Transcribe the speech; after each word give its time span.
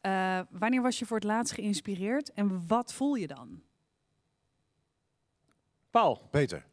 Eh, 0.00 0.40
wanneer 0.50 0.82
was 0.82 0.98
je 0.98 1.06
voor 1.06 1.16
het 1.16 1.26
laatst 1.26 1.54
geïnspireerd 1.54 2.32
en 2.32 2.66
wat 2.66 2.92
voel 2.92 3.14
je 3.14 3.26
dan? 3.26 3.62
Paul. 5.90 6.28
Peter. 6.30 6.66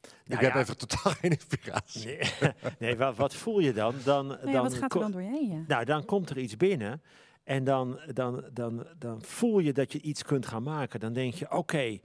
Nou 0.00 0.14
ik 0.24 0.40
heb 0.40 0.52
ja. 0.54 0.60
even 0.60 0.76
totaal 0.78 1.12
geen 1.12 1.30
inspiratie. 1.30 2.06
Nee, 2.06 2.52
nee 2.78 2.96
wat, 2.96 3.16
wat 3.16 3.34
voel 3.34 3.60
je 3.60 3.72
dan? 3.72 3.94
dan, 4.04 4.26
Nee, 4.26 4.36
dan 4.36 4.52
Nou 4.52 4.62
wat 4.62 4.74
gaat 4.74 4.94
er 4.94 5.00
dan 5.00 5.10
door 5.10 5.22
je 5.22 5.28
heen? 5.28 5.48
Ja? 5.48 5.64
Nou, 5.66 5.84
dan 5.84 6.04
komt 6.04 6.30
er 6.30 6.38
iets 6.38 6.56
binnen 6.56 7.02
en 7.44 7.64
dan, 7.64 8.00
dan, 8.12 8.44
dan, 8.52 8.86
dan 8.98 9.22
voel 9.22 9.58
je 9.58 9.72
dat 9.72 9.92
je 9.92 10.00
iets 10.00 10.22
kunt 10.22 10.46
gaan 10.46 10.62
maken. 10.62 11.00
Dan 11.00 11.12
denk 11.12 11.34
je, 11.34 11.50
oké, 11.50 11.98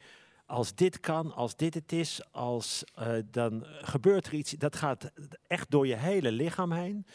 als 0.46 0.76
dit 0.76 1.00
kan, 1.00 1.34
als 1.34 1.56
dit 1.56 1.74
het 1.74 1.92
is, 1.92 2.22
als, 2.32 2.84
eh, 2.96 3.14
dan 3.32 3.66
gebeurt 3.66 4.28
er 4.28 4.34
iets. 4.34 4.52
Dat 4.52 4.76
gaat 4.76 5.12
echt 5.48 5.72
door 5.72 5.88
je 5.88 5.96
hele 5.96 6.32
lichaam 6.32 6.72
heen. 6.72 7.06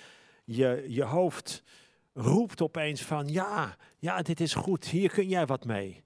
Je, 0.45 0.85
je 0.89 1.05
hoofd 1.05 1.63
roept 2.15 2.63
opeens 2.63 3.03
van, 3.03 3.29
ja, 3.29 3.77
ja, 3.99 4.23
dit 4.23 4.41
is 4.41 4.55
goed, 4.55 4.85
hier 4.85 5.11
kun 5.11 5.29
jij 5.29 5.47
wat 5.47 5.65
mee. 5.65 6.05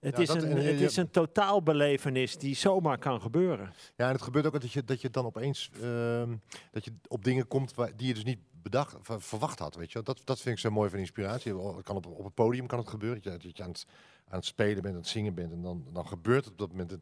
Het, 0.00 0.16
Ja, 0.16 0.22
is, 0.22 0.28
dat- 0.28 0.42
een, 0.42 0.50
en, 0.50 0.64
het 0.66 0.80
is 0.80 0.96
een 0.96 1.10
totaalbelevenis 1.10 2.36
die 2.36 2.54
zomaar 2.54 2.98
kan 2.98 3.20
gebeuren. 3.20 3.72
Ja, 3.96 4.06
en 4.06 4.12
het 4.12 4.22
gebeurt 4.22 4.46
ook 4.46 4.60
dat 4.60 4.72
je, 4.72 4.84
dat 4.84 5.00
je 5.00 5.10
dan 5.10 5.24
opeens 5.24 5.70
ehm, 5.82 6.36
dat 6.70 6.84
je 6.84 6.92
op 7.08 7.24
dingen 7.24 7.46
komt 7.48 7.74
waar, 7.74 7.96
die 7.96 8.06
je 8.06 8.14
dus 8.14 8.24
niet 8.24 8.38
bedacht, 8.62 8.96
verwacht 9.02 9.58
had. 9.58 9.74
Weet 9.74 9.92
je? 9.92 10.02
Dat, 10.02 10.20
dat 10.24 10.40
vind 10.40 10.54
ik 10.54 10.60
zo 10.60 10.70
mooi 10.70 10.90
van 10.90 10.98
inspiratie. 10.98 11.52
Kan 11.82 11.96
op, 11.96 12.06
op 12.06 12.24
het 12.24 12.34
podium 12.34 12.66
kan 12.66 12.78
het 12.78 12.88
gebeuren. 12.88 13.22
Dat 13.22 13.32
je, 13.32 13.38
dat 13.48 13.56
je 13.56 13.62
aan, 13.62 13.68
het, 13.68 13.86
aan 14.28 14.36
het 14.38 14.44
spelen 14.46 14.82
bent, 14.82 14.94
aan 14.94 15.00
het 15.00 15.08
zingen 15.08 15.34
bent. 15.34 15.52
En 15.52 15.62
dan, 15.62 15.84
dan 15.92 16.06
gebeurt 16.08 16.44
het 16.44 16.52
op 16.52 16.58
dat 16.58 16.70
moment. 16.70 16.96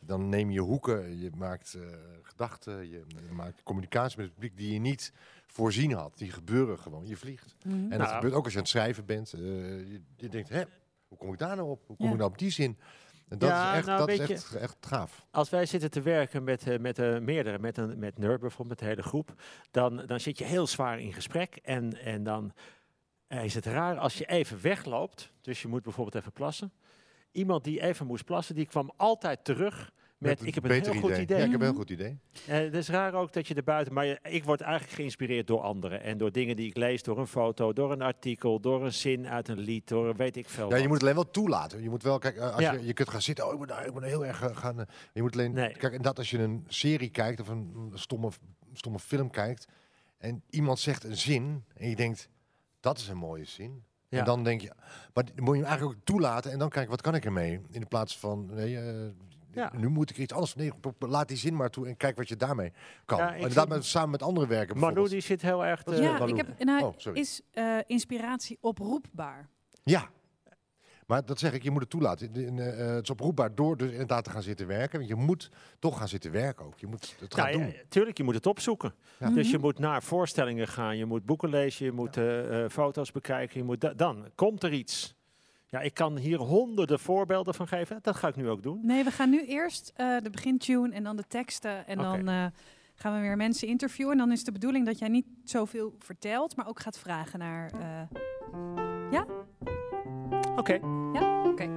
Dan 0.00 0.28
neem 0.28 0.50
je 0.50 0.60
hoeken, 0.60 1.18
je 1.20 1.30
maakt 1.36 1.74
eh, 1.74 1.82
gedachten, 2.22 2.88
je, 2.88 3.02
je 3.08 3.32
maakt 3.32 3.62
communicatie 3.62 4.16
met 4.16 4.26
het 4.26 4.34
publiek 4.34 4.56
die 4.56 4.72
je 4.72 4.78
niet 4.78 5.12
voorzien 5.52 5.92
had. 5.92 6.18
Die 6.18 6.30
gebeuren 6.32 6.78
gewoon. 6.78 7.06
Je 7.06 7.16
vliegt. 7.16 7.56
Mhm. 7.64 7.74
En 7.74 7.88
dat 7.88 7.98
Nou. 7.98 8.14
gebeurt 8.14 8.32
ook 8.34 8.44
als 8.44 8.52
je 8.52 8.58
aan 8.58 8.64
het 8.64 8.72
schrijven 8.72 9.04
bent. 9.04 9.32
Eh, 9.32 9.40
je, 9.40 10.00
je 10.16 10.28
denkt, 10.28 10.48
hè, 10.48 10.62
hoe 11.08 11.18
kom 11.18 11.32
ik 11.32 11.38
daar 11.38 11.56
nou 11.56 11.68
op? 11.68 11.82
Hoe 11.86 11.96
kom 11.96 12.06
Ja. 12.06 12.12
ik 12.12 12.18
nou 12.18 12.30
op 12.30 12.38
die 12.38 12.50
zin? 12.50 12.78
En 13.28 13.38
dat 13.38 13.48
Ja, 13.48 13.70
is 13.70 13.76
echt, 13.76 13.86
nou, 13.86 13.98
dat 13.98 14.08
is 14.08 14.18
echt, 14.30 14.54
echt 14.54 14.76
gaaf. 14.80 15.26
Als 15.30 15.50
wij 15.50 15.66
zitten 15.66 15.90
te 15.90 16.00
werken 16.00 16.44
met, 16.44 16.66
eh, 16.66 16.78
met 16.78 16.98
eh, 16.98 17.18
meerdere, 17.18 17.58
met, 17.58 17.76
een, 17.78 17.98
met 17.98 18.18
Nerd 18.18 18.40
bijvoorbeeld, 18.40 18.68
met 18.68 18.78
de 18.78 18.84
hele 18.84 19.02
groep, 19.02 19.34
dan, 19.70 19.96
dan 20.06 20.20
zit 20.20 20.38
je 20.38 20.44
heel 20.44 20.66
zwaar 20.66 21.00
in 21.00 21.12
gesprek. 21.12 21.56
En, 21.56 22.00
en 22.00 22.22
dan 22.22 22.52
is 23.28 23.54
het 23.54 23.66
raar 23.66 23.98
als 23.98 24.18
je 24.18 24.26
even 24.26 24.60
wegloopt, 24.60 25.32
dus 25.40 25.62
je 25.62 25.68
moet 25.68 25.82
bijvoorbeeld 25.82 26.14
even 26.16 26.32
plassen. 26.32 26.72
Iemand 27.32 27.64
die 27.64 27.80
even 27.82 28.06
moest 28.06 28.24
plassen, 28.24 28.54
die 28.54 28.66
kwam 28.66 28.92
altijd 28.96 29.44
terug 29.44 29.92
met, 30.18 30.46
ik 30.46 30.54
heb 30.54 30.64
een 30.64 30.70
heel 30.70 30.94
goed 30.94 31.16
idee. 31.16 31.38
Ja, 31.38 31.44
ik 31.44 31.50
heb 31.50 31.60
een 31.60 31.60
heel 31.60 31.68
Mhm. 31.68 31.76
goed 31.78 31.90
idee. 31.90 32.18
Eh, 32.46 32.58
het 32.58 32.74
is 32.74 32.88
raar 32.88 33.14
ook 33.14 33.32
dat 33.32 33.48
je 33.48 33.54
er 33.54 33.64
buiten, 33.64 33.94
maar 33.94 34.18
ik 34.22 34.44
word 34.44 34.60
eigenlijk 34.60 34.92
geïnspireerd 34.94 35.46
door 35.46 35.60
anderen. 35.60 36.02
En 36.02 36.18
door 36.18 36.32
dingen 36.32 36.56
die 36.56 36.68
ik 36.68 36.76
lees, 36.76 37.02
door 37.02 37.18
een 37.18 37.26
foto, 37.26 37.72
door 37.72 37.92
een 37.92 38.02
artikel, 38.02 38.60
door 38.60 38.84
een 38.84 38.92
zin 38.92 39.28
uit 39.28 39.48
een 39.48 39.58
lied, 39.58 39.88
door 39.88 40.08
een 40.08 40.16
weet 40.16 40.36
ik 40.36 40.48
veel 40.48 40.70
Ja, 40.70 40.76
je 40.76 40.82
moet 40.82 40.92
het 40.92 41.02
alleen 41.02 41.14
wel 41.14 41.30
toelaten. 41.30 41.82
Je 41.82 41.90
moet 41.90 42.02
wel, 42.02 42.18
kijk, 42.18 42.36
eh, 42.36 42.52
als 42.52 42.60
Ja. 42.62 42.72
je, 42.72 42.84
je 42.86 42.92
kunt 42.92 43.08
gaan 43.08 43.22
zitten, 43.22 43.46
oh, 43.46 43.52
ik 43.52 43.58
moet, 43.58 43.68
nou, 43.68 43.84
ik 43.86 43.92
moet 43.92 44.02
heel 44.04 44.26
erg 44.26 44.42
eh, 44.42 44.56
gaan. 44.56 44.86
je 45.12 45.22
moet 45.22 45.32
alleen, 45.32 45.52
Nee. 45.52 45.72
kijk, 45.76 45.92
en 45.94 46.02
dat 46.02 46.18
als 46.18 46.30
je 46.30 46.38
een 46.38 46.64
serie 46.68 47.10
kijkt 47.10 47.40
of 47.40 47.48
een, 47.48 47.90
stomme, 47.94 48.30
stomme 48.72 48.98
film 48.98 49.30
kijkt 49.30 49.66
en 50.18 50.42
iemand 50.50 50.78
zegt 50.78 51.04
een 51.04 51.16
zin 51.16 51.64
en 51.76 51.88
je 51.88 51.96
denkt, 51.96 52.28
dat 52.80 52.98
is 52.98 53.08
een 53.08 53.16
mooie 53.16 53.44
zin. 53.44 53.82
Ja. 54.08 54.18
En 54.18 54.24
dan 54.24 54.44
denk 54.44 54.60
je, 54.60 54.72
maar 55.14 55.24
moet 55.36 55.54
je 55.54 55.60
hem 55.60 55.64
eigenlijk 55.70 55.98
ook 55.98 56.04
toelaten 56.04 56.52
en 56.52 56.58
dan 56.58 56.68
kijken, 56.68 56.90
wat 56.90 57.00
kan 57.00 57.14
ik 57.14 57.24
ermee? 57.24 57.60
In 57.70 57.80
de 57.80 57.86
plaats 57.86 58.18
van, 58.18 58.46
nee, 58.54 58.78
Ja. 59.58 59.72
nu 59.76 59.88
moet 59.88 60.10
ik 60.10 60.16
iets 60.18 60.32
anders. 60.32 60.54
Nee, 60.54 60.72
laat 60.98 61.28
die 61.28 61.36
zin 61.36 61.56
maar 61.56 61.70
toe 61.70 61.86
en 61.86 61.96
kijk 61.96 62.16
wat 62.16 62.28
je 62.28 62.36
daarmee 62.36 62.72
kan. 63.04 63.18
Ja, 63.18 63.34
inderdaad 63.34 63.68
met, 63.68 63.84
samen 63.84 64.10
met 64.10 64.22
andere 64.22 64.46
werken 64.46 64.78
Manu 64.78 65.08
die 65.08 65.20
zit 65.20 65.42
heel 65.42 65.64
erg 65.64 65.82
te... 65.82 65.94
Ja, 66.02 66.20
ik 66.26 66.36
heb, 66.36 66.64
nou, 66.64 66.82
Oh, 66.84 66.94
sorry. 66.96 67.20
is 67.20 67.40
eh, 67.52 67.76
inspiratie 67.86 68.58
oproepbaar? 68.60 69.48
Ja. 69.82 70.08
Maar 71.06 71.24
dat 71.24 71.38
zeg 71.38 71.52
ik, 71.52 71.62
je 71.62 71.70
moet 71.70 71.80
het 71.80 71.90
toelaten. 71.90 72.34
En, 72.34 72.78
eh, 72.78 72.86
het 72.94 73.02
is 73.02 73.10
oproepbaar 73.10 73.54
door 73.54 73.76
dus 73.76 73.90
inderdaad 73.90 74.24
te 74.24 74.30
gaan 74.30 74.42
zitten 74.42 74.66
werken. 74.66 74.98
Want 74.98 75.10
je 75.10 75.14
moet 75.16 75.50
toch 75.78 75.98
gaan 75.98 76.08
zitten 76.08 76.30
werken 76.32 76.64
ook. 76.66 76.78
Je 76.78 76.86
moet 76.86 77.16
het 77.18 77.34
gaan 77.34 77.44
Nou, 77.52 77.58
ja, 77.58 77.64
doen. 77.64 77.74
tuurlijk, 77.88 78.16
je 78.16 78.24
moet 78.24 78.34
het 78.34 78.46
opzoeken. 78.46 78.94
Ja. 79.18 79.30
Dus 79.30 79.46
je 79.50 79.56
Mhm. 79.56 79.64
moet 79.64 79.78
naar 79.78 80.02
voorstellingen 80.02 80.68
gaan, 80.68 80.96
je 80.96 81.04
moet 81.04 81.24
boeken 81.26 81.48
lezen, 81.48 81.84
je 81.84 81.92
moet 81.92 82.16
eh, 82.16 82.64
eh, 82.64 82.70
foto's 82.70 83.12
bekijken. 83.12 83.58
Je 83.58 83.64
moet 83.64 83.80
da- 83.80 83.94
dan 83.94 84.26
komt 84.34 84.62
er 84.62 84.72
iets. 84.72 85.16
Ja, 85.70 85.80
ik 85.80 85.94
kan 85.94 86.16
hier 86.16 86.38
honderden 86.38 86.98
voorbeelden 86.98 87.54
van 87.54 87.68
geven. 87.68 87.98
Dat 88.02 88.16
ga 88.16 88.28
ik 88.28 88.36
nu 88.36 88.48
ook 88.48 88.62
doen. 88.62 88.80
Nee, 88.82 89.04
we 89.04 89.10
gaan 89.10 89.30
nu 89.30 89.44
eerst 89.44 89.92
eh, 89.96 90.16
de 90.22 90.30
begintune 90.30 90.94
en 90.94 91.02
dan 91.04 91.16
de 91.16 91.24
teksten. 91.28 91.86
En 91.86 91.98
dan 91.98 92.28
eh, 92.28 92.44
gaan 92.94 93.14
we 93.14 93.20
weer 93.20 93.36
mensen 93.36 93.68
interviewen. 93.68 94.12
En 94.12 94.18
dan 94.18 94.32
is 94.32 94.44
de 94.44 94.52
bedoeling 94.52 94.86
dat 94.86 94.98
jij 94.98 95.08
niet 95.08 95.26
zoveel 95.44 95.94
vertelt, 95.98 96.56
maar 96.56 96.68
ook 96.68 96.80
gaat 96.80 96.98
vragen 96.98 97.38
naar... 97.38 97.70
eh, 97.80 98.18
Oké. 100.56 100.72
Ja? 101.12 101.42
Oké. 101.44 101.68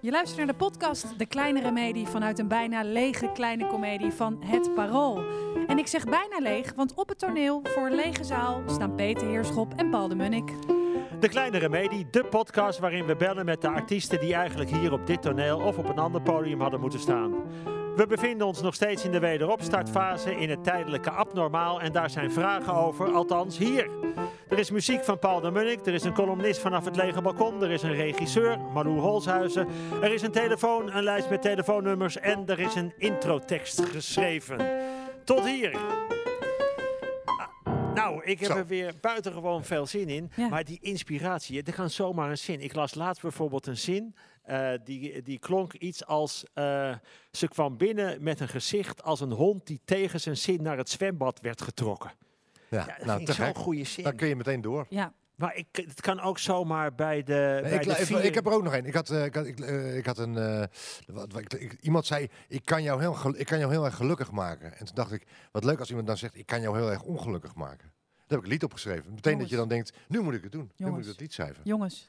Je 0.00 0.10
luistert 0.10 0.38
naar 0.38 0.46
de 0.46 0.54
podcast 0.64 1.18
De 1.18 1.26
Kleine 1.26 1.60
Remedie 1.60 2.06
vanuit 2.06 2.38
een 2.38 2.48
bijna 2.48 2.82
lege 2.84 3.30
kleine 3.32 3.66
komedie 3.66 4.12
van 4.12 4.42
Het 4.44 4.74
Parool. 4.74 5.22
En 5.66 5.78
ik 5.78 5.86
zeg 5.86 6.04
bijna 6.04 6.38
leeg, 6.38 6.72
want 6.74 6.94
op 6.94 7.08
het 7.08 7.18
toneel 7.18 7.60
voor 7.64 7.86
een 7.86 7.94
lege 7.94 8.24
zaal 8.24 8.62
staan 8.66 8.94
Peter 8.94 9.28
Heerschop 9.28 9.74
en 9.76 9.90
Paul 9.90 10.08
de 10.08 10.14
Munnik. 10.14 10.50
De 11.22 11.28
Kleine 11.28 11.58
Remedie, 11.58 12.06
de 12.10 12.24
podcast 12.24 12.78
waarin 12.78 13.06
we 13.06 13.16
bellen 13.16 13.44
met 13.44 13.60
de 13.60 13.68
artiesten 13.68 14.20
die 14.20 14.34
eigenlijk 14.34 14.70
hier 14.70 14.92
op 14.92 15.06
dit 15.06 15.22
toneel 15.22 15.58
of 15.58 15.78
op 15.78 15.88
een 15.88 15.98
ander 15.98 16.22
podium 16.22 16.60
hadden 16.60 16.80
moeten 16.80 17.00
staan. 17.00 17.34
We 17.96 18.06
bevinden 18.06 18.46
ons 18.46 18.62
nog 18.62 18.74
steeds 18.74 19.04
in 19.04 19.12
de 19.12 19.18
wederopstartfase 19.18 20.36
in 20.36 20.50
het 20.50 20.64
tijdelijke 20.64 21.10
abnormaal 21.10 21.80
en 21.80 21.92
daar 21.92 22.10
zijn 22.10 22.32
vragen 22.32 22.74
over, 22.74 23.12
althans 23.12 23.58
hier. 23.58 23.90
Er 24.48 24.58
is 24.58 24.70
muziek 24.70 25.04
van 25.04 25.18
Paul 25.18 25.40
de 25.40 25.50
Munnik, 25.50 25.86
er 25.86 25.94
is 25.94 26.04
een 26.04 26.14
columnist 26.14 26.60
vanaf 26.60 26.84
het 26.84 26.96
lege 26.96 27.22
balkon, 27.22 27.62
er 27.62 27.70
is 27.70 27.82
een 27.82 27.94
regisseur, 27.94 28.58
Malou 28.72 28.98
Holshuizen, 28.98 29.68
er 30.00 30.12
is 30.12 30.22
een 30.22 30.32
telefoon, 30.32 30.92
een 30.92 31.04
lijst 31.04 31.30
met 31.30 31.42
telefoonnummers 31.42 32.18
en 32.18 32.46
er 32.46 32.60
is 32.60 32.74
een 32.74 32.92
introtekst 32.96 33.82
geschreven. 33.84 34.58
Tot 35.24 35.44
hier. 35.44 35.78
Nou, 37.94 38.24
ik 38.24 38.40
heb 38.40 38.50
Zo. 38.50 38.56
er 38.56 38.66
weer 38.66 38.94
buitengewoon 39.00 39.64
veel 39.64 39.86
zin 39.86 40.08
in. 40.08 40.30
Ja. 40.36 40.48
Maar 40.48 40.64
die 40.64 40.78
inspiratie, 40.80 41.62
er 41.62 41.72
kan 41.74 41.90
zomaar 41.90 42.30
een 42.30 42.38
zin. 42.38 42.60
Ik 42.60 42.74
las 42.74 42.94
laatst 42.94 43.22
bijvoorbeeld 43.22 43.66
een 43.66 43.76
zin. 43.76 44.14
eh, 44.42 44.70
die, 44.84 45.22
die 45.22 45.38
klonk 45.38 45.72
iets 45.72 46.06
als. 46.06 46.44
eh, 46.54 46.94
ze 47.30 47.48
kwam 47.48 47.76
binnen 47.76 48.22
met 48.22 48.40
een 48.40 48.48
gezicht 48.48 49.02
als 49.02 49.20
een 49.20 49.30
hond 49.32 49.66
die 49.66 49.80
tegen 49.84 50.20
zijn 50.20 50.36
zin 50.36 50.62
naar 50.62 50.76
het 50.76 50.90
zwembad 50.90 51.40
werd 51.40 51.62
getrokken. 51.62 52.12
Ja, 52.70 52.78
Ja, 52.78 52.86
dat 52.96 53.04
nou, 53.06 53.16
vind 53.16 53.26
te 53.26 53.32
ik 53.32 53.38
zo'n 53.38 53.46
gek. 53.46 53.56
goede 53.56 53.84
zin. 53.84 54.04
Dan 54.04 54.16
kun 54.16 54.28
je 54.28 54.36
meteen 54.36 54.60
door. 54.60 54.86
Ja, 54.88 55.12
Maar 55.42 55.56
ik, 55.56 55.66
het 55.72 56.00
kan 56.00 56.20
ook 56.20 56.38
zomaar 56.38 56.94
bij 56.94 57.22
de. 57.22 57.32
Nee, 57.32 57.62
bij 57.62 57.72
ik, 57.72 57.82
de 57.82 57.90
ik, 57.90 57.96
vier- 58.06 58.24
ik 58.24 58.34
heb 58.34 58.46
er 58.46 58.52
ook 58.52 58.62
nog 58.62 58.74
een. 58.74 58.86
Ik 58.86 58.94
had, 58.94 59.10
eh, 59.10 59.24
ik 59.24 59.34
had, 59.34 59.46
ik, 59.46 59.60
eh, 59.60 59.96
ik 59.96 60.06
had 60.06 60.18
een. 60.18 60.36
eh, 60.36 60.62
wat, 61.06 61.32
wat, 61.32 61.40
ik- 61.42 61.52
ik- 61.52 61.76
iemand 61.80 62.06
zei: 62.06 62.28
ik 62.48 62.64
kan, 62.64 62.82
jou 62.82 63.00
heel, 63.00 63.38
ik 63.38 63.46
kan 63.46 63.58
jou 63.58 63.70
heel 63.70 63.84
erg 63.84 63.94
gelukkig 63.96 64.30
maken. 64.30 64.78
En 64.78 64.84
toen 64.86 64.94
dacht 64.94 65.12
ik: 65.12 65.26
wat 65.52 65.64
leuk 65.64 65.78
als 65.78 65.88
iemand 65.88 66.06
dan 66.06 66.16
zegt: 66.16 66.36
ik 66.38 66.46
kan 66.46 66.60
jou 66.60 66.76
heel 66.78 66.90
erg 66.90 67.02
ongelukkig 67.02 67.54
maken. 67.54 67.92
Daar 68.16 68.26
heb 68.26 68.38
ik 68.38 68.44
een 68.44 68.50
lied 68.50 68.64
opgeschreven. 68.64 69.14
Meteen 69.14 69.38
dat 69.38 69.48
je 69.48 69.56
dan 69.56 69.68
denkt: 69.68 69.92
nu 70.08 70.20
moet 70.20 70.34
ik 70.34 70.42
het 70.42 70.52
doen. 70.52 70.60
Nu 70.60 70.68
moet 70.68 70.86
Jongens. 70.86 71.06
ik 71.06 71.12
dat 71.12 71.20
lied 71.20 71.32
schrijven. 71.32 71.60
jongens. 71.64 72.08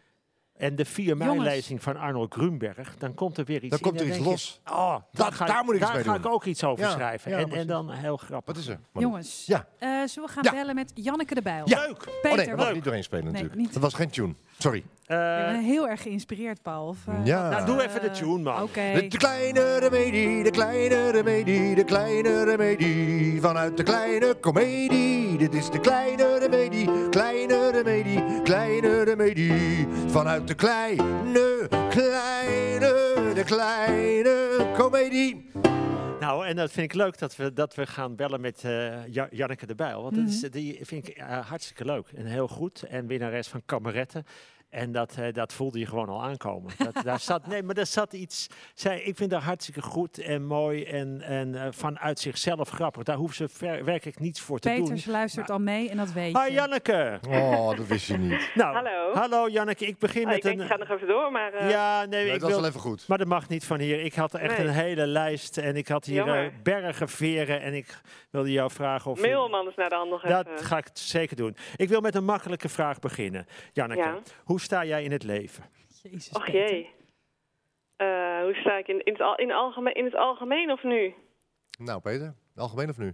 En 0.58 0.76
de 0.76 0.86
4 0.86 1.06
Jongens. 1.06 1.28
mei-lezing 1.36 1.82
van 1.84 1.98
Arnold 1.98 2.34
Grunberg, 2.34 2.96
dan 2.98 3.14
komt 3.14 3.38
er 3.38 3.46
weer 3.46 3.64
iets 3.64 3.70
Dan 3.70 3.80
in 3.80 3.86
komt 3.86 3.96
er 4.00 4.02
en 4.02 4.08
iets 4.08 4.16
denk 4.18 4.26
je, 4.26 4.32
los. 4.32 4.62
oh, 4.72 4.92
Dat- 4.94 5.02
daar, 5.12 5.32
ga, 5.32 5.46
daar 5.46 5.64
moet 5.64 5.74
ik 5.74 5.80
iets 5.80 5.86
daar 5.90 5.96
mee 5.96 6.04
ga 6.06 6.12
doen. 6.14 6.22
ik 6.22 6.28
ook 6.28 6.46
iets 6.46 6.64
over 6.64 6.84
Ja, 6.86 6.92
schrijven. 6.92 7.32
ja, 7.32 7.38
en, 7.38 7.44
en 7.44 7.50
precies. 7.50 7.68
dan 7.68 7.90
heel 7.92 8.18
grappig. 8.18 8.54
Wat 8.56 8.64
is 8.64 8.70
er? 8.70 8.80
Manu? 8.92 9.06
Jongens, 9.08 9.44
Ja. 9.46 9.68
eh, 9.80 9.90
zullen 10.06 10.30
we 10.30 10.34
gaan 10.36 10.44
Ja. 10.44 10.52
bellen 10.52 10.76
met 10.76 10.92
Janneke 10.96 11.34
de 11.36 11.42
Bijl? 11.42 11.70
Ja. 11.70 11.80
Leuk! 11.80 11.98
Peter, 11.98 12.30
oh 12.32 12.36
nee, 12.36 12.36
dat 12.38 12.48
wat- 12.48 12.58
mag 12.58 12.68
ik 12.68 12.74
niet 12.74 12.84
doorheen 12.84 13.04
spelen 13.04 13.24
Nee, 13.24 13.34
natuurlijk. 13.34 13.62
niet. 13.62 13.74
Dat 13.74 13.82
was 13.82 13.94
geen 13.94 14.10
tune. 14.10 14.34
Sorry. 14.58 14.84
Eh, 15.06 15.18
Ik 15.40 15.46
ben 15.46 15.64
heel 15.64 15.88
erg 15.90 16.02
geïnspireerd, 16.02 16.62
Paul. 16.62 16.88
Of, 16.88 16.98
eh, 17.08 17.14
Ja. 17.24 17.50
nou, 17.50 17.66
doe 17.66 17.84
even 17.84 18.02
de 18.02 18.08
eh, 18.08 18.14
tune, 18.14 18.38
man. 18.42 18.62
Oké. 18.62 18.92
De, 18.94 19.08
de 19.08 19.18
kleine 19.18 19.78
remedie, 19.78 20.44
de 20.44 20.52
kleine 20.52 21.10
remedie, 21.10 21.76
de 21.76 21.84
kleine 21.84 22.44
remedie. 22.44 23.42
Vanuit 23.42 23.78
de 23.78 23.84
kleine 23.84 24.34
komedie. 24.40 25.38
Dit 25.38 25.54
is 25.54 25.70
de 25.70 25.80
kleine 25.80 26.38
remedie, 26.40 27.10
kleine 27.10 27.72
remedie, 27.72 28.42
kleine 28.42 29.04
remedie. 29.04 29.88
Vanuit 30.14 30.48
de 30.48 30.54
kleine, 30.54 31.68
kleine, 31.90 33.32
de 33.34 33.44
kleine 33.46 34.72
komedie. 34.78 35.50
Nou, 36.20 36.46
en 36.46 36.56
dat 36.56 36.72
vind 36.72 36.86
ik 36.92 36.94
leuk 36.98 37.18
dat 37.20 37.36
we, 37.36 37.54
dat 37.54 37.76
we 37.76 37.86
gaan 37.88 38.16
bellen 38.16 38.42
met 38.42 38.64
eh, 38.64 39.08
Ja- 39.08 39.28
Janneke 39.32 39.66
de 39.66 39.76
Bijl. 39.76 40.02
Want 40.02 40.16
dat 40.16 40.28
is, 40.28 40.42
Mhm. 40.42 40.52
die 40.52 40.80
vind 40.82 41.08
ik 41.08 41.18
eh, 41.18 41.48
hartstikke 41.50 41.86
leuk 41.86 42.08
en 42.16 42.26
heel 42.26 42.48
goed. 42.48 42.84
En 42.84 43.08
winnares 43.08 43.48
van 43.48 43.62
Kameretten. 43.66 44.26
En 44.74 44.92
dat, 44.92 45.16
eh, 45.20 45.34
dat 45.34 45.54
voelde 45.54 45.80
je 45.80 45.86
gewoon 45.86 46.10
al 46.10 46.24
aankomen. 46.24 46.72
Dat, 46.94 47.04
daar 47.04 47.20
zat, 47.20 47.48
nee, 47.48 47.64
maar 47.64 47.76
daar 47.76 47.86
zat 47.86 48.14
iets. 48.14 48.48
Zij, 48.74 49.02
ik 49.02 49.16
vind 49.18 49.30
dat 49.30 49.42
hartstikke 49.42 49.82
goed 49.82 50.18
en 50.18 50.46
mooi 50.46 50.84
en, 50.84 51.22
en 51.22 51.56
eh, 51.56 51.68
vanuit 51.72 52.20
zichzelf 52.20 52.70
grappig. 52.70 53.04
Daar 53.04 53.16
hoeft 53.16 53.36
ze 53.36 53.48
ver- 53.50 53.84
werkelijk 53.86 54.20
niets 54.20 54.42
voor 54.42 54.60
te 54.60 54.70
doen. 54.70 54.84
Peters 54.84 55.06
luistert 55.06 55.50
al 55.50 55.60
mee 55.60 55.90
en 55.90 55.98
dat 55.98 56.12
weet 56.12 56.32
je. 56.32 56.44
Hi 56.44 56.54
Janneke. 56.54 57.20
Oh, 57.30 57.78
dat 57.78 57.88
wist 57.88 58.08
je 58.08 58.18
niet. 58.18 58.50
Nou, 58.56 58.74
Hallo. 58.76 59.14
Hallo 59.14 59.50
Janneke, 59.50 59.86
ik 59.86 59.98
begin 60.00 60.22
Oh, 60.22 60.28
met 60.28 60.38
ik 60.38 60.44
denk, 60.44 60.58
een. 60.58 60.64
ik 60.66 60.72
ga 60.72 60.78
nog 60.78 60.90
even 60.90 61.08
door, 61.08 61.32
maar... 61.32 61.54
eh, 61.54 61.70
ja, 61.70 62.00
nee, 62.00 62.08
Nee, 62.10 62.26
ik 62.26 62.32
dat 62.32 62.42
was 62.42 62.50
wil. 62.50 62.60
wel 62.60 62.70
even 62.70 62.80
goed. 62.82 63.08
Maar 63.08 63.18
dat 63.18 63.28
mag 63.28 63.48
niet 63.50 63.66
van 63.66 63.80
hier. 63.80 64.02
Ik 64.04 64.14
had 64.14 64.34
echt 64.34 64.58
Nee. 64.58 64.68
een 64.68 64.74
hele 64.74 65.08
lijst 65.08 65.58
en 65.58 65.76
ik 65.76 65.88
had 65.88 66.06
hier 66.06 66.52
bergen 66.64 67.10
veren 67.10 67.62
en 67.62 67.74
ik 67.74 68.02
wilde 68.30 68.52
jou 68.52 68.72
vragen 68.72 69.12
of. 69.12 69.22
je- 69.22 69.28
mail 69.28 69.44
hem 69.44 69.54
anders 69.54 69.76
naar 69.76 69.90
de 69.90 69.96
hand 69.96 70.10
nog 70.10 70.22
dat 70.22 70.48
even. 70.48 70.66
ga 70.66 70.78
ik 70.78 70.88
zeker 70.94 71.36
doen. 71.36 71.56
Ik 71.76 71.90
wil 71.90 72.02
met 72.02 72.16
een 72.16 72.26
makkelijke 72.26 72.70
vraag 72.70 73.00
beginnen. 73.00 73.46
Janneke, 73.74 74.02
Ja. 74.02 74.18
hoe 74.44 74.60
sta 74.64 74.86
jij 74.86 75.04
in 75.04 75.12
het 75.12 75.24
leven? 75.24 75.64
Jezus, 76.04 76.30
Och 76.36 76.48
jee. 76.48 76.90
Eh, 77.96 78.42
hoe 78.42 78.54
sta 78.54 78.78
ik 78.78 78.88
in, 78.88 79.04
in, 79.04 79.12
het, 79.14 79.22
al, 79.22 79.36
in, 79.36 79.52
algemeen, 79.52 79.94
in 79.94 80.06
het 80.06 80.16
algemeen 80.16 80.72
of 80.72 80.84
nu? 80.84 81.14
Nou, 81.80 82.02
Peter, 82.02 82.34
algemeen 82.56 82.90
of 82.90 82.98
nu? 82.98 83.14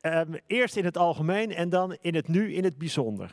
Ehm, 0.00 0.34
eerst 0.46 0.76
in 0.76 0.84
het 0.84 0.96
algemeen 0.96 1.50
en 1.50 1.68
dan 1.68 1.96
in 2.00 2.14
het 2.14 2.28
nu 2.28 2.52
in 2.54 2.64
het 2.64 2.78
bijzonder. 2.78 3.30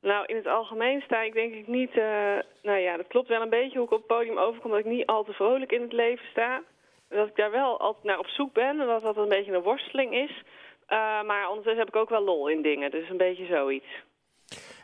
Nou, 0.00 0.26
in 0.26 0.36
het 0.36 0.46
algemeen 0.46 1.00
sta 1.00 1.22
ik 1.22 1.32
denk 1.32 1.54
ik 1.54 1.66
niet... 1.66 1.90
eh, 1.90 2.38
nou 2.62 2.78
ja, 2.78 2.96
dat 2.96 3.06
klopt 3.06 3.28
wel 3.28 3.42
een 3.42 3.50
beetje 3.50 3.78
hoe 3.78 3.86
ik 3.86 3.92
op 3.92 3.98
het 3.98 4.06
podium 4.06 4.38
overkom... 4.38 4.70
dat 4.70 4.80
ik 4.80 4.86
niet 4.86 5.06
al 5.06 5.24
te 5.24 5.32
vrolijk 5.32 5.72
in 5.72 5.82
het 5.82 5.92
leven 5.92 6.26
sta. 6.30 6.62
Dat 7.08 7.28
ik 7.28 7.36
daar 7.36 7.50
wel 7.50 7.80
altijd 7.80 8.04
naar 8.04 8.18
op 8.18 8.26
zoek 8.26 8.52
ben 8.52 8.80
en 8.80 8.86
dat 8.86 9.02
dat 9.02 9.16
een 9.16 9.28
beetje 9.28 9.52
een 9.52 9.62
worsteling 9.62 10.14
is. 10.14 10.42
Eh, 10.86 11.22
maar 11.22 11.48
ondertussen 11.48 11.84
heb 11.84 11.94
ik 11.94 12.00
ook 12.00 12.08
wel 12.08 12.24
lol 12.24 12.48
in 12.48 12.62
dingen, 12.62 12.90
dus 12.90 13.08
een 13.08 13.16
beetje 13.16 13.46
zoiets. 13.46 14.04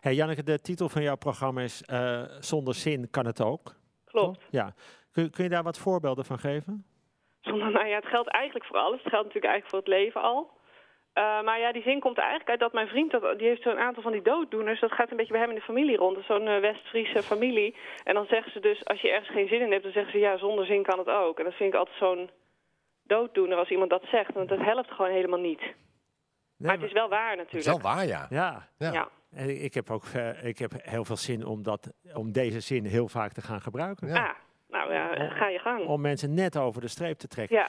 Hey 0.03 0.15
Janneke, 0.15 0.43
de 0.43 0.61
titel 0.61 0.89
van 0.89 1.03
jouw 1.03 1.17
programma 1.17 1.61
is 1.61 1.83
eh, 1.83 2.23
Zonder 2.41 2.75
zin 2.75 3.11
kan 3.11 3.27
het 3.27 3.43
ook. 3.43 3.75
Klopt. 4.05 4.47
Ja. 4.51 4.75
Kun, 5.13 5.31
kun 5.31 5.45
je 5.45 5.51
daar 5.51 5.63
wat 5.63 5.79
voorbeelden 5.79 6.25
van 6.25 6.39
geven? 6.39 6.85
Zonder, 7.41 7.71
nou 7.71 7.87
ja, 7.87 7.95
het 7.97 8.07
geldt 8.07 8.29
eigenlijk 8.29 8.65
voor 8.65 8.77
alles. 8.77 9.03
Het 9.03 9.13
geldt 9.13 9.27
natuurlijk 9.27 9.53
eigenlijk 9.53 9.69
voor 9.69 9.79
het 9.79 10.03
leven 10.03 10.23
al. 10.23 10.51
Eh, 11.13 11.43
maar 11.43 11.59
ja, 11.61 11.73
die 11.73 11.83
zin 11.83 12.01
komt 12.01 12.17
er 12.17 12.23
eigenlijk 12.23 12.51
uit 12.51 12.61
dat 12.61 12.73
mijn 12.73 12.89
vriend, 12.89 13.11
dat, 13.11 13.39
die 13.39 13.49
heeft 13.49 13.63
zo'n 13.63 13.79
aantal 13.79 14.03
van 14.03 14.13
die 14.13 14.23
dooddoeners. 14.23 14.81
Dat 14.81 14.93
gaat 14.93 15.11
een 15.11 15.17
beetje 15.17 15.33
bij 15.33 15.41
hem 15.41 15.51
in 15.51 15.57
de 15.57 15.71
familie 15.71 15.97
rond. 15.97 16.15
Dat 16.15 16.23
is 16.23 16.37
zo'n 16.37 16.49
eh, 16.49 16.61
West-Friese 16.61 17.23
familie. 17.23 17.77
En 18.05 18.15
dan 18.15 18.27
zeggen 18.27 18.53
ze 18.53 18.61
dus, 18.61 18.85
als 18.85 19.01
je 19.01 19.11
ergens 19.11 19.31
geen 19.31 19.49
zin 19.49 19.61
in 19.61 19.71
hebt, 19.71 19.83
dan 19.83 19.93
zeggen 19.93 20.13
ze 20.13 20.19
ja, 20.19 20.37
zonder 20.39 20.67
zin 20.67 20.83
kan 20.83 20.99
het 20.99 21.09
ook. 21.09 21.39
En 21.39 21.45
dat 21.45 21.55
vind 21.55 21.73
ik 21.73 21.79
altijd 21.79 21.97
zo'n 21.97 22.31
dooddoener 23.03 23.59
als 23.59 23.71
iemand 23.71 23.91
dat 23.91 24.05
zegt. 24.05 24.35
Want 24.35 24.49
dat 24.49 24.59
helpt 24.61 24.91
gewoon 24.91 25.11
helemaal 25.11 25.41
niet. 25.41 25.61
Nee, 25.61 25.75
maar 26.57 26.77
het 26.77 26.87
is 26.87 26.93
wel 26.93 27.09
waar 27.09 27.31
Het 27.31 27.47
is 27.47 27.53
natuurlijk. 27.53 27.83
wel 27.83 27.93
waar, 27.95 28.07
ja. 28.07 28.27
Ja, 28.31 28.69
Ja. 28.79 28.93
Ja. 28.93 29.09
En 29.35 29.63
ik 29.65 29.75
heb 29.75 29.91
ook 29.91 30.05
eh, 30.15 30.45
ik 30.45 30.59
heb 30.59 30.73
heel 30.77 31.05
veel 31.05 31.17
zin 31.17 31.47
om, 31.47 31.63
dat, 31.63 31.93
om 32.15 32.33
deze 32.33 32.61
zin 32.61 32.85
heel 32.85 33.09
vaak 33.09 33.33
te 33.33 33.41
gaan 33.43 33.61
gebruiken. 33.61 34.09
Ja. 34.09 34.27
Ah, 34.27 34.35
nou 34.69 34.93
ja, 34.93 35.29
ga 35.31 35.49
je 35.49 35.59
gang. 35.59 35.87
Om 35.87 36.01
mensen 36.01 36.35
net 36.35 36.57
over 36.57 36.81
de 36.81 36.89
streep 36.89 37.19
te 37.19 37.29
trekken. 37.29 37.57
Ja, 37.57 37.69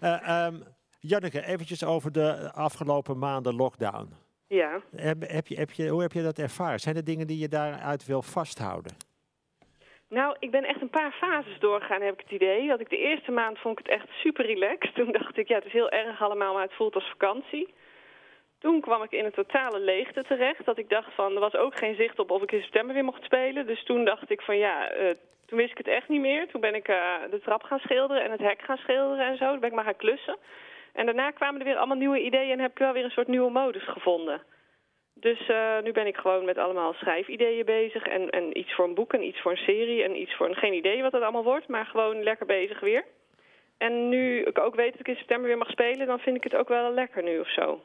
Eh, 0.00 0.28
ehm, 0.46 0.54
Janneke, 1.00 1.46
eventjes 1.46 1.84
over 1.84 2.12
de 2.12 2.52
afgelopen 2.52 3.18
maanden 3.18 3.54
lockdown. 3.54 4.08
ja. 4.46 4.80
Heb, 4.96 5.16
heb 5.28 5.46
je, 5.46 5.56
heb 5.56 5.70
je, 5.70 5.88
hoe 5.88 6.02
heb 6.02 6.12
je 6.12 6.22
dat 6.22 6.38
ervaren? 6.38 6.80
Zijn 6.80 6.96
er 6.96 7.04
dingen 7.04 7.26
die 7.26 7.38
je 7.38 7.48
daaruit 7.48 8.06
wil 8.06 8.22
vasthouden? 8.22 8.92
Nou, 10.08 10.36
ik 10.38 10.50
ben 10.50 10.64
echt 10.64 10.80
een 10.80 10.90
paar 10.90 11.12
fases 11.12 11.58
doorgegaan, 11.58 12.02
heb 12.02 12.12
ik 12.14 12.20
het 12.20 12.30
idee. 12.30 12.68
Dat 12.68 12.80
ik 12.80 12.88
de 12.90 12.98
eerste 12.98 13.30
maand 13.30 13.58
vond 13.58 13.78
ik 13.78 13.86
het 13.86 13.94
echt 14.00 14.08
super 14.22 14.46
relaxed. 14.46 14.94
Toen 14.94 15.12
dacht 15.12 15.36
ik, 15.38 15.48
ja, 15.48 15.54
het 15.56 15.64
is 15.64 15.72
heel 15.72 15.90
erg 15.90 16.22
allemaal, 16.22 16.52
maar 16.54 16.62
het 16.62 16.74
voelt 16.76 16.94
als 16.94 17.08
vakantie. 17.10 17.74
Toen 18.64 18.80
kwam 18.80 19.02
ik 19.02 19.12
in 19.12 19.24
een 19.24 19.40
totale 19.42 19.80
leegte 19.80 20.22
terecht. 20.22 20.64
Dat 20.64 20.78
ik 20.78 20.88
dacht 20.88 21.14
van, 21.14 21.34
er 21.34 21.40
was 21.40 21.54
ook 21.54 21.76
geen 21.76 21.94
zicht 21.94 22.18
op 22.18 22.30
of 22.30 22.42
ik 22.42 22.52
in 22.52 22.62
september 22.62 22.94
weer 22.94 23.04
mocht 23.04 23.24
spelen. 23.24 23.66
Dus 23.66 23.84
toen 23.84 24.04
dacht 24.04 24.30
ik 24.30 24.40
van, 24.40 24.58
ja, 24.58 24.88
eh, 24.90 25.14
toen 25.46 25.58
wist 25.58 25.70
ik 25.70 25.78
het 25.78 25.88
echt 25.88 26.08
niet 26.08 26.20
meer. 26.20 26.48
Toen 26.48 26.60
ben 26.60 26.74
ik 26.74 26.88
eh, 26.88 27.14
de 27.30 27.40
trap 27.40 27.62
gaan 27.62 27.78
schilderen 27.78 28.24
en 28.24 28.30
het 28.30 28.40
hek 28.40 28.62
gaan 28.62 28.76
schilderen 28.76 29.26
en 29.26 29.36
zo. 29.36 29.50
Toen 29.50 29.60
ben 29.60 29.68
ik 29.68 29.74
maar 29.74 29.84
gaan 29.84 29.96
klussen. 29.96 30.36
En 30.92 31.06
daarna 31.06 31.30
kwamen 31.30 31.60
er 31.60 31.66
weer 31.66 31.76
allemaal 31.76 31.96
nieuwe 31.96 32.20
ideeën 32.20 32.50
en 32.50 32.60
heb 32.60 32.70
ik 32.70 32.78
wel 32.78 32.92
weer 32.92 33.04
een 33.04 33.10
soort 33.10 33.28
nieuwe 33.28 33.50
modus 33.50 33.88
gevonden. 33.88 34.42
Dus 35.14 35.46
eh, 35.48 35.78
nu 35.82 35.92
ben 35.92 36.06
ik 36.06 36.16
gewoon 36.16 36.44
met 36.44 36.58
allemaal 36.58 36.92
schrijfideeën 36.92 37.64
bezig. 37.64 38.02
En, 38.02 38.30
en 38.30 38.58
iets 38.58 38.74
voor 38.74 38.84
een 38.84 38.94
boek 38.94 39.12
en 39.12 39.22
iets 39.22 39.40
voor 39.40 39.50
een 39.50 39.66
serie 39.66 40.02
en 40.02 40.20
iets 40.20 40.34
voor 40.34 40.48
een, 40.48 40.56
geen 40.56 40.74
idee 40.74 41.02
wat 41.02 41.12
het 41.12 41.22
allemaal 41.22 41.44
wordt. 41.44 41.68
Maar 41.68 41.86
gewoon 41.86 42.22
lekker 42.22 42.46
bezig 42.46 42.80
weer. 42.80 43.04
En 43.78 44.08
nu 44.08 44.42
ik 44.42 44.58
ook 44.58 44.74
weet 44.74 44.90
dat 44.90 45.00
ik 45.00 45.08
in 45.08 45.16
september 45.16 45.46
weer 45.46 45.58
mag 45.58 45.70
spelen, 45.70 46.06
dan 46.06 46.18
vind 46.18 46.36
ik 46.36 46.44
het 46.44 46.56
ook 46.56 46.68
wel 46.68 46.92
lekker 46.92 47.22
nu 47.22 47.38
of 47.38 47.50
zo. 47.50 47.80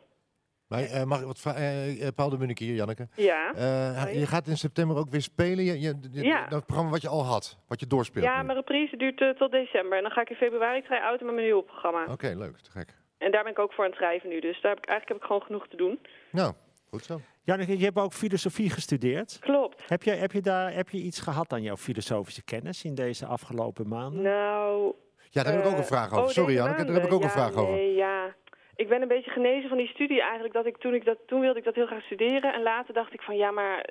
Maar 0.69 0.83
eh, 0.83 1.03
mag 1.03 1.19
ik 1.19 1.25
wat 1.25 1.39
vragen? 1.39 1.61
Eh, 1.61 2.07
eh, 2.07 2.13
Paul 2.15 2.29
de 2.29 2.37
Munnik 2.37 2.59
hier, 2.59 2.75
Janneke. 2.75 3.07
Ja. 3.15 3.53
Eh, 3.53 4.19
je 4.19 4.25
gaat 4.25 4.47
in 4.47 4.57
september 4.57 4.97
ook 4.97 5.09
weer 5.09 5.21
spelen. 5.21 5.63
Je, 5.63 5.79
je, 5.79 5.95
je- 6.11 6.23
Ja. 6.23 6.47
Dat 6.47 6.65
programma 6.65 6.91
wat 6.91 7.01
je 7.01 7.07
al 7.07 7.25
had, 7.25 7.57
wat 7.67 7.79
je 7.79 7.87
doorspeelt. 7.87 8.25
Ja, 8.25 8.39
nu. 8.39 8.45
mijn 8.45 8.57
reprise 8.57 8.97
duurt 8.97 9.37
tot 9.37 9.51
december. 9.51 9.97
En 9.97 10.03
dan 10.03 10.11
ga 10.11 10.21
ik 10.21 10.29
in 10.29 10.35
februari 10.35 10.81
try-outen 10.81 11.25
met 11.25 11.35
mijn 11.35 11.47
nieuwe 11.47 11.63
programma. 11.63 12.05
Oké, 12.11 12.33
leuk. 12.37 12.57
Te 12.57 12.71
gek. 12.71 12.97
En 13.17 13.31
daar 13.31 13.43
ben 13.43 13.51
ik 13.51 13.59
ook 13.59 13.73
voor 13.73 13.83
aan 13.83 13.89
het 13.89 13.99
schrijven 13.99 14.29
nu. 14.29 14.39
Dus 14.39 14.61
daar 14.61 14.71
heb 14.71 14.83
ik, 14.83 14.89
eigenlijk 14.89 15.07
heb 15.07 15.17
ik 15.17 15.23
gewoon 15.23 15.41
genoeg 15.41 15.67
te 15.67 15.75
doen. 15.77 15.99
Nou, 16.31 16.53
goed 16.89 17.03
zo. 17.05 17.21
Janneke, 17.43 17.77
je 17.77 17.83
hebt 17.85 17.97
ook 17.97 18.13
filosofie 18.13 18.69
gestudeerd. 18.69 19.37
Klopt. 19.39 19.83
Heb 19.87 20.03
je, 20.03 20.11
heb, 20.11 20.31
je 20.31 20.41
daar, 20.41 20.73
heb 20.73 20.89
je 20.89 20.97
iets 20.97 21.19
gehad 21.19 21.53
aan 21.53 21.61
jouw 21.61 21.77
filosofische 21.77 22.43
kennis 22.43 22.83
in 22.83 22.95
deze 22.95 23.25
afgelopen 23.25 23.87
maanden? 23.87 24.21
Nou, 24.21 24.93
Ja, 25.29 25.43
daar 25.43 25.53
heb 25.53 25.65
ik 25.65 25.71
ook 25.71 25.77
een 25.77 25.83
vraag 25.85 26.11
oh, 26.11 26.17
over. 26.17 26.31
Sorry 26.33 26.49
deze 26.49 26.59
Janneke, 26.61 26.85
daar 26.85 26.93
heb 26.95 27.05
ik 27.05 27.13
ook 27.13 27.23
een 27.23 27.29
vraag 27.29 27.53
over. 27.55 27.73
Nee, 27.75 27.93
ja. 27.95 28.35
Ik 28.79 28.87
ben 28.87 29.01
een 29.01 29.07
beetje 29.07 29.31
genezen 29.31 29.69
van 29.69 29.77
die 29.77 29.87
studie 29.87 30.21
eigenlijk. 30.21 30.53
Dat 30.53 30.65
ik, 30.65 30.77
toen, 30.77 30.93
ik 30.93 31.05
dat, 31.05 31.17
toen 31.25 31.39
wilde 31.39 31.59
ik 31.59 31.65
dat 31.65 31.75
heel 31.75 31.85
graag 31.85 32.03
studeren. 32.03 32.53
En 32.53 32.61
later 32.61 32.93
dacht 32.93 33.13
ik 33.13 33.21
van 33.21 33.37
ja, 33.37 33.51
maar 33.51 33.85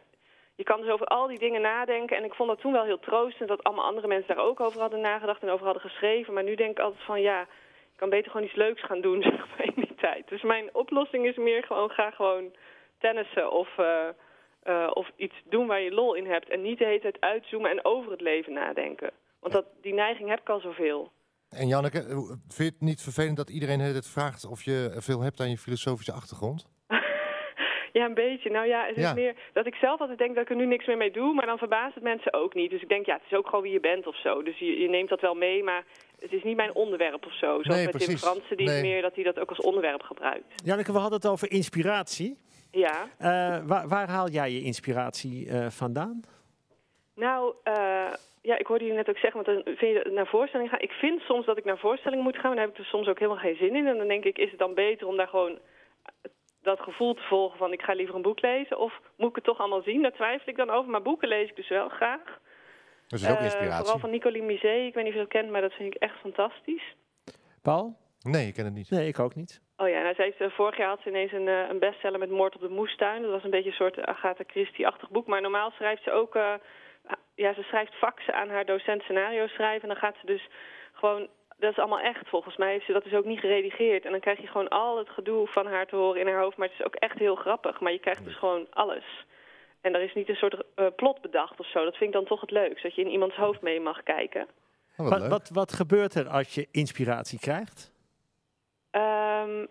je 0.54 0.62
kan 0.62 0.80
dus 0.80 0.90
over 0.90 1.06
al 1.06 1.26
die 1.26 1.38
dingen 1.38 1.60
nadenken. 1.60 2.16
En 2.16 2.24
ik 2.24 2.34
vond 2.34 2.48
dat 2.48 2.60
toen 2.60 2.72
wel 2.72 2.84
heel 2.84 2.98
troostend 2.98 3.48
dat 3.48 3.64
allemaal 3.64 3.84
andere 3.84 4.06
mensen 4.06 4.34
daar 4.34 4.44
ook 4.44 4.60
over 4.60 4.80
hadden 4.80 5.00
nagedacht 5.00 5.42
en 5.42 5.48
over 5.48 5.64
hadden 5.64 5.82
geschreven. 5.82 6.34
Maar 6.34 6.42
nu 6.42 6.54
denk 6.54 6.70
ik 6.70 6.84
altijd 6.84 7.02
van 7.02 7.20
ja, 7.20 7.40
je 7.92 7.96
kan 7.96 8.08
beter 8.08 8.30
gewoon 8.30 8.46
iets 8.46 8.56
leuks 8.56 8.82
gaan 8.84 9.00
doen 9.00 9.22
zeg 9.32 9.48
maar, 9.48 9.66
in 9.66 9.72
die 9.76 9.94
tijd. 9.94 10.28
Dus 10.28 10.42
mijn 10.42 10.68
oplossing 10.72 11.26
is 11.26 11.36
meer 11.36 11.62
gewoon 11.62 11.90
ga 11.90 12.10
gewoon 12.10 12.54
tennissen 12.98 13.50
of, 13.50 13.78
eh, 13.78 14.08
eh, 14.62 14.90
of 14.92 15.10
iets 15.16 15.36
doen 15.44 15.66
waar 15.66 15.80
je 15.80 15.92
lol 15.94 16.14
in 16.14 16.26
hebt. 16.26 16.48
En 16.48 16.62
niet 16.62 16.78
de 16.78 16.84
hele 16.84 17.00
tijd 17.00 17.20
uitzoomen 17.20 17.70
en 17.70 17.84
over 17.84 18.10
het 18.10 18.20
leven 18.20 18.52
nadenken. 18.52 19.10
Want 19.40 19.52
dat, 19.52 19.66
die 19.80 19.94
neiging 19.94 20.28
heb 20.28 20.40
ik 20.40 20.48
al 20.48 20.60
zoveel. 20.60 21.10
En 21.50 21.68
Janneke, 21.68 21.98
eh, 21.98 22.16
vind 22.28 22.56
je 22.56 22.64
het 22.64 22.80
niet 22.80 23.02
vervelend 23.02 23.36
dat 23.36 23.50
iedereen 23.50 23.80
het 23.80 24.08
vraagt 24.08 24.44
of 24.46 24.62
je 24.62 24.94
veel 24.96 25.20
hebt 25.20 25.40
aan 25.40 25.50
je 25.50 25.58
filosofische 25.58 26.12
achtergrond? 26.12 26.66
Ja, 27.92 28.04
een 28.04 28.14
beetje. 28.14 28.50
Nou 28.50 28.66
ja, 28.66 28.86
het 28.86 28.96
is 28.96 29.02
Ja. 29.02 29.14
meer 29.14 29.36
dat 29.52 29.66
ik 29.66 29.74
zelf 29.74 30.00
altijd 30.00 30.18
denk 30.18 30.34
dat 30.34 30.42
ik 30.44 30.50
er 30.50 30.56
nu 30.56 30.66
niks 30.66 30.86
meer 30.86 30.96
mee 30.96 31.10
doe, 31.10 31.34
maar 31.34 31.46
dan 31.46 31.58
verbaast 31.58 31.94
het 31.94 32.02
mensen 32.04 32.32
ook 32.32 32.54
niet. 32.54 32.70
Dus 32.70 32.82
ik 32.82 32.88
denk, 32.88 33.06
ja, 33.06 33.14
het 33.14 33.22
is 33.30 33.36
ook 33.38 33.46
gewoon 33.48 33.62
wie 33.62 33.72
je 33.72 33.80
bent 33.80 34.06
of 34.06 34.20
zo. 34.20 34.42
Dus 34.42 34.58
je, 34.58 34.80
je 34.80 34.88
neemt 34.88 35.08
dat 35.08 35.20
wel 35.20 35.34
mee, 35.34 35.62
maar 35.62 35.84
het 36.18 36.32
is 36.32 36.42
niet 36.42 36.56
mijn 36.56 36.74
onderwerp 36.74 37.26
of 37.26 37.32
zo. 37.32 37.46
Zoals 37.46 37.66
Nee, 37.66 37.84
met 37.84 37.90
Tim 37.96 38.00
precies. 38.04 38.20
Fransen, 38.22 38.56
die 38.56 38.66
Nee. 38.66 38.82
meer 38.82 39.02
dat 39.02 39.14
hij 39.14 39.24
dat 39.24 39.38
ook 39.38 39.48
als 39.48 39.60
onderwerp 39.60 40.02
gebruikt. 40.02 40.46
Janneke, 40.64 40.92
we 40.92 40.98
hadden 40.98 41.18
het 41.18 41.28
over 41.30 41.50
inspiratie. 41.50 42.38
Ja. 42.70 43.08
Eh, 43.18 43.66
waar, 43.66 43.88
waar 43.88 44.08
haal 44.08 44.28
jij 44.28 44.50
je 44.52 44.62
inspiratie 44.62 45.48
eh, 45.48 45.70
vandaan? 45.70 46.20
Nou, 47.14 47.54
eh, 47.62 48.12
ja, 48.48 48.58
ik 48.58 48.66
hoorde 48.66 48.84
jullie 48.84 48.98
net 48.98 49.08
ook 49.08 49.18
zeggen, 49.18 49.44
want 49.44 49.64
dan 49.64 49.74
vind 49.76 49.92
je 50.04 50.10
naar 50.10 50.26
voorstellingen 50.26 50.72
gaan. 50.72 50.80
Ik 50.88 50.92
vind 50.92 51.20
soms 51.20 51.46
dat 51.46 51.56
ik 51.58 51.64
naar 51.64 51.78
voorstellingen 51.78 52.24
moet 52.24 52.34
gaan, 52.36 52.46
maar 52.46 52.56
daar 52.56 52.64
heb 52.66 52.74
ik 52.74 52.80
er 52.80 52.90
soms 52.90 53.08
ook 53.08 53.18
helemaal 53.18 53.42
geen 53.42 53.56
zin 53.56 53.76
in. 53.76 53.86
En 53.86 53.96
dan 53.98 54.08
denk 54.08 54.24
ik, 54.24 54.38
is 54.38 54.50
het 54.50 54.58
dan 54.58 54.74
beter 54.74 55.06
om 55.06 55.16
daar 55.16 55.28
gewoon 55.28 55.58
dat 56.62 56.80
gevoel 56.80 57.14
te 57.14 57.22
volgen 57.22 57.58
van 57.58 57.72
ik 57.72 57.82
ga 57.82 57.92
liever 57.92 58.14
een 58.14 58.22
boek 58.22 58.40
lezen? 58.40 58.78
Of 58.78 59.00
moet 59.16 59.28
ik 59.28 59.34
het 59.34 59.44
toch 59.44 59.58
allemaal 59.58 59.82
zien? 59.82 60.02
Daar 60.02 60.12
twijfel 60.12 60.48
ik 60.48 60.56
dan 60.56 60.70
over. 60.70 60.90
Maar 60.90 61.02
boeken 61.02 61.28
lees 61.28 61.48
ik 61.48 61.56
dus 61.56 61.68
wel 61.68 61.88
graag. 61.88 62.40
Dat 63.08 63.20
is 63.20 63.30
ook 63.30 63.36
Eh, 63.36 63.44
inspiratie. 63.44 63.78
Vooral 63.82 63.98
van 63.98 64.10
Nicolie 64.10 64.42
Misé. 64.42 64.72
Ik 64.72 64.94
weet 64.94 65.04
niet 65.04 65.12
of 65.12 65.18
je 65.18 65.24
dat 65.26 65.28
kent, 65.38 65.50
maar 65.50 65.60
dat 65.60 65.72
vind 65.72 65.94
ik 65.94 66.00
echt 66.02 66.18
fantastisch. 66.20 66.94
Paul? 67.62 67.96
Nee, 68.22 68.46
ik 68.46 68.54
ken 68.54 68.64
het 68.64 68.74
niet. 68.74 68.90
Nee, 68.90 69.08
ik 69.08 69.18
ook 69.18 69.34
niet. 69.34 69.62
Oh 69.76 69.88
ja, 69.88 70.02
nou, 70.02 70.14
ze 70.14 70.22
heeft, 70.22 70.40
eh, 70.40 70.50
vorig 70.50 70.76
jaar 70.76 70.88
had 70.88 71.00
ze 71.02 71.08
ineens 71.08 71.32
een, 71.32 71.48
eh, 71.48 71.68
een 71.68 71.78
bestseller 71.78 72.18
met 72.18 72.30
Moord 72.30 72.54
op 72.54 72.60
de 72.60 72.68
Moestuin. 72.68 73.22
Dat 73.22 73.30
was 73.30 73.44
een 73.44 73.50
beetje 73.50 73.68
een 73.70 73.76
soort 73.76 74.00
Agatha 74.06 74.44
Christie-achtig 74.46 75.10
boek. 75.10 75.26
Maar 75.26 75.40
normaal 75.40 75.70
schrijft 75.70 76.02
ze 76.02 76.10
ook... 76.12 76.38
ja, 77.38 77.54
ze 77.54 77.62
schrijft 77.62 77.94
faxen 77.94 78.34
aan 78.34 78.48
haar 78.48 78.64
docent 78.64 79.02
scenario 79.02 79.46
schrijven. 79.46 79.82
En 79.82 79.88
dan 79.88 80.04
gaat 80.04 80.16
ze 80.20 80.26
dus 80.26 80.48
gewoon... 80.92 81.28
Dat 81.58 81.70
is 81.70 81.78
allemaal 81.78 82.00
echt, 82.00 82.28
volgens 82.28 82.56
mij 82.56 82.72
heeft 82.72 82.86
ze 82.86 82.92
dat 82.92 83.04
dus 83.04 83.14
ook 83.14 83.24
niet 83.24 83.40
geredigeerd. 83.40 84.04
En 84.04 84.10
dan 84.10 84.20
krijg 84.20 84.40
je 84.40 84.46
gewoon 84.46 84.68
al 84.68 84.98
het 84.98 85.08
gedoe 85.08 85.46
van 85.46 85.66
haar 85.66 85.86
te 85.86 85.96
horen 85.96 86.20
in 86.20 86.26
haar 86.26 86.42
hoofd. 86.42 86.56
Maar 86.56 86.68
het 86.68 86.78
is 86.78 86.86
ook 86.86 86.94
echt 86.94 87.18
heel 87.18 87.34
grappig. 87.34 87.80
Maar 87.80 87.92
je 87.92 87.98
krijgt 87.98 88.24
dus 88.24 88.36
gewoon 88.36 88.66
alles. 88.70 89.04
En 89.80 89.94
er 89.94 90.00
is 90.02 90.14
niet 90.14 90.28
een 90.28 90.34
soort 90.34 90.62
eh, 90.74 90.86
plot 90.96 91.20
bedacht 91.20 91.60
of 91.60 91.66
zo. 91.66 91.84
Dat 91.84 91.96
vind 91.96 92.10
ik 92.10 92.16
dan 92.16 92.24
toch 92.24 92.40
het 92.40 92.50
leukst. 92.50 92.82
Dat 92.82 92.94
je 92.94 93.00
in 93.00 93.10
iemands 93.10 93.36
hoofd 93.36 93.62
mee 93.62 93.80
mag 93.80 94.02
kijken. 94.02 94.46
Oh, 94.96 95.08
wat 95.08 95.28
wat, 95.28 95.50
wat 95.52 95.72
gebeurt 95.72 96.14
er 96.14 96.28
als 96.28 96.54
je 96.54 96.68
inspiratie 96.70 97.38
krijgt? 97.38 97.92
Ehm, 98.90 99.66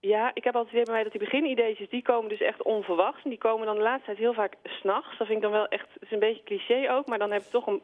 ja, 0.00 0.30
ik 0.34 0.44
heb 0.44 0.54
altijd 0.54 0.72
idee 0.72 0.84
bij 0.84 0.94
mij 0.94 1.02
dat 1.02 1.12
die 1.12 1.20
beginideetjes, 1.20 1.88
die 1.88 2.02
komen 2.02 2.28
dus 2.28 2.40
echt 2.40 2.62
onverwachts. 2.62 3.24
En 3.24 3.30
die 3.30 3.38
komen 3.38 3.66
dan 3.66 3.76
de 3.76 3.82
laatste 3.82 4.06
tijd 4.06 4.18
heel 4.18 4.34
vaak 4.34 4.54
s'nachts. 4.62 5.18
Dat 5.18 5.26
vind 5.26 5.38
ik 5.38 5.42
dan 5.42 5.52
wel 5.52 5.68
echt, 5.68 5.88
het 5.92 6.02
is 6.02 6.10
een 6.10 6.18
beetje 6.18 6.42
cliché 6.42 6.92
ook, 6.92 7.06
maar 7.06 7.18
dan 7.18 7.30
heb 7.30 7.42
ik 7.42 7.50
toch 7.50 7.66
een 7.66 7.82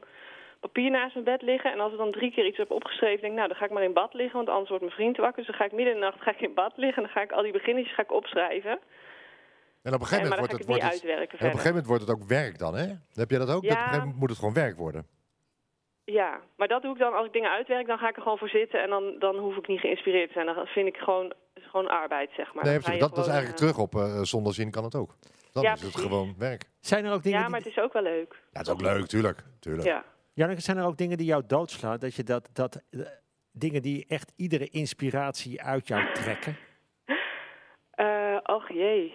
papier 0.61 0.91
naast 0.91 1.15
mijn 1.15 1.27
bed 1.27 1.43
liggen. 1.43 1.73
En 1.73 1.81
als 1.81 1.93
ik 1.93 1.99
dan 1.99 2.13
drie 2.13 2.33
keer 2.33 2.47
iets 2.47 2.57
heb 2.57 2.71
opgeschreven, 2.71 3.21
denk 3.21 3.33
ik, 3.33 3.39
nou, 3.39 3.49
dan 3.49 3.57
ga 3.57 3.65
ik 3.65 3.71
maar 3.71 3.83
in 3.83 3.93
bad 3.93 4.15
liggen, 4.15 4.37
want 4.37 4.49
anders 4.49 4.69
wordt 4.69 4.85
mijn 4.85 4.97
vriend 4.97 5.17
wakker. 5.17 5.37
Dus 5.37 5.47
dan 5.47 5.57
ga 5.57 5.65
ik 5.65 5.73
midden 5.73 5.95
in 5.95 6.01
de 6.01 6.07
nacht 6.07 6.23
ga 6.23 6.31
ik 6.31 6.41
in 6.41 6.55
bad 6.55 6.73
liggen 6.77 7.03
en 7.03 7.09
dan 7.09 7.17
ga 7.17 7.23
ik 7.23 7.33
al 7.33 7.43
die 7.43 7.53
beginnetjes 7.53 7.95
ga 7.95 8.03
ik 8.03 8.13
opschrijven. 8.13 8.79
En 9.83 9.95
op 9.95 10.01
een 10.01 10.07
gegeven 10.07 10.25
En, 10.25 10.29
maar 10.29 10.39
moment 10.39 10.39
wordt 10.39 10.53
het, 10.53 10.59
het 10.59 10.69
wordt 10.69 10.83
niet 10.83 10.93
het, 10.93 11.03
uitwerken 11.03 11.39
en 11.39 11.47
op 11.47 11.53
een 11.53 11.61
gegeven 11.61 11.69
moment 11.69 11.87
wordt 11.87 12.03
het 12.03 12.11
ook 12.11 12.25
werk 12.29 12.59
dan, 12.59 12.75
hè? 12.75 12.87
Heb 13.23 13.31
jij 13.31 13.39
dat 13.39 13.51
ook? 13.55 13.63
Dat 13.63 13.71
op 13.73 13.77
een 13.77 13.77
gegeven 13.77 13.99
moment 13.99 14.19
moet 14.19 14.29
het 14.29 14.39
gewoon 14.39 14.55
werk 14.55 14.77
worden. 14.77 15.07
Ja, 16.05 16.41
maar 16.57 16.69
dat 16.69 16.83
doe 16.83 16.93
ik 16.93 16.99
dan 16.99 17.15
als 17.15 17.27
ik 17.27 17.33
dingen 17.33 17.51
uitwerk, 17.51 17.87
dan 17.87 17.99
ga 17.99 18.09
ik 18.09 18.17
er 18.17 18.23
gewoon 18.23 18.39
voor 18.39 18.49
zitten 18.49 18.83
en 18.83 18.91
dan, 18.91 19.19
dan 19.19 19.37
hoef 19.37 19.57
ik 19.57 19.69
niet 19.69 19.81
geïnspireerd 19.81 20.27
te 20.27 20.33
zijn. 20.33 20.47
Dan 20.47 20.67
vind 20.67 20.87
ik 20.87 20.97
gewoon, 20.97 21.33
gewoon 21.55 21.89
arbeid, 21.89 22.31
zeg 22.37 22.55
maar. 22.55 22.65
nee, 22.65 22.79
precies. 22.79 23.01
dat, 23.01 23.15
dat 23.15 23.25
is 23.27 23.31
eigenlijk 23.33 23.61
eh, 23.61 23.67
terug 23.69 23.79
op 23.85 23.95
eh, 23.95 24.21
zonder 24.23 24.55
zin 24.55 24.71
kan 24.71 24.85
het 24.85 24.95
ook. 24.95 25.15
Dan 25.53 25.63
Ja, 25.63 25.73
is 25.73 25.81
het 25.81 25.91
precies. 25.91 26.09
gewoon 26.11 26.35
werk. 26.39 26.65
Zijn 26.81 27.05
er 27.05 27.13
ook 27.13 27.23
dingen 27.23 27.39
Ja, 27.41 27.49
maar 27.49 27.61
die, 27.61 27.69
het 27.69 27.79
is 27.79 27.85
ook 27.85 27.93
wel 27.93 28.03
leuk. 28.03 28.33
Ja, 28.33 28.59
het 28.59 28.67
is 28.67 28.73
ook 28.73 28.81
leuk, 28.81 29.07
tuurlijk. 29.07 29.43
tuurlijk. 29.61 29.87
Ja. 29.89 30.05
Janneke, 30.33 30.61
zijn 30.61 30.77
er 30.77 30.85
ook 30.85 30.97
dingen 30.97 31.17
die 31.17 31.27
jou 31.27 31.43
doodslaan? 31.47 31.99
Dat 31.99 32.15
je 32.15 32.23
dat, 32.23 32.49
dat 32.53 32.83
eh, 32.91 33.01
dingen 33.53 33.83
die 33.83 34.05
echt 34.09 34.33
iedere 34.37 34.69
inspiratie 34.69 35.63
uit 35.63 35.89
jou 35.89 36.13
trekken? 36.13 36.57
Eh, 37.95 38.37
och 38.43 38.69
jee. 38.69 39.15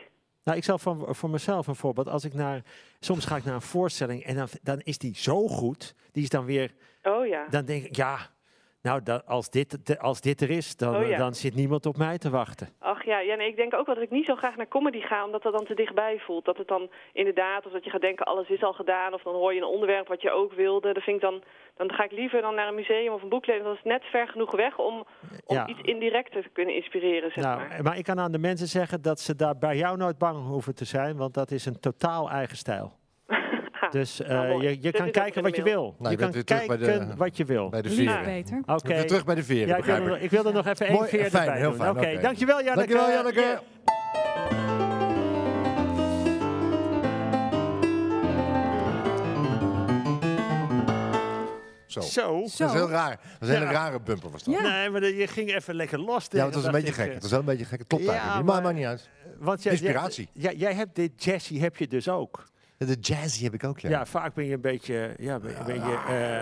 Nou, 0.50 0.62
ik 0.62 0.68
zal 0.68 0.77
van, 0.77 1.15
voor 1.15 1.29
mezelf 1.29 1.68
een 1.68 1.75
voorbeeld. 1.75 2.08
Als 2.08 2.24
ik 2.24 2.34
naar, 2.34 2.63
soms 3.00 3.25
ga 3.25 3.36
ik 3.36 3.44
naar 3.44 3.53
een 3.53 3.62
voorstelling 3.62 4.24
en 4.24 4.36
dan, 4.36 4.48
dan 4.62 4.79
is 4.79 4.98
die 4.98 5.15
zo 5.18 5.48
goed. 5.48 5.96
Die 6.12 6.24
is 6.24 6.29
dan 6.29 6.46
weer, 6.46 6.74
Oh 7.03 7.27
ja. 7.27 7.48
dan 7.50 7.65
denk 7.65 7.86
ik, 7.86 7.96
ja, 7.96 8.29
nou, 8.81 9.03
dat, 9.03 9.25
als, 9.25 9.50
dit, 9.50 9.98
als 10.00 10.21
dit 10.21 10.41
er 10.41 10.50
is, 10.50 10.75
dan, 10.75 10.95
Oh 10.95 11.07
ja. 11.07 11.17
dan 11.17 11.33
zit 11.33 11.55
niemand 11.55 11.86
op 11.86 11.98
mij 11.98 12.17
te 12.17 12.29
wachten. 12.29 12.69
Ach 12.79 13.05
ja, 13.05 13.19
ja 13.19 13.36
nee, 13.36 13.48
ik 13.48 13.55
denk 13.55 13.74
ook 13.74 13.86
wel 13.86 13.95
dat 13.95 14.03
ik 14.03 14.09
niet 14.09 14.25
zo 14.25 14.36
graag 14.36 14.55
naar 14.55 14.67
comedy 14.67 15.00
ga, 15.01 15.25
omdat 15.25 15.43
dat 15.43 15.53
dan 15.53 15.65
te 15.65 15.74
dichtbij 15.74 16.19
voelt. 16.19 16.45
Dat 16.45 16.57
het 16.57 16.67
dan 16.67 16.89
inderdaad, 17.13 17.65
of 17.65 17.71
dat 17.71 17.83
je 17.83 17.89
gaat 17.89 18.01
denken, 18.01 18.25
alles 18.25 18.50
is 18.50 18.63
al 18.63 18.74
gedaan, 18.74 19.13
of 19.13 19.21
dan 19.24 19.33
hoor 19.33 19.53
je 19.53 19.59
een 19.59 19.65
onderwerp 19.65 20.07
wat 20.07 20.21
je 20.21 20.31
ook 20.31 20.53
wilde. 20.53 20.93
Dat 20.93 21.03
vind 21.03 21.15
ik 21.15 21.21
dan, 21.21 21.43
dan 21.77 21.91
ga 21.91 22.03
ik 22.03 22.12
liever 22.12 22.41
dan 22.41 22.55
naar 22.55 22.67
een 22.67 22.75
museum 22.75 23.13
of 23.13 23.21
een 23.21 23.29
boeklezing. 23.29 23.65
Dat 23.65 23.75
is 23.75 23.83
net 23.83 24.03
ver 24.03 24.27
genoeg 24.27 24.51
weg 24.55 24.77
om, 24.77 25.05
om 25.45 25.55
Ja. 25.55 25.67
iets 25.67 25.81
indirecter 25.81 26.43
te 26.43 26.50
kunnen 26.50 26.75
inspireren, 26.75 27.31
zeg 27.31 27.43
Nou, 27.43 27.59
maar. 27.67 27.83
maar 27.83 27.98
ik 27.98 28.03
kan 28.03 28.19
aan 28.19 28.31
de 28.31 28.39
mensen 28.39 28.67
zeggen 28.67 29.01
dat 29.01 29.19
ze 29.19 29.36
daar 29.36 29.57
bij 29.57 29.77
jou 29.77 29.98
nooit 29.98 30.17
bang 30.17 30.48
hoeven 30.48 30.75
te 30.75 30.86
zijn, 30.86 31.17
want 31.17 31.33
dat 31.33 31.51
is 31.51 31.65
een 31.65 31.79
totaal 31.79 32.29
eigen 32.29 32.57
stijl. 32.57 32.98
Dus 33.91 34.22
eh, 34.22 34.29
nou, 34.29 34.63
je, 34.63 34.77
je 34.81 34.91
kan 34.91 35.12
kijken 35.12 35.43
wat 35.43 35.55
je 35.55 35.63
wil. 35.63 35.96
Nou, 36.00 36.12
je 36.12 36.17
kan 36.17 36.31
bent 36.31 36.34
weer 36.34 36.43
terug 36.43 36.65
bij 36.65 36.77
kijken 36.77 37.10
de- 37.10 37.15
wat 37.15 37.38
je 37.38 37.46
wil. 37.46 37.69
Bij 37.69 37.81
de. 37.81 37.89
Oké. 37.89 37.96
Je 37.96 38.65
bent 38.65 38.84
weer 38.84 39.08
terug 39.08 39.25
bij 39.25 39.36
de 39.36 39.43
veren, 39.43 39.67
Ja, 39.67 39.75
ik, 39.77 39.86
ik. 40.15 40.22
ik 40.22 40.29
wilde 40.29 40.51
nog 40.51 40.67
even 40.67 40.86
één 40.88 41.08
veer 41.08 41.29
fijn, 41.29 41.43
erbij 41.46 41.60
heel 41.60 41.69
doen. 41.69 41.79
fijn, 41.79 41.89
Oké, 41.98 42.22
dankjewel 42.22 42.63
Janneke. 42.63 42.93
Dankjewel, 42.93 43.12
Janneke. 43.12 43.60
Zo. 51.88 52.01
Zo. 52.01 52.36
Dat 52.39 52.46
is 52.46 52.55
Zo. 52.55 52.67
heel 52.67 52.89
raar. 52.89 53.19
Dat 53.39 53.50
is 53.50 53.55
een 53.55 53.62
hele 53.62 53.72
rare 53.74 54.00
bumper 54.00 54.29
was 54.31 54.43
dat. 54.43 54.53
Ja. 54.53 54.62
Nee, 54.62 54.89
maar 54.89 55.01
de- 55.01 55.15
je 55.15 55.27
ging 55.27 55.53
even 55.55 55.75
lekker 55.75 56.00
los. 56.00 56.27
Ja, 56.29 56.46
het 56.46 56.55
was 56.55 56.65
een 56.65 56.72
beetje 56.72 56.88
ik, 56.88 56.93
gek. 56.93 57.08
eh, 57.08 57.13
Het 57.13 57.22
was 57.22 57.31
wel 57.31 57.39
een 57.39 57.46
beetje 57.46 57.65
gek. 57.65 57.79
Het 57.79 57.88
klopt 57.88 58.03
Ja, 58.03 58.10
eigenlijk 58.10 58.38
niet. 58.39 58.46
Maar 58.53 58.55
maar- 58.63 58.74
maakt 58.74 58.77
niet 58.77 58.86
uit. 58.88 59.10
Want 59.39 59.63
jij, 59.63 59.72
Inspiratie. 59.72 60.29
Jij, 60.34 60.55
jij 60.55 60.74
hebt 60.74 60.96
dit 60.96 61.24
jazzy 61.24 61.60
heb 61.60 61.77
je 61.77 61.88
dus 61.88 62.10
ook. 62.10 62.43
De 62.88 62.98
jazzy 63.00 63.43
heb 63.43 63.53
ik 63.53 63.63
ook, 63.63 63.79
ja. 63.79 63.89
Ja, 63.89 64.05
vaak 64.05 64.33
ben 64.33 64.45
je 64.45 64.53
een 64.53 64.62
beetje... 64.62 65.13
Ja, 65.17 65.39
ben, 65.39 65.55
ben 65.65 65.75
je, 65.75 65.98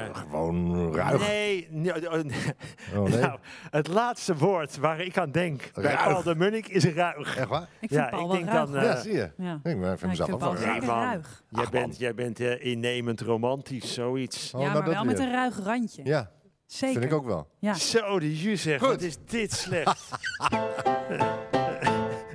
eh, 0.10 0.15
Gewoon 0.15 0.94
ruig. 0.96 1.27
Nee, 1.27 1.67
nee, 1.72 2.12
oh, 2.12 2.24
nee. 2.24 2.53
Oh, 2.96 3.03
nee. 3.10 3.20
Nou, 3.20 3.39
het 3.70 3.88
laatste 3.88 4.36
woord 4.36 4.77
waar 4.77 5.00
ik 5.00 5.17
aan 5.17 5.32
denk 5.32 5.70
bij 5.74 5.84
Ruig. 5.84 6.03
Paul 6.03 6.24
de 6.24 6.36
Munnik 6.36 6.67
is 6.67 6.86
ruig. 6.86 7.38
Echt 7.38 7.48
waar? 7.48 7.62
Ik 7.62 7.89
vind 7.89 7.91
Ja, 7.91 8.10
Paul 8.10 8.22
ik 8.22 8.27
wel 8.27 8.36
denk 8.38 8.50
ruig. 8.50 8.70
dan, 8.70 8.75
eh, 8.77 8.84
ja, 8.84 9.01
zie 9.01 9.13
je. 9.13 9.32
ja. 9.38 9.60
Ik 9.63 9.72
ik 9.72 9.77
mezelf 9.77 10.29
vind 10.29 10.32
ook 10.32 10.39
wel 10.58 10.79
man. 10.79 11.03
ruig. 11.03 11.44
Jij 11.50 11.63
Ach, 11.63 11.70
bent, 11.72 11.98
jij 11.98 12.13
bent 12.13 12.39
eh, 12.39 12.65
innemend 12.65 13.22
romantisch, 13.22 13.94
zoiets. 13.94 14.53
Oh, 14.53 14.62
ja, 14.62 14.67
nou, 14.74 14.79
maar 14.84 14.94
wel 14.94 15.03
met 15.06 15.20
een 15.20 15.32
ruig 15.32 15.60
randje. 15.63 16.01
Ja, 16.06 16.32
Zeker. 16.65 17.00
vind 17.00 17.12
ik 17.12 17.17
ook 17.17 17.25
wel. 17.25 17.48
Ja. 17.60 17.74
Zo, 17.74 18.20
die 18.20 18.36
jus 18.38 18.62
zegt, 18.62 18.82
wat 18.82 19.01
is 19.01 19.15
dit 19.25 19.51
slecht. 19.53 20.10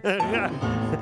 Een 0.12 0.50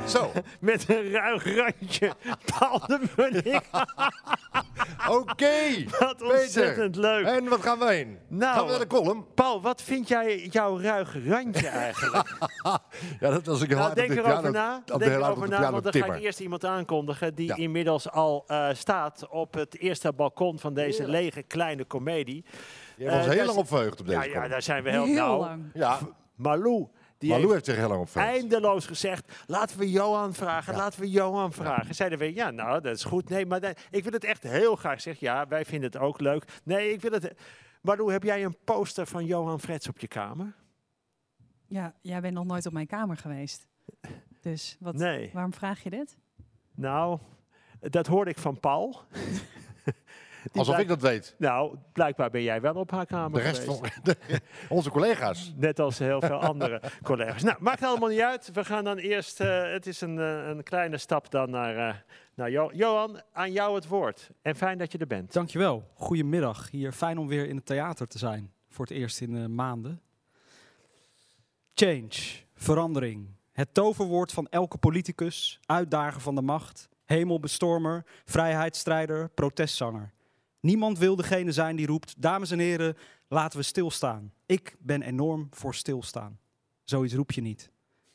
Zo, 0.08 0.30
Met 0.60 0.88
een 0.88 1.10
ruig 1.10 1.56
randje. 1.56 2.12
Paul 2.58 2.78
de 2.86 3.00
Munnik, 3.16 3.60
oké. 5.20 5.84
wat 5.98 6.22
ontzettend 6.22 6.96
leuk. 6.96 7.26
En 7.26 7.48
wat 7.48 7.60
gaan 7.62 7.78
we 7.78 7.84
heen? 7.86 8.18
Nou, 8.28 8.54
gaan 8.54 8.64
we 8.64 8.70
naar 8.70 8.80
de 8.80 8.86
column? 8.86 9.26
Paul, 9.34 9.60
wat 9.62 9.82
vind 9.82 10.08
jij 10.08 10.46
jouw 10.46 10.80
ruig 10.80 11.16
randje 11.26 11.68
eigenlijk? 11.68 12.28
Ja, 13.20 13.30
dat 13.30 13.46
was 13.46 13.62
ik 13.62 13.68
heel 13.68 13.78
Nou, 13.78 13.94
denk 13.94 14.10
erover 14.10 14.50
na. 14.52 14.82
Denk 14.84 15.02
erover 15.02 15.50
de 15.50 15.56
na, 15.58 15.70
want 15.70 15.82
dan 15.82 15.92
ga 15.92 16.14
ik 16.14 16.22
eerst 16.22 16.40
iemand 16.40 16.64
aankondigen 16.64 17.34
die 17.34 17.46
Ja. 17.46 17.54
inmiddels 17.56 18.10
al 18.10 18.44
eh, 18.46 18.68
staat 18.72 19.28
op 19.28 19.54
het 19.54 19.78
eerste 19.78 20.12
balkon 20.12 20.58
van 20.58 20.74
deze 20.74 21.08
lege 21.08 21.42
kleine 21.42 21.84
komedie. 21.84 22.44
Je 22.96 23.04
hebt 23.04 23.16
ons 23.16 23.26
Eh, 23.26 23.32
heel 23.32 23.44
lang 23.46 23.58
op 23.58 23.68
verheugd 23.68 24.00
op 24.00 24.06
deze 24.06 24.28
Ja, 24.28 24.42
ja, 24.42 24.48
daar 24.48 24.62
zijn 24.62 24.82
we 24.82 24.90
heel, 24.90 25.04
Heel 25.04 25.14
nou, 25.14 25.40
lang. 25.40 25.62
Ja, 25.74 25.98
Malou, 26.34 26.88
die 27.20 27.30
Malou 27.30 27.52
heeft 27.52 27.64
zich 27.64 27.76
heel 27.76 27.88
lang 27.88 28.00
op 28.00 28.14
eindeloos 28.14 28.86
gezegd, 28.86 29.44
laten 29.46 29.78
we 29.78 29.90
Johan 29.90 30.34
vragen, 30.34 30.72
Ja. 30.72 30.78
laten 30.78 31.00
we 31.00 31.10
Johan 31.10 31.52
vragen. 31.52 31.94
Zeiden 31.94 32.18
we, 32.18 32.34
ja, 32.34 32.50
nou, 32.50 32.80
dat 32.80 32.96
is 32.96 33.04
goed. 33.04 33.28
Nee, 33.28 33.46
maar 33.46 33.76
ik 33.90 34.02
wil 34.02 34.12
het 34.12 34.24
echt 34.24 34.42
heel 34.42 34.76
graag. 34.76 35.00
Zeg, 35.00 35.18
ja, 35.20 35.46
wij 35.48 35.64
vinden 35.64 35.90
het 35.90 36.00
ook 36.00 36.20
leuk. 36.20 36.60
Nee, 36.64 36.92
ik 36.92 37.00
wil 37.00 37.10
het... 37.12 37.32
Malou, 37.82 38.12
heb 38.12 38.22
jij 38.22 38.44
een 38.44 38.56
poster 38.64 39.06
van 39.06 39.24
Johan 39.24 39.60
Frets 39.60 39.88
op 39.88 39.98
je 39.98 40.08
kamer? 40.08 40.54
Ja, 41.66 41.94
jij 42.00 42.20
bent 42.20 42.34
nog 42.34 42.44
nooit 42.46 42.66
op 42.66 42.72
mijn 42.72 42.86
kamer 42.86 43.16
geweest. 43.16 43.66
Dus 44.40 44.76
wat, 44.80 44.94
Nee. 44.94 45.30
waarom 45.32 45.54
vraag 45.54 45.82
je 45.82 45.90
dit? 45.90 46.16
Nou, 46.74 47.18
dat 47.80 48.06
hoorde 48.06 48.30
ik 48.30 48.38
van 48.38 48.60
Paul. 48.60 49.00
Alsof 50.52 50.78
ik 50.78 50.88
dat 50.88 51.00
weet. 51.00 51.34
Nou, 51.38 51.76
blijkbaar 51.92 52.30
ben 52.30 52.42
jij 52.42 52.60
wel 52.60 52.74
op 52.74 52.90
haar 52.90 53.06
kamer 53.06 53.38
De 53.42 53.46
rest 53.46 53.62
geweest. 53.64 53.80
van 53.94 54.02
de- 54.28 54.40
onze 54.68 54.90
collega's. 54.90 55.52
Net 55.56 55.78
als 55.80 55.98
heel 55.98 56.20
veel 56.20 56.40
andere 56.40 56.80
collega's. 57.02 57.42
Nou, 57.42 57.56
maakt 57.60 57.82
allemaal 57.82 58.08
niet 58.08 58.20
uit. 58.20 58.50
We 58.52 58.64
gaan 58.64 58.84
dan 58.84 58.96
eerst, 58.96 59.40
eh, 59.40 59.72
het 59.72 59.86
is 59.86 60.00
een, 60.00 60.18
eh, 60.18 60.46
een 60.48 60.62
kleine 60.62 60.98
stap 60.98 61.30
dan 61.30 61.50
naar, 61.50 61.88
eh, 61.88 61.94
naar 62.34 62.50
Jo- 62.50 62.70
Johan. 62.72 63.20
Aan 63.32 63.52
jou 63.52 63.74
het 63.74 63.86
woord. 63.88 64.30
En 64.42 64.56
fijn 64.56 64.78
dat 64.78 64.92
je 64.92 64.98
er 64.98 65.06
bent. 65.06 65.32
Dankjewel. 65.32 65.90
Goedemiddag. 65.94 66.70
Hier 66.70 66.92
fijn 66.92 67.18
om 67.18 67.28
weer 67.28 67.48
in 67.48 67.56
het 67.56 67.66
theater 67.66 68.06
te 68.08 68.18
zijn. 68.18 68.52
Voor 68.68 68.84
het 68.86 68.94
eerst 68.94 69.20
in 69.20 69.54
maanden. 69.54 70.00
Change, 71.74 72.10
verandering. 72.54 73.28
Het 73.52 73.74
toverwoord 73.74 74.32
van 74.32 74.46
elke 74.50 74.78
politicus, 74.78 75.60
uitdager 75.66 76.20
van 76.20 76.34
de 76.34 76.42
macht, 76.42 76.88
hemelbestormer, 77.04 78.04
vrijheidsstrijder, 78.24 79.28
protestzanger. 79.28 80.12
Niemand 80.60 80.98
wil 80.98 81.16
degene 81.16 81.52
zijn 81.52 81.76
die 81.76 81.86
roept, 81.86 82.14
dames 82.18 82.50
en 82.50 82.58
heren, 82.58 82.96
laten 83.28 83.58
we 83.58 83.64
stilstaan. 83.64 84.32
Ik 84.46 84.76
ben 84.78 85.02
enorm 85.02 85.46
voor 85.50 85.74
stilstaan. 85.74 86.38
Zoiets 86.84 87.14
roep 87.14 87.32
je 87.32 87.40
niet. 87.40 87.70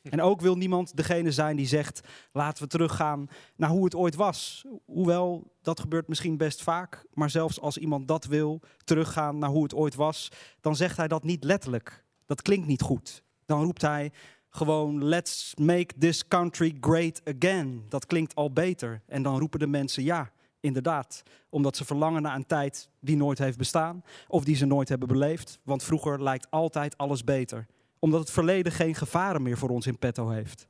En 0.09 0.21
ook 0.21 0.41
wil 0.41 0.55
niemand 0.55 0.97
degene 0.97 1.31
zijn 1.31 1.55
die 1.55 1.67
zegt, 1.67 2.01
laten 2.31 2.63
we 2.63 2.69
teruggaan 2.69 3.27
naar 3.55 3.69
hoe 3.69 3.83
het 3.83 3.95
ooit 3.95 4.15
was. 4.15 4.65
Hoewel, 4.85 5.53
dat 5.61 5.79
gebeurt 5.79 6.07
misschien 6.07 6.37
best 6.37 6.63
vaak. 6.63 7.05
Maar 7.13 7.29
zelfs 7.29 7.59
als 7.59 7.77
iemand 7.77 8.07
dat 8.07 8.25
wil, 8.25 8.61
teruggaan 8.83 9.37
naar 9.37 9.49
hoe 9.49 9.63
het 9.63 9.73
ooit 9.73 9.95
was, 9.95 10.31
dan 10.61 10.75
zegt 10.75 10.97
hij 10.97 11.07
dat 11.07 11.23
niet 11.23 11.43
letterlijk. 11.43 12.03
Dat 12.25 12.41
klinkt 12.41 12.67
niet 12.67 12.81
goed. 12.81 13.23
Dan 13.45 13.63
roept 13.63 13.81
hij 13.81 14.11
gewoon, 14.49 15.03
let's 15.03 15.53
make 15.55 15.97
this 15.97 16.27
country 16.27 16.77
great 16.79 17.21
again. 17.23 17.85
Dat 17.89 18.05
klinkt 18.05 18.35
al 18.35 18.51
beter. 18.51 19.01
En 19.07 19.23
dan 19.23 19.39
roepen 19.39 19.59
de 19.59 19.67
mensen 19.67 20.03
ja, 20.03 20.31
inderdaad. 20.65 21.24
Omdat 21.50 21.77
ze 21.77 21.86
verlangen 21.86 22.22
naar 22.22 22.36
een 22.36 22.45
tijd 22.45 22.89
die 23.00 23.15
nooit 23.15 23.38
heeft 23.38 23.57
bestaan. 23.57 24.03
Of 24.27 24.43
die 24.43 24.55
ze 24.55 24.65
nooit 24.65 24.89
hebben 24.89 25.07
beleefd. 25.07 25.60
Want 25.63 25.84
vroeger 25.84 26.24
lijkt 26.24 26.51
altijd 26.51 26.98
alles 26.98 27.24
beter. 27.24 27.65
Omdat 28.00 28.19
het 28.19 28.31
verleden 28.31 28.72
geen 28.72 28.95
gevaren 28.95 29.41
meer 29.41 29.57
voor 29.57 29.69
ons 29.69 29.88
in 29.88 30.00
petto 30.00 30.29
heeft. 30.29 30.67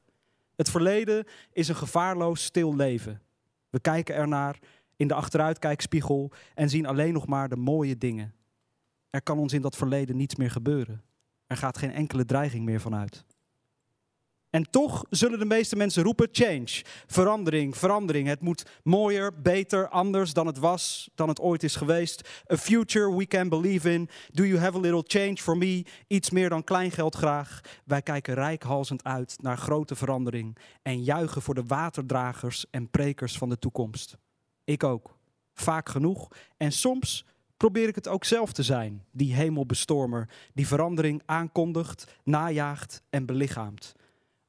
Het 0.56 0.70
verleden 0.70 1.26
is 1.52 1.68
een 1.68 1.76
gevaarloos 1.76 2.44
stil 2.44 2.76
leven. 2.76 3.22
We 3.70 3.80
kijken 3.80 4.16
ernaar 4.16 4.60
in 4.96 5.08
de 5.08 5.14
achteruitkijkspiegel 5.14 6.32
en 6.54 6.70
zien 6.70 6.86
alleen 6.86 7.14
nog 7.14 7.28
maar 7.28 7.50
de 7.50 7.56
mooie 7.56 7.98
dingen. 7.98 8.34
Er 9.10 9.22
kan 9.22 9.40
ons 9.40 9.54
in 9.54 9.62
dat 9.62 9.76
verleden 9.76 10.16
niets 10.16 10.36
meer 10.36 10.52
gebeuren. 10.52 11.04
Er 11.48 11.58
gaat 11.58 11.78
geen 11.78 11.92
enkele 11.92 12.26
dreiging 12.26 12.66
meer 12.66 12.82
vanuit. 12.82 13.26
En 14.56 14.70
toch 14.70 15.06
zullen 15.10 15.40
de 15.40 15.46
meeste 15.46 15.76
mensen 15.76 16.04
roepen: 16.04 16.28
change, 16.32 16.84
verandering, 17.08 17.78
verandering. 17.78 18.28
Het 18.28 18.42
moet 18.42 18.66
mooier, 18.84 19.42
beter, 19.42 19.90
anders 19.90 20.34
dan 20.34 20.48
het 20.48 20.58
was, 20.58 21.10
dan 21.16 21.28
het 21.28 21.40
ooit 21.40 21.64
is 21.64 21.76
geweest. 21.76 22.30
A 22.52 22.58
future 22.58 23.16
we 23.16 23.26
can 23.26 23.50
believe 23.50 23.92
in. 23.92 24.10
Do 24.32 24.46
you 24.46 24.60
have 24.60 24.78
a 24.78 24.80
little 24.80 25.04
change 25.08 25.36
for 25.36 25.58
me? 25.58 25.86
Iets 26.08 26.30
meer 26.30 26.50
dan 26.50 26.64
kleingeld 26.64 27.16
graag. 27.16 27.62
Wij 27.86 28.02
kijken 28.02 28.34
rijkhalsend 28.34 29.04
uit 29.04 29.38
naar 29.42 29.58
grote 29.58 29.96
verandering 29.96 30.58
en 30.82 31.04
juichen 31.04 31.42
voor 31.42 31.56
de 31.56 31.66
waterdragers 31.66 32.66
en 32.70 32.90
prekers 32.90 33.38
van 33.38 33.50
de 33.50 33.60
toekomst. 33.60 34.18
Ik 34.64 34.84
ook. 34.84 35.18
Vaak 35.54 35.90
genoeg. 35.90 36.28
En 36.58 36.72
soms 36.72 37.26
probeer 37.58 37.88
ik 37.88 37.96
het 37.96 38.08
ook 38.08 38.24
zelf 38.24 38.52
te 38.52 38.64
zijn, 38.64 39.06
die 39.12 39.34
hemelbestormer, 39.34 40.30
die 40.54 40.68
verandering 40.68 41.22
aankondigt, 41.26 42.16
najaagt 42.24 43.02
en 43.10 43.26
belichaamt. 43.26 43.96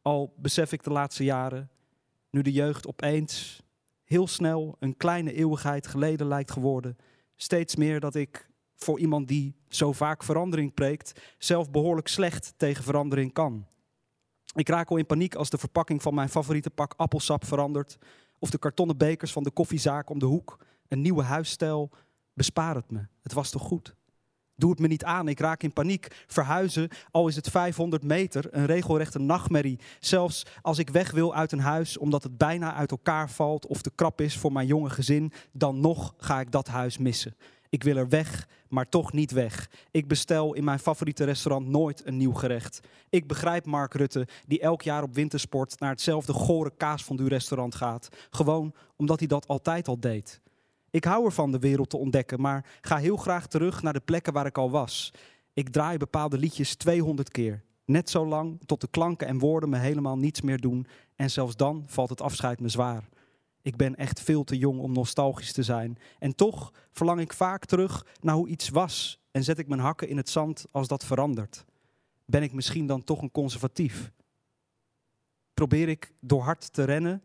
Al 0.06 0.34
besef 0.36 0.72
ik 0.72 0.82
de 0.82 0.90
laatste 0.90 1.24
jaren, 1.24 1.70
nu 2.30 2.42
de 2.42 2.52
jeugd 2.52 2.86
opeens 2.86 3.62
heel 4.04 4.26
snel 4.26 4.76
een 4.78 4.96
kleine 4.96 5.32
eeuwigheid 5.32 5.86
geleden 5.86 6.26
lijkt 6.26 6.50
geworden, 6.50 6.96
steeds 7.36 7.76
meer 7.76 8.00
dat 8.00 8.14
ik 8.14 8.50
voor 8.74 8.98
iemand 8.98 9.28
die 9.28 9.54
zo 9.68 9.92
vaak 9.92 10.22
verandering 10.22 10.74
preekt, 10.74 11.20
zelf 11.38 11.70
behoorlijk 11.70 12.08
slecht 12.08 12.54
tegen 12.56 12.84
verandering 12.84 13.32
kan. 13.32 13.66
Ik 14.54 14.68
raak 14.68 14.90
al 14.90 14.96
in 14.96 15.06
paniek 15.06 15.34
als 15.34 15.50
de 15.50 15.58
verpakking 15.58 16.02
van 16.02 16.14
mijn 16.14 16.28
favoriete 16.28 16.70
pak 16.70 16.94
appelsap 16.96 17.44
verandert. 17.44 17.98
Of 18.38 18.50
de 18.50 18.58
kartonnen 18.58 18.96
bekers 18.96 19.32
van 19.32 19.42
de 19.42 19.50
koffiezaak 19.50 20.10
om 20.10 20.18
de 20.18 20.26
hoek. 20.26 20.64
Een 20.88 21.00
nieuwe 21.00 21.22
huisstijl. 21.22 21.90
Bespaar 22.32 22.74
het 22.74 22.90
me. 22.90 23.06
Het 23.22 23.32
was 23.32 23.50
toch 23.50 23.62
goed? 23.62 23.96
Doe 24.56 24.70
het 24.70 24.78
me 24.78 24.86
niet 24.86 25.04
aan. 25.04 25.28
Ik 25.28 25.40
raak 25.40 25.62
in 25.62 25.72
paniek. 25.72 26.24
Verhuizen, 26.26 26.88
al 27.10 27.28
is 27.28 27.36
het 27.36 27.50
500 27.50 28.02
meter, 28.02 28.46
een 28.50 28.66
regelrechte 28.66 29.18
nachtmerrie. 29.18 29.78
Zelfs 30.00 30.46
als 30.62 30.78
ik 30.78 30.90
weg 30.90 31.10
wil 31.10 31.34
uit 31.34 31.52
een 31.52 31.60
huis 31.60 31.98
omdat 31.98 32.22
het 32.22 32.36
bijna 32.36 32.74
uit 32.74 32.90
elkaar 32.90 33.30
valt 33.30 33.66
of 33.66 33.82
te 33.82 33.90
krap 33.94 34.20
is 34.20 34.36
voor 34.36 34.52
mijn 34.52 34.66
jonge 34.66 34.90
gezin, 34.90 35.32
dan 35.52 35.80
nog 35.80 36.14
ga 36.18 36.40
ik 36.40 36.50
dat 36.50 36.68
huis 36.68 36.98
missen. 36.98 37.34
Ik 37.68 37.82
wil 37.82 37.96
er 37.96 38.08
weg, 38.08 38.48
maar 38.68 38.88
toch 38.88 39.12
niet 39.12 39.30
weg. 39.30 39.70
Ik 39.90 40.08
bestel 40.08 40.54
in 40.54 40.64
mijn 40.64 40.78
favoriete 40.78 41.24
restaurant 41.24 41.66
nooit 41.66 42.06
een 42.06 42.16
nieuw 42.16 42.32
gerecht. 42.32 42.80
Ik 43.10 43.26
begrijp 43.26 43.66
Mark 43.66 43.94
Rutte, 43.94 44.26
die 44.46 44.60
elk 44.60 44.82
jaar 44.82 45.02
op 45.02 45.14
wintersport 45.14 45.80
naar 45.80 45.90
hetzelfde 45.90 46.32
gore 46.32 46.72
kaasfondue 46.76 47.28
restaurant 47.28 47.74
gaat. 47.74 48.08
Gewoon 48.30 48.74
omdat 48.96 49.18
hij 49.18 49.28
dat 49.28 49.48
altijd 49.48 49.88
al 49.88 50.00
deed. 50.00 50.40
Ik 50.96 51.04
hou 51.04 51.24
ervan 51.24 51.52
de 51.52 51.58
wereld 51.58 51.90
te 51.90 51.96
ontdekken, 51.96 52.40
maar 52.40 52.66
ga 52.80 52.96
heel 52.96 53.16
graag 53.16 53.46
terug 53.46 53.82
naar 53.82 53.92
de 53.92 54.00
plekken 54.00 54.32
waar 54.32 54.46
ik 54.46 54.58
al 54.58 54.70
was. 54.70 55.12
Ik 55.52 55.68
draai 55.68 55.98
bepaalde 55.98 56.38
liedjes 56.38 56.74
200 56.74 57.30
keer. 57.30 57.64
Net 57.84 58.10
zo 58.10 58.26
lang 58.26 58.60
tot 58.66 58.80
de 58.80 58.88
klanken 58.90 59.26
en 59.26 59.38
woorden 59.38 59.68
me 59.68 59.78
helemaal 59.78 60.18
niets 60.18 60.40
meer 60.40 60.60
doen. 60.60 60.86
En 61.16 61.30
zelfs 61.30 61.56
dan 61.56 61.84
valt 61.86 62.08
het 62.08 62.20
afscheid 62.20 62.60
me 62.60 62.68
zwaar. 62.68 63.08
Ik 63.62 63.76
ben 63.76 63.96
echt 63.96 64.20
veel 64.20 64.44
te 64.44 64.58
jong 64.58 64.80
om 64.80 64.92
nostalgisch 64.92 65.52
te 65.52 65.62
zijn. 65.62 65.98
En 66.18 66.34
toch 66.34 66.72
verlang 66.92 67.20
ik 67.20 67.32
vaak 67.32 67.64
terug 67.64 68.06
naar 68.20 68.34
hoe 68.34 68.48
iets 68.48 68.68
was. 68.68 69.20
En 69.30 69.44
zet 69.44 69.58
ik 69.58 69.68
mijn 69.68 69.80
hakken 69.80 70.08
in 70.08 70.16
het 70.16 70.28
zand 70.28 70.64
als 70.70 70.88
dat 70.88 71.04
verandert. 71.04 71.64
Ben 72.24 72.42
ik 72.42 72.52
misschien 72.52 72.86
dan 72.86 73.04
toch 73.04 73.22
een 73.22 73.30
conservatief? 73.30 74.12
Probeer 75.54 75.88
ik 75.88 76.12
door 76.20 76.42
hard 76.42 76.72
te 76.72 76.84
rennen, 76.84 77.22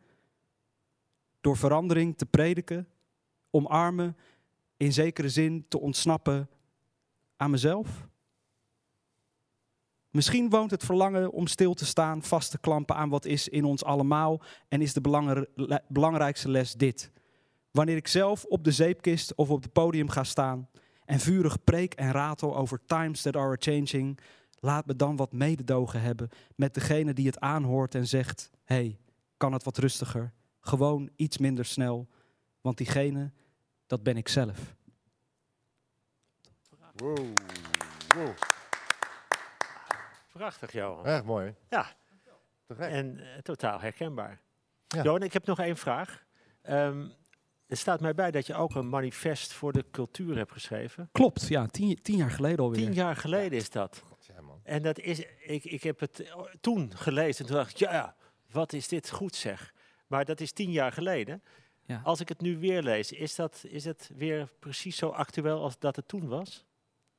door 1.42 1.58
verandering 1.58 2.18
te 2.18 2.26
prediken, 2.26 2.88
omarmen, 3.52 4.18
in 4.78 4.94
zekere 4.94 5.30
zin 5.30 5.66
te 5.68 5.80
ontsnappen 5.80 6.50
aan 7.36 7.52
mezelf? 7.52 8.10
Misschien 10.10 10.50
woont 10.50 10.72
het 10.72 10.84
verlangen 10.84 11.32
om 11.32 11.48
stil 11.48 11.74
te 11.74 11.86
staan, 11.86 12.24
vast 12.24 12.52
te 12.52 12.60
klampen 12.60 12.96
aan 12.96 13.10
wat 13.10 13.26
is 13.26 13.48
in 13.48 13.66
ons 13.66 13.84
allemaal 13.84 14.42
en 14.68 14.82
is 14.82 14.94
de 14.94 15.02
belangrijkste 15.88 16.50
les 16.50 16.74
dit. 16.74 17.12
Wanneer 17.72 17.96
ik 17.96 18.08
zelf 18.08 18.46
op 18.46 18.64
de 18.64 18.72
zeepkist 18.72 19.36
of 19.36 19.50
op 19.50 19.62
het 19.62 19.74
podium 19.74 20.10
ga 20.10 20.24
staan 20.24 20.70
en 21.06 21.20
vurig 21.20 21.64
preek 21.64 21.94
en 21.94 22.12
ratel 22.12 22.58
over 22.58 22.80
times 22.86 23.22
that 23.22 23.36
are 23.36 23.56
changing, 23.60 24.20
laat 24.60 24.86
me 24.86 24.96
dan 24.96 25.16
wat 25.16 25.32
mededogen 25.32 26.02
hebben 26.02 26.30
met 26.56 26.74
degene 26.74 27.14
die 27.14 27.26
het 27.26 27.40
aanhoort 27.40 27.96
en 27.96 28.08
zegt: 28.08 28.50
hey, 28.64 29.00
kan 29.38 29.54
het 29.54 29.64
wat 29.64 29.78
rustiger? 29.78 30.34
Gewoon 30.60 31.10
iets 31.16 31.38
minder 31.38 31.66
snel, 31.66 32.08
want 32.62 32.78
diegene, 32.78 33.32
dat 33.92 34.04
ben 34.04 34.18
ik 34.18 34.28
zelf. 34.28 34.76
Wow. 36.96 37.18
wow. 38.16 38.34
Prachtig, 40.34 40.72
Johan. 40.72 41.06
Echt 41.06 41.24
mooi. 41.24 41.56
Ja. 41.70 41.96
Te 42.68 42.76
gek. 42.76 42.92
En 42.92 43.20
eh, 43.20 43.42
totaal 43.42 43.80
herkenbaar. 43.80 44.42
Ja. 44.88 45.04
Johan, 45.04 45.24
ik 45.24 45.34
heb 45.34 45.46
nog 45.46 45.60
één 45.60 45.78
vraag. 45.78 46.26
Ehm, 46.62 47.08
er 47.68 47.78
staat 47.78 48.02
mij 48.02 48.14
bij 48.14 48.32
dat 48.32 48.48
je 48.48 48.56
ook 48.56 48.76
een 48.76 48.90
manifest 48.90 49.54
voor 49.54 49.72
de 49.72 49.86
cultuur 49.92 50.38
hebt 50.38 50.52
geschreven. 50.52 51.10
Klopt, 51.12 51.48
ja, 51.48 51.66
tien, 51.66 52.02
tien 52.02 52.18
jaar 52.18 52.32
geleden 52.32 52.60
alweer. 52.60 52.80
Tien 52.80 52.94
jaar 52.94 53.16
geleden 53.16 53.58
is 53.58 53.70
dat. 53.70 54.04
Ja, 54.20 54.42
man. 54.42 54.60
En 54.64 54.82
dat 54.82 55.00
is, 55.00 55.20
ik, 55.40 55.64
ik 55.64 55.84
heb 55.84 56.00
het 56.00 56.20
eh, 56.20 56.42
toen 56.62 56.98
gelezen 56.98 57.40
en 57.42 57.46
toen 57.46 57.56
dacht 57.56 57.72
ik, 57.72 57.78
ja, 57.78 57.94
ja, 57.94 58.16
wat 58.52 58.74
is 58.74 58.88
dit 58.88 59.10
goed 59.10 59.36
zeg. 59.36 59.74
Maar 60.08 60.26
dat 60.26 60.40
is 60.40 60.52
tien 60.52 60.72
jaar 60.72 60.92
geleden. 60.92 61.44
Ja. 61.92 62.02
Als 62.04 62.20
ik 62.20 62.30
het 62.30 62.42
nu 62.42 62.58
weer 62.58 62.84
lees, 62.84 63.12
is, 63.12 63.36
dat, 63.36 63.64
is 63.68 63.86
het 63.86 64.10
weer 64.16 64.50
precies 64.60 64.98
zo 64.98 65.10
actueel 65.10 65.62
als 65.62 65.80
dat 65.80 65.96
het 65.96 66.08
toen 66.08 66.28
was? 66.28 66.66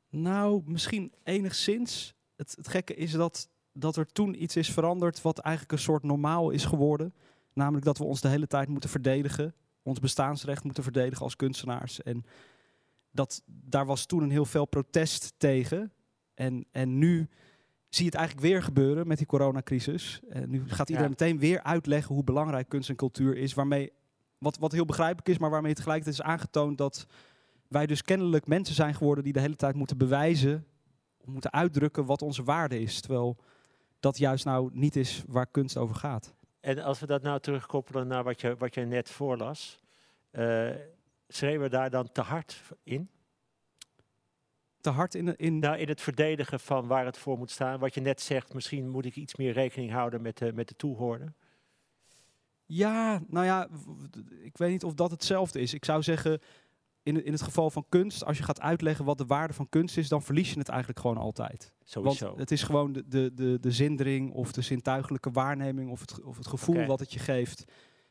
Nou, 0.08 0.62
misschien 0.66 1.12
enigszins. 1.24 2.14
Het, 2.36 2.54
het 2.56 2.68
gekke 2.68 2.94
is 2.94 3.12
dat, 3.12 3.48
dat 3.72 3.96
er 3.96 4.06
toen 4.06 4.42
iets 4.42 4.56
is 4.56 4.72
veranderd 4.72 5.22
wat 5.22 5.38
eigenlijk 5.38 5.74
een 5.74 5.84
soort 5.84 6.02
normaal 6.02 6.50
is 6.50 6.64
geworden. 6.64 7.14
Namelijk 7.52 7.84
dat 7.84 7.98
we 7.98 8.04
ons 8.04 8.20
de 8.20 8.28
hele 8.28 8.46
tijd 8.46 8.68
moeten 8.68 8.90
verdedigen. 8.90 9.54
Ons 9.82 9.98
bestaansrecht 9.98 10.64
moeten 10.64 10.82
verdedigen 10.82 11.22
als 11.24 11.36
kunstenaars. 11.36 12.02
En 12.02 12.24
dat, 13.10 13.42
daar 13.46 13.86
was 13.86 14.06
toen 14.06 14.22
een 14.22 14.30
heel 14.30 14.44
veel 14.44 14.66
protest 14.66 15.32
tegen. 15.36 15.92
En, 16.34 16.66
en 16.70 16.98
nu 16.98 17.28
zie 17.88 18.04
je 18.04 18.10
het 18.10 18.18
eigenlijk 18.18 18.46
weer 18.46 18.62
gebeuren 18.62 19.06
met 19.06 19.18
die 19.18 19.26
coronacrisis. 19.26 20.20
En 20.28 20.50
nu 20.50 20.62
gaat 20.68 20.88
iedereen 20.88 21.10
Ja. 21.10 21.16
meteen 21.18 21.38
weer 21.38 21.62
uitleggen 21.62 22.14
hoe 22.14 22.24
belangrijk 22.24 22.68
kunst 22.68 22.88
en 22.88 22.96
cultuur 22.96 23.36
is. 23.36 23.54
Waarmee, 23.54 23.92
wat, 24.42 24.58
wat 24.58 24.72
heel 24.72 24.84
begrijpelijk 24.84 25.28
is, 25.28 25.38
maar 25.38 25.50
waarmee 25.50 25.68
het 25.68 25.76
tegelijkertijd 25.76 26.18
is 26.18 26.30
aangetoond 26.30 26.78
dat 26.78 27.06
wij 27.68 27.86
dus 27.86 28.02
kennelijk 28.02 28.46
mensen 28.46 28.74
zijn 28.74 28.94
geworden 28.94 29.24
die 29.24 29.32
de 29.32 29.40
hele 29.40 29.56
tijd 29.56 29.74
moeten 29.74 29.98
bewijzen, 29.98 30.66
moeten 31.24 31.52
uitdrukken 31.52 32.04
wat 32.04 32.22
onze 32.22 32.42
waarde 32.42 32.80
is. 32.80 33.00
Terwijl 33.00 33.36
dat 34.00 34.18
juist 34.18 34.44
nou 34.44 34.70
niet 34.72 34.96
is 34.96 35.22
waar 35.26 35.46
kunst 35.46 35.76
over 35.76 35.94
gaat. 35.94 36.34
En 36.60 36.78
als 36.78 37.00
we 37.00 37.06
dat 37.06 37.22
nou 37.22 37.40
terugkoppelen 37.40 38.06
naar 38.06 38.24
wat 38.24 38.40
je, 38.40 38.56
wat 38.56 38.74
je 38.74 38.84
net 38.84 39.10
voorlas, 39.10 39.78
eh 40.30 40.70
schreeuwen 41.28 41.62
we 41.62 41.68
daar 41.68 41.90
dan 41.90 42.12
te 42.12 42.20
hard 42.20 42.62
in? 42.82 43.10
Te 44.80 44.90
hard 44.90 45.14
in, 45.14 45.36
in 45.36 45.58
Nou, 45.58 45.76
in 45.76 45.88
het 45.88 46.00
verdedigen 46.00 46.60
van 46.60 46.86
waar 46.86 47.04
het 47.04 47.18
voor 47.18 47.38
moet 47.38 47.50
staan. 47.50 47.78
Wat 47.78 47.94
je 47.94 48.00
net 48.00 48.20
zegt, 48.20 48.54
misschien 48.54 48.88
moet 48.88 49.04
ik 49.04 49.16
iets 49.16 49.36
meer 49.36 49.52
rekening 49.52 49.90
houden 49.90 50.22
met 50.22 50.38
de, 50.38 50.52
met 50.52 50.68
de 50.68 50.76
toehoorder. 50.76 51.32
Ja, 52.66 53.22
nou 53.28 53.44
ja, 53.46 53.68
ik 54.42 54.56
weet 54.58 54.70
niet 54.70 54.84
of 54.84 54.94
dat 54.94 55.10
hetzelfde 55.10 55.60
is. 55.60 55.74
Ik 55.74 55.84
zou 55.84 56.02
zeggen, 56.02 56.40
in, 57.02 57.14
het- 57.14 57.24
in 57.24 57.32
het 57.32 57.42
geval 57.42 57.70
van 57.70 57.86
kunst, 57.88 58.24
als 58.24 58.38
je 58.38 58.42
gaat 58.44 58.60
uitleggen 58.60 59.04
wat 59.04 59.18
de 59.18 59.26
waarde 59.26 59.52
van 59.54 59.68
kunst 59.68 59.96
is, 59.96 60.08
dan 60.08 60.22
verlies 60.22 60.52
je 60.52 60.58
het 60.58 60.68
eigenlijk 60.68 61.00
gewoon 61.00 61.16
altijd. 61.16 61.72
Sowieso. 61.84 62.26
Want 62.26 62.38
het 62.38 62.50
is 62.50 62.62
gewoon 62.62 62.92
de, 62.92 63.08
de, 63.08 63.30
de, 63.34 63.58
de 63.60 63.70
zindering 63.70 64.32
of 64.32 64.52
de 64.52 64.62
zintuigelijke 64.62 65.30
waarneming 65.30 65.90
of 65.90 66.00
het, 66.00 66.22
of 66.22 66.36
het 66.36 66.46
gevoel 66.46 66.76
Oké. 66.76 66.86
wat 66.86 67.00
het 67.00 67.12
je 67.12 67.18
geeft. 67.18 67.64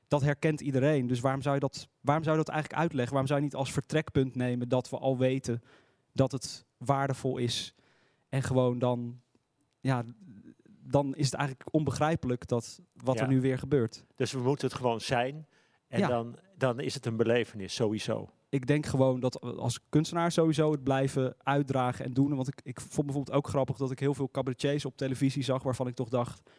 Dat 0.08 0.22
herkent 0.22 0.62
iedereen. 0.62 1.08
Dus 1.08 1.20
waarom 1.20 1.42
zou, 1.42 1.54
je 1.56 1.62
dat, 1.62 1.88
waarom 2.02 2.24
zou 2.24 2.38
je 2.38 2.44
dat 2.44 2.54
eigenlijk 2.54 2.82
uitleggen? 2.82 3.10
Waarom 3.12 3.28
zou 3.30 3.40
je 3.40 3.46
niet 3.46 3.56
als 3.56 3.72
vertrekpunt 3.72 4.36
nemen 4.36 4.70
dat 4.70 4.90
we 4.90 4.98
al 4.98 5.18
weten 5.18 5.62
dat 6.14 6.32
het 6.32 6.66
waardevol 6.78 7.38
is? 7.38 7.74
En 8.30 8.44
gewoon 8.44 8.80
dan, 8.80 9.22
ja, 9.80 10.04
dan 10.84 11.15
is 11.15 11.26
het 11.26 11.34
eigenlijk 11.34 11.74
onbegrijpelijk 11.74 12.48
dat 12.48 12.80
wat 12.94 13.15
Ja. 13.15 13.22
er 13.22 13.28
nu 13.28 13.41
weer 13.41 13.58
gebeurt. 13.58 14.06
Dus 14.15 14.32
we 14.32 14.39
moeten 14.39 14.67
het 14.67 14.76
gewoon 14.78 15.02
zijn. 15.02 15.48
En 15.88 16.00
Ja. 16.00 16.08
dan, 16.08 16.36
dan 16.58 16.80
is 16.80 16.94
het 16.94 17.06
een 17.06 17.17
belevenis, 17.17 17.74
sowieso. 17.76 18.30
ik 18.50 18.67
denk 18.67 18.86
gewoon 18.86 19.20
dat 19.20 19.41
als 19.41 19.80
kunstenaar 19.89 20.32
sowieso 20.32 20.72
het 20.72 20.84
blijven 20.84 21.36
uitdragen 21.38 22.06
en 22.06 22.13
doen. 22.13 22.36
Want 22.36 22.48
ik, 22.48 22.60
ik 22.63 22.82
vond 22.82 23.06
bijvoorbeeld 23.06 23.38
ook 23.38 23.48
grappig 23.48 23.78
dat 23.78 23.91
ik 23.91 24.00
heel 24.00 24.13
veel 24.13 24.30
cabaretiers 24.32 24.86
op 24.86 24.98
televisie 24.98 25.44
zag 25.44 25.63
waarvan 25.63 25.88
ik 25.88 25.96
toch 25.96 26.10
dacht, 26.10 26.50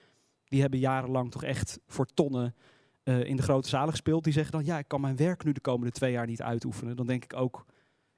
die 0.44 0.60
hebben 0.60 0.78
jarenlang 0.78 1.30
toch 1.30 1.44
echt 1.44 1.80
voor 1.86 2.06
tonnen 2.06 2.54
eh, 3.02 3.24
in 3.24 3.36
de 3.36 3.42
grote 3.42 3.68
zalen 3.68 3.90
gespeeld. 3.90 4.24
Die 4.24 4.32
zeggen 4.32 4.52
dan, 4.52 4.64
ja, 4.64 4.78
ik 4.78 4.88
kan 4.88 5.00
mijn 5.00 5.16
werk 5.16 5.44
nu 5.44 5.52
de 5.52 5.60
komende 5.60 5.92
twee 5.92 6.12
jaar 6.12 6.26
niet 6.26 6.42
uitoefenen. 6.42 6.96
Dan 6.96 7.06
denk 7.06 7.24
ik 7.24 7.36
ook, 7.36 7.64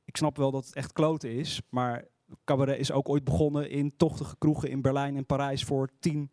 ik 0.05 0.17
snap 0.17 0.37
wel 0.37 0.51
dat 0.51 0.65
het 0.67 0.75
echt 0.75 0.93
kloten 0.93 1.31
is, 1.31 1.61
maar 1.69 2.05
cabaret 2.45 2.79
is 2.79 2.93
ook 2.93 3.09
ooit 3.09 3.25
begonnen 3.25 3.71
in 3.71 3.97
tochtige 3.97 4.37
kroegen 4.39 4.71
in 4.71 4.83
Berlijn 4.83 5.17
en 5.17 5.27
Parijs 5.27 5.65
voor 5.65 5.89
tien 6.01 6.31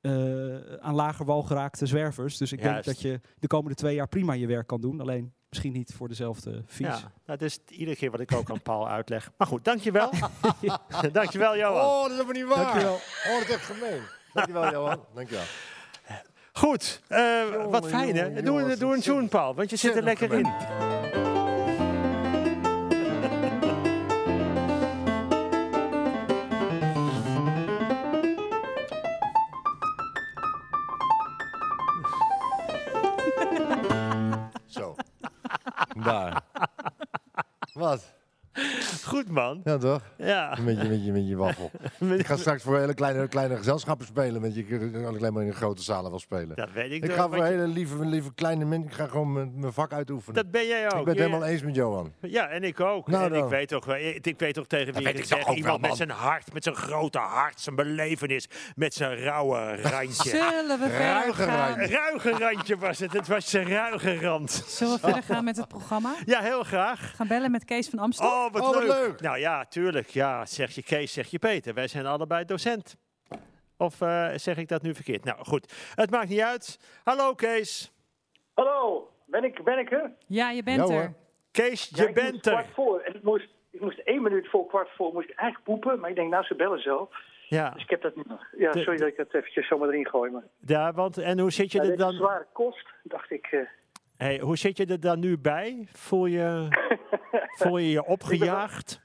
eh, 0.00 0.12
aan 0.80 0.94
lager 0.94 1.24
wal 1.26 1.42
geraakte 1.42 1.86
zwervers. 1.86 2.36
Dus 2.36 2.52
ik 2.52 2.62
denk 2.62 2.84
dat 2.84 3.00
je 3.00 3.20
de 3.38 3.46
komende 3.46 3.74
twee 3.74 3.94
jaar 3.94 4.08
prima 4.08 4.32
je 4.32 4.46
werk 4.46 4.66
kan 4.66 4.80
doen. 4.80 5.00
Alleen 5.00 5.32
misschien 5.48 5.72
niet 5.72 5.92
voor 5.94 6.08
dezelfde 6.08 6.62
fees. 6.66 6.86
Ja, 6.86 7.12
dat 7.24 7.42
is 7.42 7.58
iedere 7.68 7.96
keer 7.96 8.10
wat 8.10 8.20
ik 8.20 8.32
ook 8.32 8.50
aan 8.50 8.62
Paul 8.70 8.88
uitleg. 8.88 9.30
Maar 9.36 9.46
goed, 9.46 9.64
dankjewel. 9.64 10.10
dankjewel, 11.12 11.56
Johan. 11.56 11.84
Oh, 11.84 12.02
dat 12.02 12.10
is 12.10 12.16
helemaal 12.16 12.32
niet 12.42 12.54
waar. 12.54 12.64
Dankjewel. 12.64 12.94
Oh, 12.94 13.38
dat 13.38 13.48
is 13.48 13.54
echt 13.54 13.64
gemeen. 13.64 14.00
Dankjewel, 14.32 14.70
Johan. 14.70 15.04
Dankjewel. 15.14 15.44
Goed, 16.52 17.00
eh, 17.08 17.42
wat 17.70 17.86
fijn 17.88 18.16
hè. 18.16 18.32
Doe, 18.32 18.42
jongen, 18.44 18.70
een- 18.70 18.78
doe 18.78 18.88
een 18.88 18.94
wat 18.94 19.02
tune, 19.04 19.28
Paul, 19.28 19.54
want 19.54 19.70
je 19.70 19.76
zit 19.76 19.96
er 19.96 20.02
lekker 20.02 20.32
in. 20.32 20.52
Zo. 36.04 36.51
Man. 39.32 39.60
Ja, 39.64 39.76
toch? 39.78 40.00
Ja. 40.16 40.56
Met 40.64 40.80
je, 40.82 40.88
met 40.88 41.04
je, 41.04 41.12
met 41.12 41.28
je 41.28 41.36
waffel. 41.36 41.70
Ik 42.18 42.26
ga 42.26 42.36
straks 42.36 42.62
voor 42.62 42.78
hele 42.78 42.94
kleine, 42.94 43.28
kleine 43.28 43.56
gezelschappen 43.56 44.06
spelen. 44.06 44.40
Met 44.40 44.54
je, 44.54 44.60
ik 44.66 45.04
alleen 45.06 45.32
maar 45.32 45.42
in 45.42 45.48
de 45.48 45.54
grote 45.54 45.82
zalen 45.82 46.10
wil 46.10 46.20
spelen. 46.20 46.56
Dat 46.56 46.72
weet 46.72 46.90
ik 46.92 47.04
Ik 47.04 47.10
ga 47.10 47.16
want 47.16 47.34
voor 47.34 47.44
je- 47.44 47.50
hele 47.50 47.66
lieve, 47.66 48.04
lieve 48.04 48.34
kleine 48.34 48.64
mensen. 48.64 48.90
Ik 48.90 48.96
ga 48.96 49.06
gewoon 49.06 49.32
mijn, 49.32 49.52
mijn 49.60 49.72
vak 49.72 49.92
uitoefenen. 49.92 50.34
Dat 50.42 50.50
ben 50.50 50.66
jij 50.66 50.84
ook. 50.84 50.98
ik 50.98 51.04
ben 51.04 51.14
het 51.14 51.24
helemaal 51.24 51.44
eens 51.48 51.62
met 51.62 51.74
Johan. 51.74 52.12
Ja, 52.20 52.48
en 52.48 52.62
ik 52.62 52.80
ook. 52.80 53.08
Nou 53.08 53.32
en 53.34 53.44
ik 53.44 53.48
weet, 53.48 53.68
toch, 53.68 53.84
wel- 53.84 53.96
ik, 54.22 54.34
weet 54.38 54.54
toch 54.54 54.66
tegen 54.66 54.94
wie 54.94 55.08
ik 55.12 55.24
zeg. 55.24 55.38
Iemand 55.48 55.64
wel, 55.64 55.78
met 55.78 55.96
zijn 55.96 56.10
hart, 56.10 56.52
met 56.52 56.62
zijn 56.62 56.74
grote 56.74 57.18
hart, 57.18 57.60
zijn 57.60 57.76
belevenis, 57.76 58.48
met 58.74 58.94
zijn 58.94 59.16
rauwe 59.16 59.76
randje. 59.82 60.28
Zullen 60.30 60.78
we 60.78 60.88
verder 60.88 60.98
Ruige 60.98 61.42
gaan? 61.42 61.74
randje. 61.78 61.96
ruige 61.96 62.30
randje 62.30 62.76
was 62.78 62.98
het. 62.98 63.12
Het 63.12 63.28
was 63.28 63.50
zijn 63.50 63.68
ruige 63.68 64.20
rand. 64.20 64.64
Zullen 64.66 64.94
we 64.94 65.00
verder 65.00 65.22
gaan 65.34 65.44
met 65.44 65.56
het 65.56 65.68
programma? 65.68 66.14
Ja, 66.24 66.40
heel 66.40 66.62
graag. 66.62 67.12
Gaan 67.16 67.26
bellen 67.28 67.50
met 67.50 67.64
Kees 67.64 67.88
van 67.88 67.98
Amstel? 67.98 68.26
Oh, 68.26 68.52
wat, 68.52 68.62
Oh, 68.62 68.68
wat 68.74 68.82
leuk. 68.82 68.88
leuk. 68.88 69.20
Nou 69.22 69.38
ja, 69.38 69.64
tuurlijk. 69.64 70.06
Ja, 70.08 70.46
zeg 70.46 70.70
je 70.74 70.82
Kees, 70.82 71.12
zeg 71.12 71.26
je 71.26 71.38
Peter. 71.38 71.74
Wij 71.74 71.88
zijn 71.88 72.06
allebei 72.06 72.44
docent. 72.44 72.96
Of 73.76 74.00
eh, 74.00 74.28
zeg 74.34 74.56
ik 74.56 74.68
dat 74.68 74.82
nu 74.82 74.94
verkeerd? 74.94 75.24
Nou 75.24 75.44
goed, 75.44 75.72
het 75.94 76.10
maakt 76.10 76.28
niet 76.28 76.40
uit. 76.40 76.78
Hallo 77.04 77.34
Kees. 77.34 77.92
Hallo, 78.54 79.10
ben 79.26 79.44
ik, 79.44 79.64
ben 79.64 79.78
ik 79.78 79.90
er? 79.92 80.12
Ja, 80.26 80.50
je 80.50 80.62
bent 80.62 80.88
Ja, 80.88 80.94
er. 80.94 81.12
Kees, 81.50 81.90
je 81.94 82.08
ik 82.08 82.14
bent 82.14 82.32
moest 82.32 82.46
er. 82.46 82.52
kwart 82.52 82.74
voor. 82.74 83.00
En 83.00 83.12
het 83.12 83.22
moest, 83.22 83.48
ik 83.70 83.80
moest 83.80 83.98
één 83.98 84.22
minuut 84.22 84.48
voor 84.50 84.66
kwart 84.66 84.88
voor 84.96 85.12
moest 85.12 85.28
ik 85.28 85.36
eigenlijk 85.36 85.70
poepen. 85.70 86.00
Maar 86.00 86.10
ik 86.10 86.16
denk, 86.16 86.30
nou, 86.30 86.44
ze 86.44 86.54
bellen 86.54 86.82
zo. 86.82 87.10
Ja, 87.48 87.70
Dus 87.70 87.82
ik 87.82 87.90
heb 87.90 88.02
dat 88.02 88.16
niet 88.16 88.28
nog. 88.28 88.44
Ja, 88.58 88.70
De- 88.70 88.78
sorry 88.82 88.98
dat 88.98 89.08
ik 89.08 89.16
dat 89.16 89.34
eventjes 89.34 89.68
zomaar 89.68 89.88
erin 89.88 90.06
gooi. 90.08 90.30
Maar 90.30 90.42
ja, 90.66 90.92
want 90.92 91.18
en 91.18 91.38
hoe 91.38 91.50
zit 91.50 91.72
je 91.72 91.82
ja, 91.82 91.90
er 91.90 91.96
dan? 91.96 92.12
zware 92.12 92.46
kost, 92.52 92.86
dacht 93.02 93.30
ik. 93.30 93.46
eh, 93.46 93.60
Hey, 94.16 94.38
hoe 94.38 94.56
zit 94.56 94.76
je 94.76 94.86
er 94.86 95.00
dan 95.00 95.18
nu 95.20 95.38
bij? 95.38 95.88
Voel 95.92 96.26
je 96.26 96.68
voel 97.58 97.78
je, 97.78 97.90
je 97.90 98.04
opgejaagd? 98.04 99.01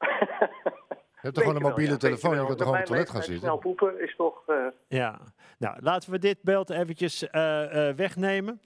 Je 0.00 1.26
hebt 1.26 1.34
toch 1.34 1.44
gewoon 1.44 1.62
een 1.62 1.68
mobiele 1.70 1.96
telefoon. 1.96 2.30
Je 2.34 2.46
kan 2.46 2.46
toch 2.46 2.56
gewoon 2.56 2.72
op 2.72 2.76
het 2.78 2.86
toilet 2.86 3.10
gaan 3.10 3.22
zitten. 3.22 3.42
Snel 3.42 3.56
poepen 3.58 4.00
is 4.02 4.16
toch... 4.16 4.42
eh, 4.46 4.56
Ja, 4.88 5.20
nou 5.58 5.76
laten 5.82 6.10
we 6.10 6.18
dit 6.18 6.42
beeld 6.42 6.70
eventjes 6.70 7.28
eh, 7.28 7.88
eh, 7.88 7.96
wegnemen. 7.96 8.60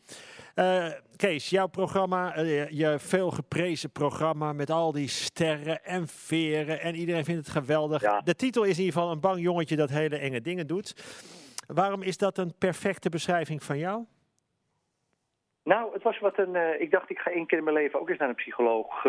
Eh, 0.55 0.87
Kees, 1.17 1.51
jouw 1.51 1.67
programma, 1.67 2.41
je 2.71 2.95
veel 2.99 3.31
geprezen 3.31 3.91
programma 3.91 4.53
met 4.53 4.71
al 4.71 4.93
die 4.93 5.09
sterren 5.09 5.85
en 5.85 6.09
veren 6.09 6.81
en 6.81 6.95
iedereen 6.95 7.25
vindt 7.25 7.47
het 7.47 7.57
geweldig. 7.57 8.03
Ja. 8.03 8.21
De 8.21 8.35
titel 8.35 8.63
is 8.63 8.79
in 8.79 8.85
ieder 8.85 8.93
geval 8.95 9.11
een 9.13 9.21
bang 9.21 9.41
jongetje 9.41 9.77
dat 9.77 9.91
hele 9.91 10.17
enge 10.19 10.41
dingen 10.41 10.67
doet. 10.67 10.95
Waarom 11.67 12.03
is 12.03 12.17
dat 12.19 12.39
een 12.39 12.55
perfecte 12.59 13.09
beschrijving 13.09 13.63
van 13.63 13.79
jou? 13.79 14.05
Nou, 15.65 15.93
het 15.93 16.03
was 16.03 16.19
wat 16.19 16.39
een. 16.39 16.55
eh, 16.57 16.81
ik 16.81 16.91
dacht, 16.91 17.11
ik 17.11 17.19
ga 17.19 17.31
één 17.31 17.47
keer 17.47 17.59
in 17.59 17.65
mijn 17.65 17.77
leven 17.77 18.01
ook 18.01 18.09
eens 18.09 18.19
naar 18.19 18.29
een 18.29 18.35
psycholoog. 18.35 19.05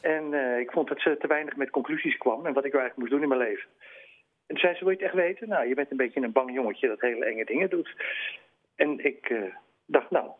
En 0.00 0.34
eh, 0.34 0.58
ik 0.58 0.70
vond 0.70 0.88
dat 0.88 1.00
ze 1.00 1.16
te 1.16 1.26
weinig 1.26 1.56
met 1.56 1.70
conclusies 1.70 2.16
kwam 2.16 2.46
en 2.46 2.52
wat 2.52 2.64
ik 2.64 2.74
eigenlijk 2.74 2.96
moest 2.96 3.10
doen 3.10 3.22
in 3.22 3.28
mijn 3.28 3.40
leven. 3.40 3.68
En 4.46 4.54
toen 4.54 4.58
zei 4.58 4.74
ze: 4.74 4.84
Wil 4.84 4.92
je 4.92 4.96
het 4.96 5.06
echt 5.06 5.14
weten? 5.14 5.48
Nou, 5.48 5.68
je 5.68 5.74
bent 5.74 5.90
een 5.90 5.96
beetje 5.96 6.20
een 6.20 6.32
bang 6.32 6.52
jongetje 6.52 6.88
dat 6.88 7.00
hele 7.00 7.24
enge 7.24 7.44
dingen 7.44 7.70
doet. 7.70 7.94
En 8.74 9.04
ik 9.04 9.28
eh, 9.28 9.54
dacht, 9.86 10.10
nou, 10.10 10.30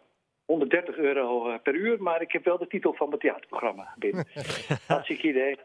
130 0.44 0.96
euro 0.96 1.50
eh, 1.50 1.58
per 1.62 1.74
uur, 1.74 2.02
maar 2.02 2.20
ik 2.20 2.32
heb 2.32 2.44
wel 2.44 2.58
de 2.58 2.66
titel 2.66 2.92
van 2.92 3.08
mijn 3.08 3.20
theaterprogramma 3.20 3.94
binnen. 3.98 4.26
Hartstikke 4.86 5.28
idee. 5.28 5.58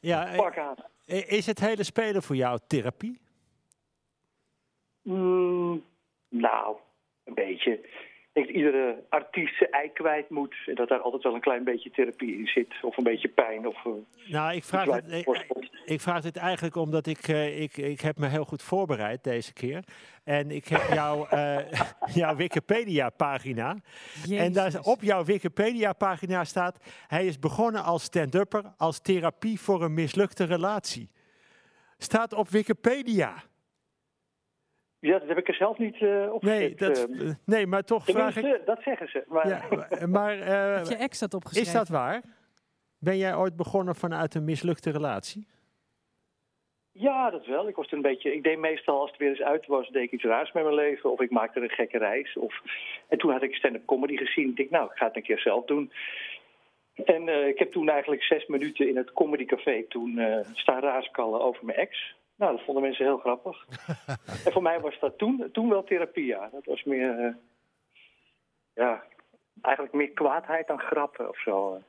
Ja, 0.00 0.32
Pak 0.36 0.58
aan. 0.58 0.76
is 1.06 1.46
het 1.46 1.60
hele 1.60 1.84
spelen 1.84 2.22
voor 2.22 2.36
jou 2.36 2.58
therapie? 2.66 3.20
Mm, 5.02 5.84
nou, 6.28 6.76
een 7.24 7.34
beetje. 7.34 7.80
Ik 8.36 8.42
denk 8.42 8.54
dat 8.54 8.64
iedere 8.64 9.04
artiest 9.08 9.56
zijn 9.56 9.70
ei 9.70 9.92
kwijt 9.92 10.30
moet. 10.30 10.54
En 10.66 10.74
dat 10.74 10.88
daar 10.88 11.00
altijd 11.00 11.22
wel 11.22 11.34
een 11.34 11.40
klein 11.40 11.64
beetje 11.64 11.90
therapie 11.90 12.38
in 12.38 12.46
zit. 12.46 12.74
Of 12.82 12.96
een 12.96 13.04
beetje 13.04 13.28
pijn. 13.28 13.66
Of, 13.66 13.84
eh, 13.84 13.92
Nou, 14.26 14.54
ik 14.54 14.64
vraag, 14.64 14.86
het, 14.86 15.26
ik, 15.84 16.00
vraag 16.00 16.22
dit 16.22 16.36
eigenlijk 16.36 16.76
omdat 16.76 17.06
ik, 17.06 17.28
eh, 17.28 17.60
ik, 17.60 17.76
ik 17.76 18.00
heb 18.00 18.18
me 18.18 18.26
heel 18.26 18.44
goed 18.44 18.62
voorbereid 18.62 19.24
deze 19.24 19.52
keer. 19.52 19.84
En 20.24 20.50
ik 20.50 20.68
heb 20.68 20.80
jouw, 21.00 21.26
eh, 21.26 21.58
jouw 22.14 22.36
Wikipedia-pagina. 22.36 23.76
En 24.30 24.52
daar, 24.52 24.80
op 24.82 25.02
jouw 25.02 25.24
Wikipedia-pagina 25.24 26.44
staat... 26.44 26.78
hij 27.06 27.26
is 27.26 27.38
begonnen 27.38 27.84
als 27.84 28.02
stand-upper 28.02 28.64
als 28.76 29.00
therapie 29.00 29.60
voor 29.60 29.82
een 29.82 29.94
mislukte 29.94 30.44
relatie. 30.44 31.10
Staat 31.98 32.32
op 32.32 32.48
Wikipedia. 32.48 33.42
Ja, 35.06 35.18
dat 35.18 35.28
heb 35.28 35.38
ik 35.38 35.48
er 35.48 35.54
zelf 35.54 35.78
niet 35.78 36.00
uh, 36.00 36.32
op 36.32 36.42
Nee, 36.42 36.74
dat, 36.74 37.08
eh, 37.08 37.28
eh, 37.28 37.34
nee, 37.44 37.66
maar 37.66 37.82
toch 37.82 38.04
vraag 38.04 38.36
ik... 38.36 38.66
dat 38.66 38.82
zeggen 38.82 39.08
ze. 39.08 39.24
Maar 39.28 39.48
Ja, 39.48 40.06
maar 40.06 40.40
eh, 40.40 40.76
Heb 40.76 40.86
je 40.96 40.96
ex 40.96 41.18
dat 41.18 41.34
opgeschreven? 41.34 41.68
is 41.68 41.74
dat 41.74 41.88
waar? 41.88 42.22
Ben 42.98 43.16
jij 43.16 43.34
ooit 43.34 43.56
begonnen 43.56 43.94
vanuit 43.94 44.34
een 44.34 44.44
mislukte 44.44 44.90
relatie? 44.90 45.46
ja, 46.98 47.30
dat 47.30 47.46
wel. 47.46 47.68
Ik, 47.68 47.76
was 47.76 47.92
een 47.92 48.02
beetje, 48.02 48.34
ik 48.34 48.42
deed 48.42 48.58
meestal, 48.58 49.00
als 49.00 49.10
het 49.10 49.18
weer 49.18 49.28
eens 49.28 49.40
uit 49.40 49.66
was, 49.66 49.88
deed 49.88 50.02
ik 50.02 50.12
iets 50.12 50.24
raars 50.24 50.52
met 50.52 50.62
mijn 50.62 50.74
leven. 50.74 51.12
Of 51.12 51.20
ik 51.20 51.30
maakte 51.30 51.60
een 51.60 51.70
gekke 51.70 51.98
reis. 51.98 52.36
Of, 52.36 52.54
en 53.08 53.18
toen 53.18 53.32
had 53.32 53.42
ik 53.42 53.54
stand-up 53.54 53.86
comedy 53.86 54.16
gezien. 54.16 54.48
Ik 54.48 54.56
denk, 54.56 54.70
nou, 54.70 54.84
ik 54.84 54.96
ga 54.96 55.06
het 55.06 55.16
een 55.16 55.22
keer 55.22 55.38
zelf 55.38 55.64
doen. 55.64 55.92
En 57.04 57.28
eh, 57.28 57.46
ik 57.48 57.58
heb 57.58 57.72
toen 57.72 57.88
eigenlijk 57.88 58.22
zes 58.22 58.46
minuten 58.46 58.88
in 58.88 58.96
het 58.96 59.12
comedycafé 59.12 59.84
toen 59.88 60.18
eh 60.18 60.46
staan 60.52 60.80
raaskallen 60.80 61.40
over 61.40 61.64
mijn 61.64 61.78
ex. 61.78 62.15
Nou, 62.36 62.56
dat 62.56 62.64
vonden 62.64 62.82
mensen 62.82 63.04
heel 63.04 63.18
grappig. 63.18 63.66
en 64.46 64.52
voor 64.52 64.62
mij 64.62 64.80
was 64.80 64.98
dat 65.00 65.18
toen, 65.18 65.48
toen 65.52 65.68
wel 65.68 65.84
therapie, 65.84 66.24
ja. 66.26 66.48
Dat 66.52 66.64
was 66.64 66.84
meer, 66.84 67.18
eh, 67.18 67.34
ja, 68.74 69.02
eigenlijk 69.62 69.94
meer 69.94 70.10
kwaadheid 70.10 70.66
dan 70.66 70.78
grappen 70.78 71.28
of 71.28 71.40
zo. 71.40 71.78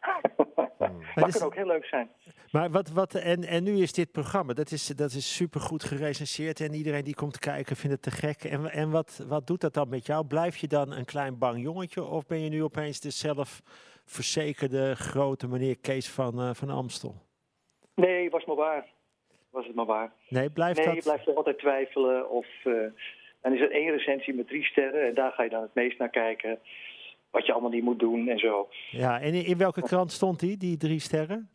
Dat 1.15 1.27
is- 1.27 1.37
kan 1.37 1.47
ook 1.47 1.55
heel 1.55 1.65
leuk 1.65 1.85
zijn. 1.85 2.09
Maar 2.51 2.69
wat, 2.71 2.89
wat, 2.89 3.13
en, 3.15 3.43
en 3.43 3.63
nu 3.63 3.77
is 3.81 3.93
dit 3.93 4.11
programma, 4.11 4.53
dat 4.53 4.71
is, 4.71 4.87
dat 4.87 5.11
is 5.11 5.35
supergoed 5.35 5.83
gerecenseerd 5.83 6.59
en 6.59 6.73
iedereen 6.73 7.03
die 7.03 7.15
komt 7.15 7.39
kijken 7.39 7.75
vindt 7.75 7.91
het 7.95 8.01
te 8.01 8.11
gek. 8.27 8.43
En, 8.43 8.71
en 8.71 8.91
wat, 8.91 9.23
wat 9.27 9.47
doet 9.47 9.61
dat 9.61 9.73
dan 9.73 9.89
met 9.89 10.05
jou? 10.05 10.25
Blijf 10.25 10.57
je 10.57 10.67
dan 10.67 10.91
een 10.91 11.05
klein 11.05 11.37
bang 11.37 11.61
jongetje 11.61 12.03
of 12.03 12.25
ben 12.25 12.39
je 12.43 12.49
nu 12.49 12.63
opeens 12.63 12.99
de 12.99 13.09
zelfverzekerde 13.09 14.95
grote 14.95 15.47
meneer 15.47 15.77
Kees 15.79 16.09
van, 16.09 16.39
eh, 16.39 16.49
van 16.53 16.69
Amstel? 16.69 17.15
Nee, 17.95 18.29
was 18.29 18.45
maar 18.45 18.55
waar. 18.55 18.85
Was 19.49 19.65
het 19.65 19.75
maar 19.75 19.85
waar. 19.85 20.11
Nee, 20.29 20.49
blijft 20.49 20.77
Nee, 20.77 20.87
je 20.87 20.93
dat? 20.93 21.03
blijft 21.03 21.23
toch 21.25 21.35
altijd 21.35 21.57
twijfelen. 21.59 22.29
Of 22.29 22.47
eh, 22.63 22.73
dan 23.41 23.53
is 23.53 23.61
er 23.61 23.71
één 23.71 23.91
recensie 23.91 24.33
met 24.33 24.47
drie 24.47 24.63
sterren 24.63 25.07
en 25.07 25.13
daar 25.13 25.31
ga 25.31 25.43
je 25.43 25.49
dan 25.49 25.61
het 25.61 25.73
meest 25.73 25.97
naar 25.97 26.09
kijken. 26.09 26.59
Wat 27.31 27.45
je 27.45 27.51
allemaal 27.51 27.69
niet 27.71 27.83
moet 27.83 27.99
doen 27.99 28.27
en 28.27 28.39
zo. 28.39 28.69
Ja, 28.91 29.19
en 29.21 29.33
in, 29.33 29.57
welke 29.57 29.81
krant 29.81 30.11
stond 30.11 30.39
die, 30.39 30.57
die 30.57 30.77
drie 30.77 30.99
sterren? 30.99 31.49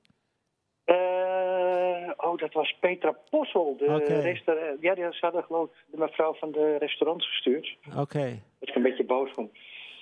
Eh, 0.84 2.10
oh, 2.16 2.36
dat 2.38 2.52
was 2.52 2.76
Petra 2.80 3.16
Possel. 3.30 3.76
De 3.76 3.84
Oké. 3.84 4.20
restaurant. 4.20 4.80
Ja, 4.82 4.94
die 4.94 5.04
hadden 5.20 5.44
geloof 5.44 5.68
ik 5.68 5.74
de 5.86 5.96
mevrouw 5.98 6.34
van 6.34 6.52
de 6.52 6.76
restaurants 6.78 7.28
gestuurd. 7.28 7.76
Oké. 7.98 8.18
Daar 8.18 8.38
was 8.58 8.68
ik 8.68 8.74
een 8.74 8.82
beetje 8.82 9.04
boos 9.04 9.30
van. 9.30 9.50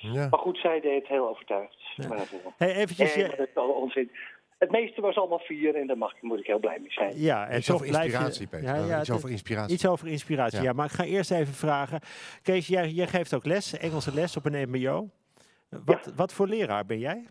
Ja. 0.00 0.28
Maar 0.28 0.38
goed, 0.40 0.58
zij 0.58 0.80
deed 0.80 0.94
het 0.98 1.08
heel 1.08 1.28
overtuigd. 1.28 1.76
Ja. 1.96 2.08
Maar 2.08 2.16
dat. 2.18 2.28
Hey, 2.56 2.74
eventjes, 2.74 3.14
je- 3.14 3.34
dat 3.36 3.48
is 3.48 3.54
al 3.54 3.68
onzin. 3.68 4.10
Het 4.60 4.70
meeste 4.70 5.00
was 5.00 5.16
allemaal 5.16 5.38
vier 5.38 5.74
en 5.76 5.86
daar 5.86 5.98
mag, 5.98 6.12
moet 6.20 6.38
ik 6.38 6.46
heel 6.46 6.58
blij 6.58 6.78
mee 6.80 6.90
zijn. 6.92 7.12
ja, 7.20 7.48
en 7.48 7.56
Iets 7.58 7.66
toch 7.66 7.74
over 7.74 7.86
je- 7.86 7.92
inspiratie, 7.92 8.46
Peter. 8.46 8.66
Ja, 8.76 8.84
ja, 8.86 9.00
Iets 9.00 9.10
over 9.10 9.30
inspiratie. 9.30 9.74
Iets 9.74 9.86
over 9.86 10.08
inspiratie, 10.08 10.58
ja. 10.58 10.64
Ja. 10.64 10.72
Maar 10.72 10.86
ik 10.86 10.92
ga 10.92 11.04
eerst 11.04 11.30
even 11.30 11.54
vragen. 11.54 12.00
Kees, 12.42 12.66
jij, 12.66 12.90
jij 12.90 13.06
geeft 13.06 13.34
ook 13.34 13.44
les, 13.44 13.78
Engelse 13.78 14.14
les 14.14 14.36
op 14.36 14.44
een 14.46 14.68
mbo. 14.70 15.08
Wat, 15.84 16.12
wat 16.16 16.32
voor 16.32 16.46
leraar 16.48 16.86
ben 16.86 16.98
jij? 16.98 17.26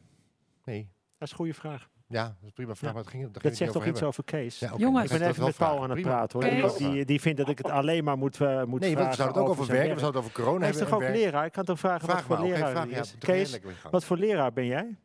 Nee. 0.66 0.90
Dat 1.18 1.28
is 1.28 1.30
een 1.32 1.38
goede 1.38 1.54
vraag. 1.54 1.90
Ja, 2.08 2.24
dat 2.24 2.34
is 2.46 2.52
prima 2.52 2.76
vraag. 2.76 2.90
Ja. 2.90 2.96
Maar 2.96 3.04
het 3.06 3.12
ging, 3.12 3.32
Dat 3.32 3.44
het 3.44 3.58
zegt 3.58 3.72
toch 3.72 3.82
iets 3.82 3.92
hebben. 3.92 4.08
over 4.08 4.24
Kees? 4.24 4.60
Ja, 4.60 4.74
Jongens. 4.78 5.04
Ik 5.04 5.10
ben 5.10 5.20
dat 5.20 5.30
even 5.30 5.44
met 5.44 5.56
Paul 5.58 5.70
vragen. 5.70 5.90
aan 5.90 5.98
het 5.98 6.06
praten 6.06 6.42
hoor. 6.42 6.70
Die, 6.78 6.92
die, 6.92 7.06
die 7.06 7.22
vindt 7.22 7.38
dat 7.38 7.50
ik 7.50 7.58
het 7.58 7.70
alleen 7.70 8.04
maar 8.04 8.18
moet, 8.18 8.42
eh 8.42 8.64
moet 8.64 8.80
Nee, 8.80 8.96
we 8.96 9.02
zouden 9.02 9.26
het 9.28 9.38
ook 9.38 9.50
over 9.50 9.66
werken, 9.68 9.94
we 9.94 10.00
zouden 10.00 10.22
het 10.22 10.30
over 10.32 10.44
corona 10.44 10.60
Hij 10.60 10.70
is 10.70 10.76
hebben. 10.80 10.98
toch 10.98 11.08
ook 11.08 11.14
werk. 11.14 11.24
leraar? 11.26 11.46
Ik 11.46 11.52
kan 11.52 11.66
toch 11.66 11.80
vragen 11.80 12.10
Vraag 12.10 12.28
wat 12.28 12.38
voor 12.38 12.48
leraar 12.48 12.72
vraag. 12.72 12.90
Ja, 12.90 13.00
is? 13.00 13.16
Kees, 13.20 13.60
wat 13.92 14.06
voor 14.06 14.18
leraar 14.18 14.54
ben 14.54 14.66
jij? 14.66 14.96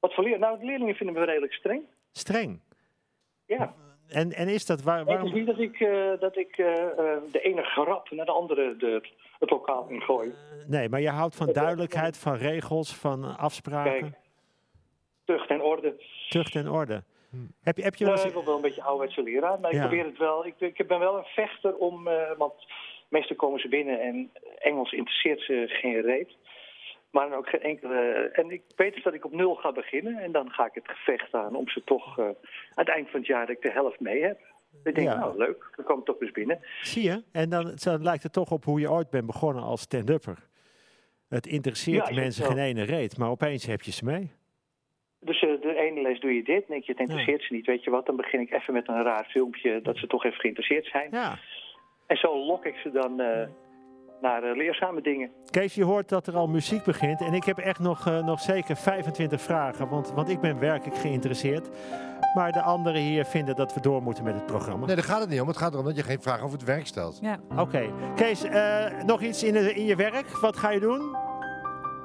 Wat 0.00 0.14
voor 0.14 0.24
leer? 0.24 0.38
Nou, 0.38 0.58
de 0.58 0.64
leerlingen 0.64 0.94
vinden 0.94 1.14
me 1.14 1.24
redelijk 1.24 1.52
streng. 1.52 1.82
Streng. 2.12 2.60
Ja. 3.46 3.74
En, 4.08 4.32
en 4.32 4.48
is 4.48 4.66
dat 4.66 4.82
waar, 4.82 5.04
Nee, 5.04 5.16
het 5.16 5.24
is 5.24 5.30
waarom? 5.32 5.38
niet 5.38 5.46
dat 5.46 5.58
ik, 5.58 5.80
eh, 5.80 6.20
dat 6.20 6.36
ik 6.36 6.58
eh, 6.58 6.82
eh, 6.86 7.22
de 7.32 7.40
ene 7.40 7.62
grap 7.62 8.10
naar 8.10 8.26
de 8.26 8.32
andere 8.32 8.76
de, 8.76 9.02
het 9.38 9.50
lokaal 9.50 9.88
ingooi. 9.88 10.32
Nee, 10.66 10.88
maar 10.88 11.00
je 11.00 11.08
houdt 11.10 11.36
van 11.36 11.52
duidelijkheid, 11.52 12.18
van 12.18 12.34
regels, 12.36 12.94
van 12.96 13.36
afspraken, 13.38 14.00
Kijk, 14.00 14.14
tucht 15.24 15.48
en 15.50 15.62
orde. 15.62 15.94
tucht 16.28 16.54
en 16.54 16.68
orde. 16.70 17.02
Hm. 17.30 17.36
Heb 17.62 17.76
je, 17.76 17.82
heb 17.82 17.94
je 17.94 18.04
wel 18.04 18.14
ik 18.26 18.32
ben 18.34 18.44
wel 18.44 18.54
een 18.56 18.60
beetje 18.62 18.82
ouderwetse 18.82 19.22
leraar, 19.22 19.60
maar 19.60 19.74
Ja. 19.74 19.82
ik 19.82 19.88
probeer 19.88 20.04
het 20.06 20.18
wel. 20.18 20.46
Ik, 20.46 20.54
ik 20.60 20.86
ben 20.86 20.98
wel 20.98 21.16
een 21.18 21.24
vechter 21.24 21.76
om, 21.76 22.08
eh, 22.08 22.30
want 22.38 22.54
meestal 23.08 23.36
komen 23.36 23.60
ze 23.60 23.68
binnen 23.68 24.00
en 24.00 24.30
Engels 24.58 24.92
interesseert 24.92 25.40
ze 25.40 25.64
geen 25.68 26.00
reet. 26.00 26.30
Maar 27.10 27.28
dan 27.28 27.38
ook 27.38 27.48
geen 27.48 27.60
enkele. 27.62 28.30
En 28.32 28.50
ik 28.50 28.62
weet 28.76 28.94
dus 28.94 29.02
dat 29.02 29.14
ik 29.14 29.24
op 29.24 29.32
nul 29.32 29.54
ga 29.54 29.72
beginnen 29.72 30.18
en 30.18 30.32
dan 30.32 30.50
ga 30.50 30.66
ik 30.66 30.74
het 30.74 30.88
gevecht 30.88 31.34
aan 31.34 31.54
om 31.54 31.68
ze 31.68 31.84
toch 31.84 32.18
eh, 32.18 32.24
aan 32.24 32.34
het 32.74 32.88
eind 32.88 33.10
van 33.10 33.18
het 33.18 33.28
jaar 33.28 33.46
dat 33.46 33.56
ik 33.56 33.62
de 33.62 33.72
helft 33.72 34.00
mee 34.00 34.22
heb. 34.22 34.40
Ik 34.84 34.94
denk, 34.94 35.08
Ja. 35.08 35.18
nou 35.18 35.36
leuk, 35.38 35.72
dan 35.76 35.84
kom 35.84 35.98
ik 35.98 36.04
toch 36.04 36.20
eens 36.20 36.30
binnen. 36.30 36.58
Zie 36.82 37.02
je? 37.02 37.22
En 37.32 37.48
dan, 37.50 37.72
dan 37.74 38.02
lijkt 38.02 38.22
het 38.22 38.32
toch 38.32 38.50
op 38.50 38.64
hoe 38.64 38.80
je 38.80 38.90
ooit 38.90 39.10
bent 39.10 39.26
begonnen 39.26 39.62
als 39.62 39.80
stand-upper. 39.80 40.48
Het 41.28 41.46
interesseert 41.46 42.08
Ja, 42.08 42.14
mensen 42.14 42.44
geen 42.44 42.58
ene 42.58 42.82
reet, 42.82 43.18
maar 43.18 43.30
opeens 43.30 43.66
heb 43.66 43.82
je 43.82 43.92
ze 43.92 44.04
mee. 44.04 44.32
Dus 45.20 45.42
eh, 45.42 45.60
de 45.60 45.74
ene 45.74 46.00
les 46.02 46.20
doe 46.20 46.34
je 46.34 46.42
dit, 46.42 46.66
denk 46.68 46.84
je, 46.84 46.92
het 46.92 47.00
interesseert 47.00 47.42
ze 47.42 47.52
niet. 47.54 47.66
Weet 47.66 47.84
je 47.84 47.90
wat, 47.90 48.06
dan 48.06 48.16
begin 48.16 48.40
ik 48.40 48.52
even 48.52 48.74
met 48.74 48.88
een 48.88 49.02
raar 49.02 49.24
filmpje 49.24 49.80
dat 49.82 49.96
ze 49.96 50.06
toch 50.06 50.24
even 50.24 50.40
geïnteresseerd 50.40 50.86
zijn. 50.86 51.08
Ja. 51.10 51.38
En 52.06 52.16
zo 52.16 52.44
lok 52.46 52.64
ik 52.64 52.76
ze 52.76 52.90
dan 52.90 53.20
eh, 53.20 53.48
naar 54.20 54.42
eh, 54.42 54.56
leerzame 54.56 55.00
dingen. 55.00 55.30
Kees, 55.50 55.74
je 55.74 55.84
hoort 55.84 56.08
dat 56.08 56.26
er 56.26 56.36
al 56.36 56.46
muziek 56.48 56.84
begint. 56.84 57.20
En 57.20 57.34
ik 57.34 57.44
heb 57.44 57.58
echt 57.58 57.78
nog, 57.78 58.06
eh, 58.06 58.24
nog 58.24 58.40
zeker 58.40 58.76
25 58.76 59.40
vragen. 59.40 59.88
Want, 59.88 60.12
want 60.12 60.28
ik 60.28 60.40
ben 60.40 60.58
werkelijk 60.58 60.98
geïnteresseerd. 60.98 61.70
Maar 62.34 62.52
de 62.52 62.62
anderen 62.62 63.00
hier 63.00 63.24
vinden 63.24 63.56
dat 63.56 63.74
we 63.74 63.80
door 63.80 64.02
moeten 64.02 64.24
met 64.24 64.34
het 64.34 64.46
programma. 64.46 64.86
Nee, 64.86 64.94
daar 64.94 65.04
gaat 65.04 65.20
het 65.20 65.28
niet 65.28 65.40
om. 65.40 65.48
Het 65.48 65.56
gaat 65.56 65.72
erom 65.72 65.84
dat 65.84 65.96
je 65.96 66.02
geen 66.02 66.22
vragen 66.22 66.44
over 66.44 66.58
het 66.58 66.66
werk 66.66 66.86
stelt. 66.86 67.18
Ja. 67.22 67.38
Oké. 67.56 67.90
Kees, 68.14 68.44
eh, 68.44 69.02
nog 69.06 69.22
iets 69.22 69.44
in, 69.44 69.76
in 69.76 69.84
je 69.84 69.96
werk? 69.96 70.38
Wat 70.40 70.56
ga 70.56 70.70
je 70.70 70.80
doen? 70.80 71.16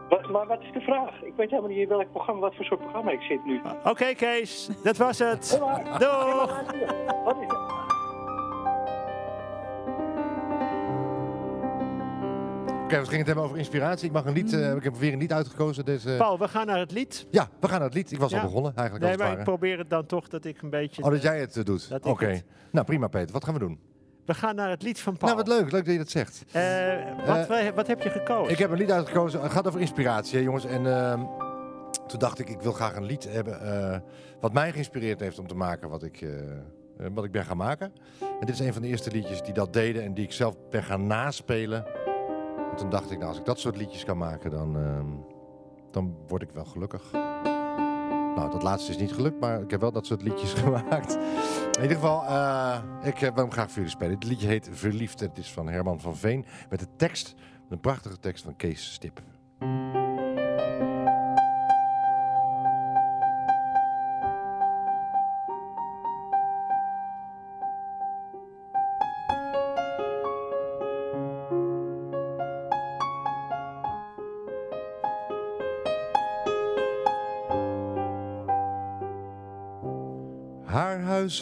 Wat, 0.10 0.30
maar 0.30 0.48
wat 0.48 0.62
is 0.62 0.72
de 0.72 0.82
vraag? 0.82 1.22
Ik 1.22 1.34
weet 1.36 1.50
helemaal 1.50 1.70
niet 1.70 1.80
in 1.80 1.88
welk 1.88 2.12
programma, 2.12 2.40
wat 2.40 2.56
voor 2.56 2.66
soort 2.66 2.80
programma 2.80 3.12
ik 3.12 3.22
zit 3.22 3.46
nu. 3.46 3.62
Oké, 3.84 4.14
Kees. 4.14 4.70
Dat 4.84 4.98
was 4.98 5.20
het. 5.20 5.60
Doeg. 6.00 6.64
Wat 7.24 7.38
is 7.42 7.65
we 13.00 13.06
gingen 13.06 13.18
het 13.18 13.26
hebben 13.28 13.44
over 13.44 13.58
inspiratie. 13.58 14.08
Ik 14.08 14.12
mag 14.14 14.26
een 14.26 14.34
lied, 14.34 14.52
Mm. 14.52 14.60
eh, 14.62 14.76
ik 14.76 14.84
heb 14.84 14.96
weer 14.96 15.14
een 15.14 15.20
lied 15.20 15.34
uitgekozen. 15.34 15.86
Dus, 15.86 16.04
Paul, 16.18 16.40
we 16.40 16.48
gaan 16.48 16.66
naar 16.66 16.80
het 16.80 16.92
lied. 16.92 17.26
ja, 17.30 17.48
we 17.60 17.68
gaan 17.68 17.78
naar 17.80 17.88
het 17.88 17.98
lied. 17.98 18.12
Ik 18.12 18.20
was 18.20 18.32
Ja. 18.32 18.38
al 18.38 18.44
begonnen 18.44 18.72
eigenlijk 18.76 19.00
Nee, 19.08 19.14
als 19.14 19.22
maar 19.22 19.32
het 19.32 19.40
ik 19.40 19.46
ware. 19.46 19.58
probeer 19.58 19.78
het 19.78 19.90
dan 19.90 20.06
toch 20.06 20.28
dat 20.28 20.46
ik 20.46 20.62
een 20.62 20.70
beetje... 20.70 21.04
Oh, 21.04 21.12
dat 21.12 21.22
jij 21.22 21.40
het 21.40 21.58
eh, 21.58 21.64
doet? 21.64 21.90
Oké. 22.04 22.42
Nou, 22.72 22.86
prima 22.86 23.08
Peter. 23.08 23.32
Wat 23.34 23.44
gaan 23.44 23.54
we 23.54 23.60
doen? 23.60 23.80
We 24.26 24.34
gaan 24.34 24.56
naar 24.56 24.70
het 24.70 24.82
lied 24.84 25.00
van 25.00 25.18
Paul. 25.18 25.34
Nou, 25.36 25.44
wat 25.46 25.58
leuk. 25.58 25.72
Leuk 25.72 25.84
dat 25.86 25.94
je 25.94 26.00
dat 26.00 26.10
zegt. 26.10 26.44
Eh, 26.52 26.66
wat, 27.26 27.74
wat 27.76 27.88
heb 27.88 28.02
je 28.02 28.10
gekozen? 28.10 28.52
Ik 28.52 28.58
heb 28.58 28.72
een 28.72 28.78
lied 28.78 28.92
uitgekozen. 28.92 29.42
Het 29.42 29.52
gaat 29.52 29.68
over 29.68 29.80
inspiratie, 29.80 30.38
hè, 30.38 30.44
jongens. 30.44 30.66
En 30.66 30.86
ehm, 30.88 31.20
toen 32.08 32.20
dacht 32.20 32.40
ik, 32.40 32.50
ik 32.50 32.62
wil 32.62 32.72
graag 32.72 32.96
een 32.96 33.06
lied 33.06 33.24
hebben 33.32 34.04
wat 34.42 34.54
mij 34.54 34.72
geïnspireerd 34.72 35.20
heeft 35.20 35.40
om 35.40 35.48
te 35.48 35.56
maken 35.56 35.90
wat 35.90 36.04
ik, 36.04 36.26
wat 37.14 37.24
ik 37.24 37.32
ben 37.32 37.46
gaan 37.46 37.58
maken. 37.58 37.92
En 38.20 38.46
dit 38.46 38.50
is 38.50 38.60
een 38.60 38.74
van 38.74 38.82
de 38.82 38.88
eerste 38.88 39.12
liedjes 39.12 39.42
die 39.42 39.54
dat 39.54 39.74
deden 39.74 40.04
en 40.04 40.14
die 40.14 40.24
ik 40.24 40.32
zelf 40.32 40.56
ben 40.70 40.84
gaan 40.84 41.08
naspelen. 41.08 41.86
En 42.76 42.82
toen 42.82 42.90
dacht 42.90 43.12
ik, 43.12 43.18
nou, 43.18 43.30
als 43.30 43.40
ik 43.40 43.46
dat 43.46 43.60
soort 43.60 43.78
liedjes 43.78 44.06
kan 44.06 44.18
maken, 44.18 44.52
dan, 44.52 44.78
ehm, 44.78 45.06
dan 45.92 46.16
word 46.28 46.42
ik 46.42 46.50
wel 46.54 46.66
gelukkig. 46.66 47.12
Nou, 48.36 48.52
dat 48.52 48.64
laatste 48.64 48.92
is 48.92 48.98
niet 48.98 49.14
gelukt, 49.14 49.40
maar 49.40 49.62
ik 49.62 49.72
heb 49.72 49.82
wel 49.82 49.92
dat 49.92 50.06
soort 50.06 50.22
liedjes 50.22 50.54
gemaakt. 50.64 51.14
In 51.76 51.82
ieder 51.82 51.98
geval, 51.98 52.24
eh, 52.26 52.80
ik 53.04 53.14
eh, 53.14 53.34
wil 53.34 53.44
hem 53.44 53.52
graag 53.52 53.68
voor 53.68 53.76
jullie 53.76 53.90
spelen. 53.90 54.14
Het 54.14 54.24
liedje 54.24 54.48
heet 54.48 54.70
Verliefd. 54.72 55.20
Het 55.20 55.38
is 55.38 55.52
van 55.52 55.68
Herman 55.68 56.00
van 56.00 56.16
Veen. 56.16 56.46
Met 56.70 56.80
de 56.80 56.88
tekst, 56.96 57.36
een 57.70 57.80
prachtige 57.80 58.20
tekst 58.20 58.44
van 58.44 58.56
Kees 58.56 58.94
Stip. 58.94 59.22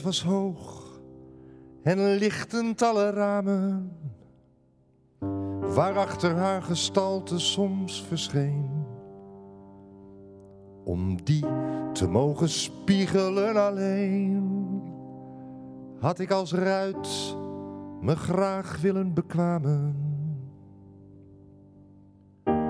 Was 0.01 0.23
hoog 0.23 0.83
en 1.83 2.15
lichtend 2.15 2.81
alle 2.81 3.09
ramen, 3.09 3.91
waarachter 5.59 6.35
haar 6.35 6.61
gestalte 6.61 7.39
soms 7.39 8.03
verscheen. 8.03 8.69
Om 10.83 11.23
die 11.23 11.45
te 11.93 12.07
mogen 12.07 12.49
spiegelen 12.49 13.55
alleen, 13.55 14.81
had 15.99 16.19
ik 16.19 16.31
als 16.31 16.53
ruit 16.53 17.35
me 18.01 18.15
graag 18.15 18.81
willen 18.81 19.13
bekwamen. 19.13 19.95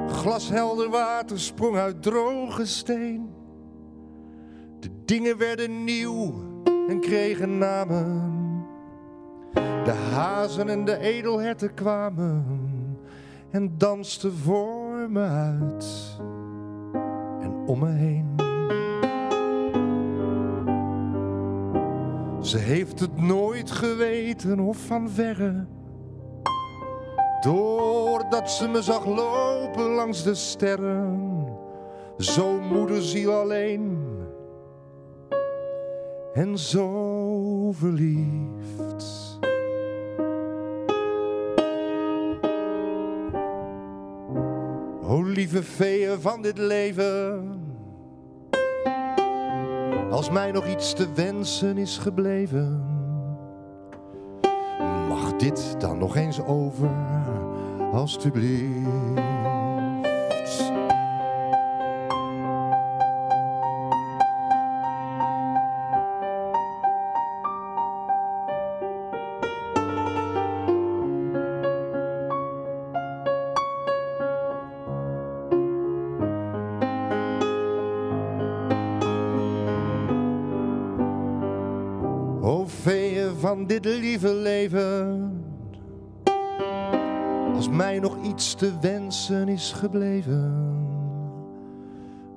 Glashelder 0.07 0.89
water 0.89 1.39
sprong 1.39 1.77
uit 1.77 2.01
droge 2.01 2.65
steen. 2.65 3.29
De 4.79 4.89
dingen 5.05 5.37
werden 5.37 5.83
nieuw 5.83 6.52
en 6.87 6.99
kregen 6.99 7.57
namen. 7.57 8.41
De 9.83 9.91
hazen 10.11 10.69
en 10.69 10.85
de 10.85 10.97
edelherten 10.97 11.73
kwamen 11.73 12.45
en 13.49 13.77
dansten 13.77 14.33
voor 14.33 15.09
me 15.09 15.21
uit 15.21 16.17
en 17.41 17.53
om 17.65 17.79
me 17.79 17.89
heen. 17.89 18.35
Ze 22.41 22.57
heeft 22.57 22.99
het 22.99 23.21
nooit 23.21 23.71
geweten 23.71 24.59
of 24.59 24.77
van 24.77 25.09
verre. 25.09 25.65
Doordat 27.41 28.51
ze 28.51 28.67
me 28.67 28.81
zag 28.81 29.05
lopen 29.05 29.83
langs 29.83 30.23
de 30.23 30.35
sterren, 30.35 31.47
zo 32.17 32.59
moederziel 32.59 33.33
alleen 33.33 34.12
en 36.33 36.57
zo 36.57 37.71
verliefd. 37.71 39.39
O 45.03 45.21
lieve 45.21 45.63
feeën 45.63 46.21
van 46.21 46.41
dit 46.41 46.57
leven, 46.57 47.49
als 50.09 50.29
mij 50.29 50.51
nog 50.51 50.67
iets 50.67 50.93
te 50.93 51.13
wensen 51.13 51.77
is 51.77 51.97
gebleven, 51.97 52.85
mag 55.07 55.35
dit 55.35 55.75
dan 55.79 55.97
nog 55.97 56.15
eens 56.15 56.43
over, 56.43 56.89
alstublieft. 57.91 58.92
O 82.43 82.65
veeën 82.67 83.35
van 83.35 83.67
dit 83.67 83.85
lieve 83.85 84.33
leven. 84.33 85.31
Als 87.55 87.69
mij 87.69 87.99
nog 87.99 88.23
iets 88.23 88.53
te 88.53 88.79
wensen 88.79 89.47
is 89.47 89.71
gebleven. 89.71 90.51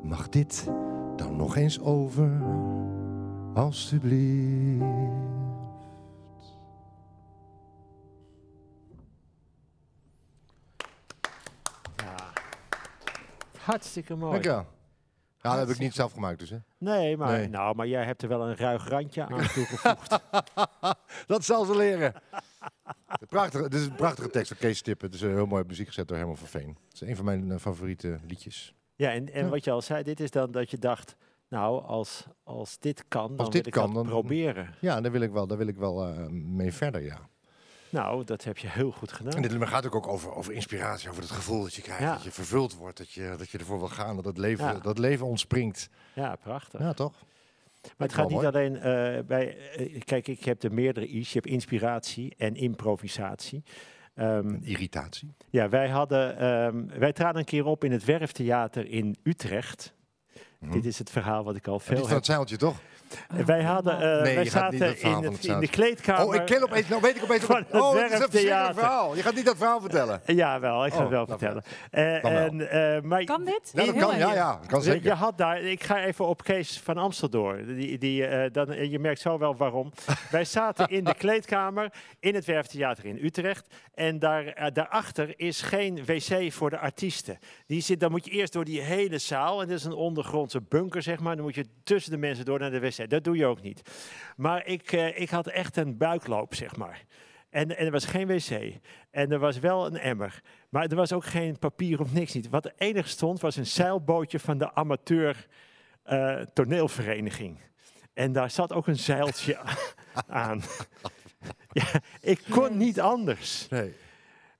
Mag 0.02 0.28
dit 0.28 0.70
dan 1.16 1.36
nog 1.36 1.56
eens 1.56 1.80
over, 1.80 2.30
alstublieft. 3.54 4.84
Hartstikke 13.58 14.14
mooi. 14.14 14.32
Dankjewel. 14.32 14.75
Ja, 15.46 15.56
dat 15.56 15.66
heb 15.66 15.76
ik 15.76 15.82
niet 15.82 15.94
zelf 15.94 16.12
gemaakt 16.12 16.38
dus, 16.38 16.50
hè. 16.50 16.56
Nee, 16.78 17.16
maar, 17.16 17.38
Nee. 17.38 17.48
Nou, 17.48 17.74
maar 17.76 17.86
jij 17.86 18.04
hebt 18.04 18.22
er 18.22 18.28
wel 18.28 18.48
een 18.48 18.56
ruig 18.56 18.88
randje 18.88 19.26
aan 19.26 19.46
toegevoegd. 19.54 20.20
Dat 21.26 21.44
zal 21.44 21.64
ze 21.64 21.76
leren. 21.76 22.12
Prachtige, 23.28 23.68
dit 23.68 23.80
is 23.80 23.86
een 23.86 23.94
prachtige 23.94 24.30
tekst 24.30 24.48
van 24.48 24.56
Kees 24.56 24.78
Stippen. 24.78 25.06
Het 25.06 25.14
is 25.14 25.20
een 25.22 25.30
heel 25.34 25.46
mooi 25.46 25.64
muziek 25.66 25.86
gezet 25.86 26.08
door 26.08 26.16
Herman 26.16 26.36
van 26.36 26.46
Veen. 26.48 26.68
Het 26.88 27.02
is 27.02 27.08
een 27.08 27.16
van 27.16 27.24
mijn 27.24 27.50
eh, 27.52 27.58
favoriete 27.58 28.18
liedjes. 28.26 28.74
ja, 28.96 29.12
en, 29.12 29.32
en 29.32 29.44
Ja. 29.44 29.50
wat 29.50 29.64
je 29.64 29.70
al 29.70 29.82
zei, 29.82 30.02
dit 30.02 30.20
is 30.20 30.30
dan 30.30 30.50
dat 30.50 30.70
je 30.70 30.78
dacht, 30.78 31.16
nou, 31.48 31.82
als, 31.84 32.26
als 32.44 32.78
dit 32.78 33.04
kan, 33.08 33.36
dan 33.36 33.44
dit 33.44 33.52
wil 33.54 33.66
ik 33.66 33.72
kan, 33.72 33.84
dat 33.86 33.94
dan- 33.94 34.06
proberen. 34.12 34.74
Ja, 34.80 35.00
daar 35.00 35.12
wil 35.12 35.20
ik 35.20 35.30
wel, 35.30 35.46
daar 35.46 35.58
wil 35.58 35.66
ik 35.66 35.76
wel 35.76 36.06
eh, 36.08 36.26
mee 36.30 36.72
verder, 36.72 37.02
ja. 37.02 37.18
Nou, 37.96 38.24
dat 38.24 38.44
heb 38.44 38.58
je 38.58 38.68
heel 38.68 38.90
goed 38.90 39.12
gedaan. 39.12 39.32
En 39.32 39.42
dit 39.42 39.50
nummer 39.50 39.68
gaat 39.68 39.86
ook, 39.86 39.94
ook 39.94 40.06
over, 40.06 40.34
over 40.34 40.52
inspiratie, 40.52 41.10
over 41.10 41.22
het 41.22 41.30
gevoel 41.30 41.62
dat 41.62 41.74
je 41.74 41.82
krijgt. 41.82 42.02
Ja. 42.02 42.12
Dat 42.12 42.22
je 42.24 42.30
vervuld 42.30 42.74
wordt, 42.74 42.96
dat 42.98 43.10
je, 43.12 43.34
dat 43.38 43.50
je 43.50 43.58
ervoor 43.58 43.78
wil 43.78 43.88
gaan, 43.88 44.16
dat 44.16 44.24
het 44.24 44.38
leven, 44.38 44.64
Ja. 44.66 44.72
dat 44.72 44.98
leven 44.98 45.26
ontspringt. 45.26 45.88
Ja, 46.14 46.36
prachtig. 46.36 46.80
Ja, 46.80 46.92
toch? 46.92 47.12
Maar 47.82 48.06
het 48.08 48.16
gaat 48.16 48.28
niet 48.28 48.44
alleen 48.44 48.76
eh, 48.76 48.82
bij. 49.26 49.56
eh, 49.76 50.00
kijk, 50.00 50.28
ik 50.28 50.44
heb 50.44 50.62
er 50.62 50.72
meerdere 50.74 51.06
I's. 51.06 51.28
Je 51.32 51.38
hebt 51.38 51.50
inspiratie 51.50 52.34
en 52.38 52.54
improvisatie. 52.54 53.62
Ehm, 54.14 54.54
Irritatie. 54.62 55.34
ja, 55.50 55.68
wij 55.68 55.88
hadden. 55.88 56.38
ehm, 56.38 56.98
wij 56.98 57.12
traden 57.12 57.38
een 57.38 57.44
keer 57.44 57.64
op 57.64 57.84
in 57.84 57.92
het 57.92 58.04
Werftheater 58.04 58.86
in 58.90 59.16
Utrecht. 59.22 59.94
Mhm. 60.60 60.72
Dit 60.72 60.84
is 60.84 60.98
het 60.98 61.10
verhaal 61.10 61.44
wat 61.44 61.56
ik 61.56 61.66
al 61.66 61.74
Ja, 61.74 61.80
veel 61.80 61.88
Dit 61.94 61.98
van 62.04 62.08
heb. 62.08 62.16
het 62.16 62.26
zeiltje, 62.26 62.56
toch? 62.56 62.76
Wij 63.46 63.62
hadden, 63.62 63.92
eh, 63.94 64.22
Nee, 64.22 64.34
wij 64.34 64.44
je 64.44 64.50
gaat 64.50 64.70
niet 64.70 64.80
dat 64.80 64.98
zaten 64.98 65.24
in, 65.24 65.32
het, 65.32 65.44
in 65.44 65.60
de 65.60 65.68
kleedkamer. 65.68 66.26
Oh, 66.26 66.34
ik 66.34 66.44
ken 66.44 66.62
opeens, 66.62 66.88
nou 66.88 67.00
weet 67.00 67.16
ik 67.16 67.22
opeens... 67.22 67.44
Van 67.56 67.56
het 67.56 67.80
oh, 67.82 67.94
het 67.94 68.12
is 68.12 68.18
een 68.18 68.30
verschrikkelijk 68.30 68.74
verhaal. 68.74 69.16
Je 69.16 69.22
gaat 69.22 69.34
niet 69.34 69.44
dat 69.44 69.56
verhaal 69.56 69.80
vertellen. 69.80 70.20
Ja, 70.26 70.60
wel, 70.60 70.86
ik 70.86 70.92
ga 70.92 70.96
Oh, 70.96 71.02
het 71.02 71.10
wel 71.12 71.26
vertellen. 71.26 71.62
Eh, 71.90 72.22
Dan 72.22 72.32
wel. 72.32 72.40
en, 72.40 72.70
eh, 72.96 73.02
maar 73.02 73.24
Kan 73.24 73.44
dit? 73.44 73.70
Ja, 73.72 73.84
dat 73.84 73.96
kan, 73.96 74.18
ja, 74.18 74.34
ja. 74.34 74.60
Kan 74.66 74.78
Je 74.78 74.84
zeker. 74.84 75.12
had 75.12 75.38
daar, 75.38 75.60
ik 75.60 75.82
ga 75.82 76.04
even 76.04 76.26
op 76.26 76.42
Kees 76.42 76.80
van 76.80 76.96
Amstel 76.96 77.28
door. 77.28 77.64
Die, 77.66 77.98
die, 77.98 78.26
eh, 78.26 78.52
dan, 78.52 78.72
eh, 78.72 78.90
je 78.90 78.98
merkt 78.98 79.20
zo 79.20 79.38
wel 79.38 79.56
waarom. 79.56 79.92
Wij 80.30 80.44
zaten 80.44 80.88
in 80.88 81.04
de 81.04 81.14
kleedkamer 81.14 81.92
in 82.20 82.34
het 82.34 82.44
Werftheater 82.44 83.04
in 83.04 83.18
Utrecht. 83.24 83.66
En 83.94 84.18
daar, 84.18 84.46
eh, 84.46 84.66
daarachter 84.72 85.32
is 85.36 85.62
geen 85.62 86.04
wc 86.04 86.52
voor 86.52 86.70
de 86.70 86.78
artiesten. 86.78 87.38
Die 87.66 87.80
zit, 87.80 88.00
dan 88.00 88.10
moet 88.10 88.24
je 88.24 88.30
eerst 88.30 88.52
door 88.52 88.64
die 88.64 88.80
hele 88.80 89.18
zaal. 89.18 89.60
En 89.62 89.68
dat 89.68 89.76
is 89.78 89.84
een 89.84 89.92
ondergrondse 89.92 90.60
bunker, 90.68 91.02
zeg 91.02 91.20
maar. 91.20 91.34
Dan 91.36 91.44
moet 91.44 91.54
je 91.54 91.66
tussen 91.84 92.10
de 92.10 92.18
mensen 92.18 92.44
door 92.44 92.58
naar 92.58 92.70
de 92.70 92.80
wc. 92.80 92.95
Dat 92.96 93.24
doe 93.24 93.36
je 93.36 93.46
ook 93.46 93.62
niet. 93.62 93.82
Maar 94.36 94.66
ik, 94.66 94.92
eh, 94.92 95.20
ik 95.20 95.30
had 95.30 95.46
echt 95.46 95.76
een 95.76 95.96
buikloop, 95.96 96.54
zeg 96.54 96.76
maar. 96.76 97.04
En, 97.50 97.76
en 97.76 97.86
er 97.86 97.92
was 97.92 98.04
geen 98.04 98.26
wc. 98.26 98.78
En 99.10 99.32
er 99.32 99.38
was 99.38 99.58
wel 99.58 99.86
een 99.86 99.98
emmer. 99.98 100.40
Maar 100.68 100.86
er 100.86 100.96
was 100.96 101.12
ook 101.12 101.24
geen 101.24 101.58
papier 101.58 102.00
of 102.00 102.12
niks 102.12 102.32
niet. 102.32 102.48
Wat 102.48 102.64
er 102.64 102.72
enige 102.76 103.08
stond 103.08 103.40
was 103.40 103.56
een 103.56 103.66
zeilbootje 103.66 104.38
van 104.38 104.58
de 104.58 104.74
amateur 104.74 105.46
eh, 106.02 106.40
toneelvereniging. 106.40 107.58
En 108.14 108.32
daar 108.32 108.50
zat 108.50 108.72
ook 108.72 108.86
een 108.86 108.98
zeiltje 108.98 109.58
aan. 110.26 110.62
ja, 111.72 112.00
ik 112.20 112.40
kon 112.50 112.76
niet 112.76 113.00
anders. 113.00 113.68
Nee. 113.68 113.94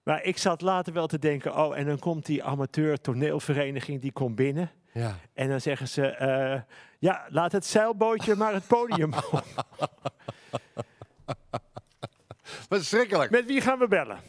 Maar 0.03 0.22
ik 0.25 0.38
zat 0.38 0.61
later 0.61 0.92
wel 0.92 1.07
te 1.07 1.18
denken, 1.18 1.57
oh, 1.57 1.79
en 1.79 1.87
dan 1.87 1.99
komt 1.99 2.27
die 2.27 2.44
amateur 2.44 3.01
toneelvereniging, 3.01 4.01
die 4.01 4.12
komt 4.12 4.35
binnen. 4.35 4.70
Ja. 4.92 5.18
En 5.33 5.49
dan 5.49 5.61
zeggen 5.61 5.88
ze, 5.88 6.07
eh, 6.07 6.61
ja, 6.98 7.26
laat 7.28 7.52
het 7.52 7.66
zeilbootje 7.66 8.37
maar 8.37 8.52
het 8.52 8.66
podium 8.66 9.12
op. 9.14 9.44
Wat 12.68 12.85
schrikkelijk. 12.85 13.30
Met 13.30 13.46
wie 13.46 13.61
gaan 13.61 13.78
we 13.78 13.88
bellen? 13.88 14.20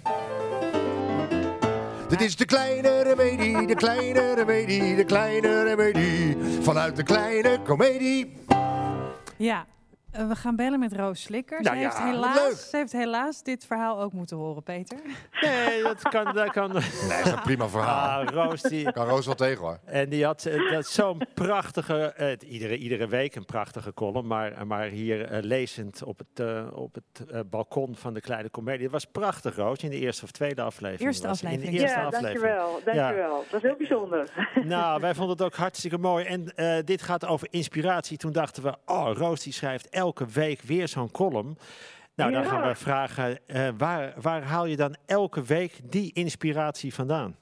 Dit 2.08 2.22
is 2.22 2.36
de 2.36 2.46
kleine 2.46 3.02
remedie, 3.02 3.68
de 3.68 3.76
kleine 3.76 4.34
remedie, 4.34 4.96
de 4.96 5.04
kleine 5.04 5.64
remedie. 5.64 6.38
Vanuit 6.62 6.96
de 6.96 7.04
kleine 7.04 7.60
komedie. 7.62 8.38
Ja, 9.38 9.66
eh, 10.12 10.28
we 10.28 10.36
gaan 10.36 10.56
bellen 10.56 10.80
met 10.80 10.94
Roos 10.94 11.22
Slikker. 11.22 11.62
Nou 11.62 11.76
ze, 11.76 11.82
heeft 11.84 11.98
ja, 11.98 12.06
helaas, 12.06 12.70
ze 12.70 12.78
heeft 12.78 12.92
helaas 12.92 13.44
dit 13.44 13.66
verhaal 13.66 14.02
ook 14.02 14.14
moeten 14.14 14.38
horen, 14.38 14.64
Peter. 14.64 14.98
Nee, 15.42 15.84
dat 15.84 16.02
kan. 16.02 16.34
Dat 16.34 16.52
kan. 16.52 16.72
Nee, 16.72 16.82
dat 17.08 17.26
is 17.26 17.32
een 17.32 17.42
prima 17.42 17.68
verhaal. 17.68 18.22
Ah, 18.22 18.34
Roos, 18.34 18.62
die, 18.62 18.92
Kan 18.92 19.08
Roos 19.08 19.26
wel 19.26 19.36
tegen 19.36 19.62
hoor. 19.62 19.80
En 19.86 20.10
die 20.10 20.26
had 20.26 20.46
eh, 20.46 20.72
dat 20.72 20.88
zo'n 20.88 21.22
prachtige, 21.34 22.14
eh, 22.14 22.52
iedere, 22.52 22.78
iedere 22.78 23.08
week 23.08 23.36
een 23.36 23.46
prachtige 23.46 23.94
column, 23.94 24.28
maar, 24.28 24.68
maar 24.68 24.86
hier 24.88 25.26
eh, 25.26 25.44
lezend 25.44 26.04
op 26.04 26.18
het, 26.18 26.40
eh, 26.40 26.68
op 26.74 26.94
het 26.96 27.30
eh, 27.30 27.40
balkon 27.50 27.96
van 27.96 28.14
de 28.14 28.22
kleine 28.22 28.50
komedie. 28.50 28.84
Het 28.84 28.92
was 28.92 29.06
prachtig, 29.06 29.56
Roos, 29.56 29.84
in 29.84 29.90
de 29.90 30.00
eerste 30.00 30.24
of 30.24 30.32
tweede 30.32 30.62
aflevering. 30.62 31.10
Eerste 31.10 31.28
was 31.28 31.42
het. 31.42 31.52
In 31.52 31.60
de 31.60 31.66
aflevering. 31.66 31.92
eerste 31.92 32.00
ja, 32.00 32.06
aflevering. 32.06 32.56
dankjewel. 32.84 32.96
Dankjewel. 32.96 33.44
Dat 33.52 33.64
is 33.64 33.70
heel 33.70 33.78
bijzonder. 33.78 34.30
Nou, 34.64 35.02
wij 35.02 35.16
vonden 35.16 35.36
het 35.36 35.46
ook 35.46 35.56
hartstikke 35.56 35.98
mooi. 35.98 36.26
En 36.26 36.56
eh, 36.56 36.78
dit 36.86 37.02
gaat 37.02 37.26
over 37.26 37.48
inspiratie. 37.52 38.18
Toen 38.18 38.32
dachten 38.32 38.64
we, 38.64 38.76
oh, 38.86 39.12
Roos 39.14 39.44
die 39.44 39.54
schrijft 39.54 39.90
elke 39.98 40.26
week 40.26 40.62
weer 40.62 40.88
zo'n 40.88 41.12
column. 41.12 41.58
Nou, 42.16 42.32
dan 42.32 42.42
Ja. 42.42 42.48
gaan 42.48 42.68
we 42.68 42.76
vragen, 42.76 43.48
eh, 43.48 43.70
waar, 43.78 44.14
waar 44.22 44.44
haal 44.44 44.66
je 44.66 44.76
dan 44.76 44.96
elke 45.06 45.42
week 45.44 45.80
die 45.84 46.14
inspiratie 46.14 46.94
vandaan? 46.94 47.36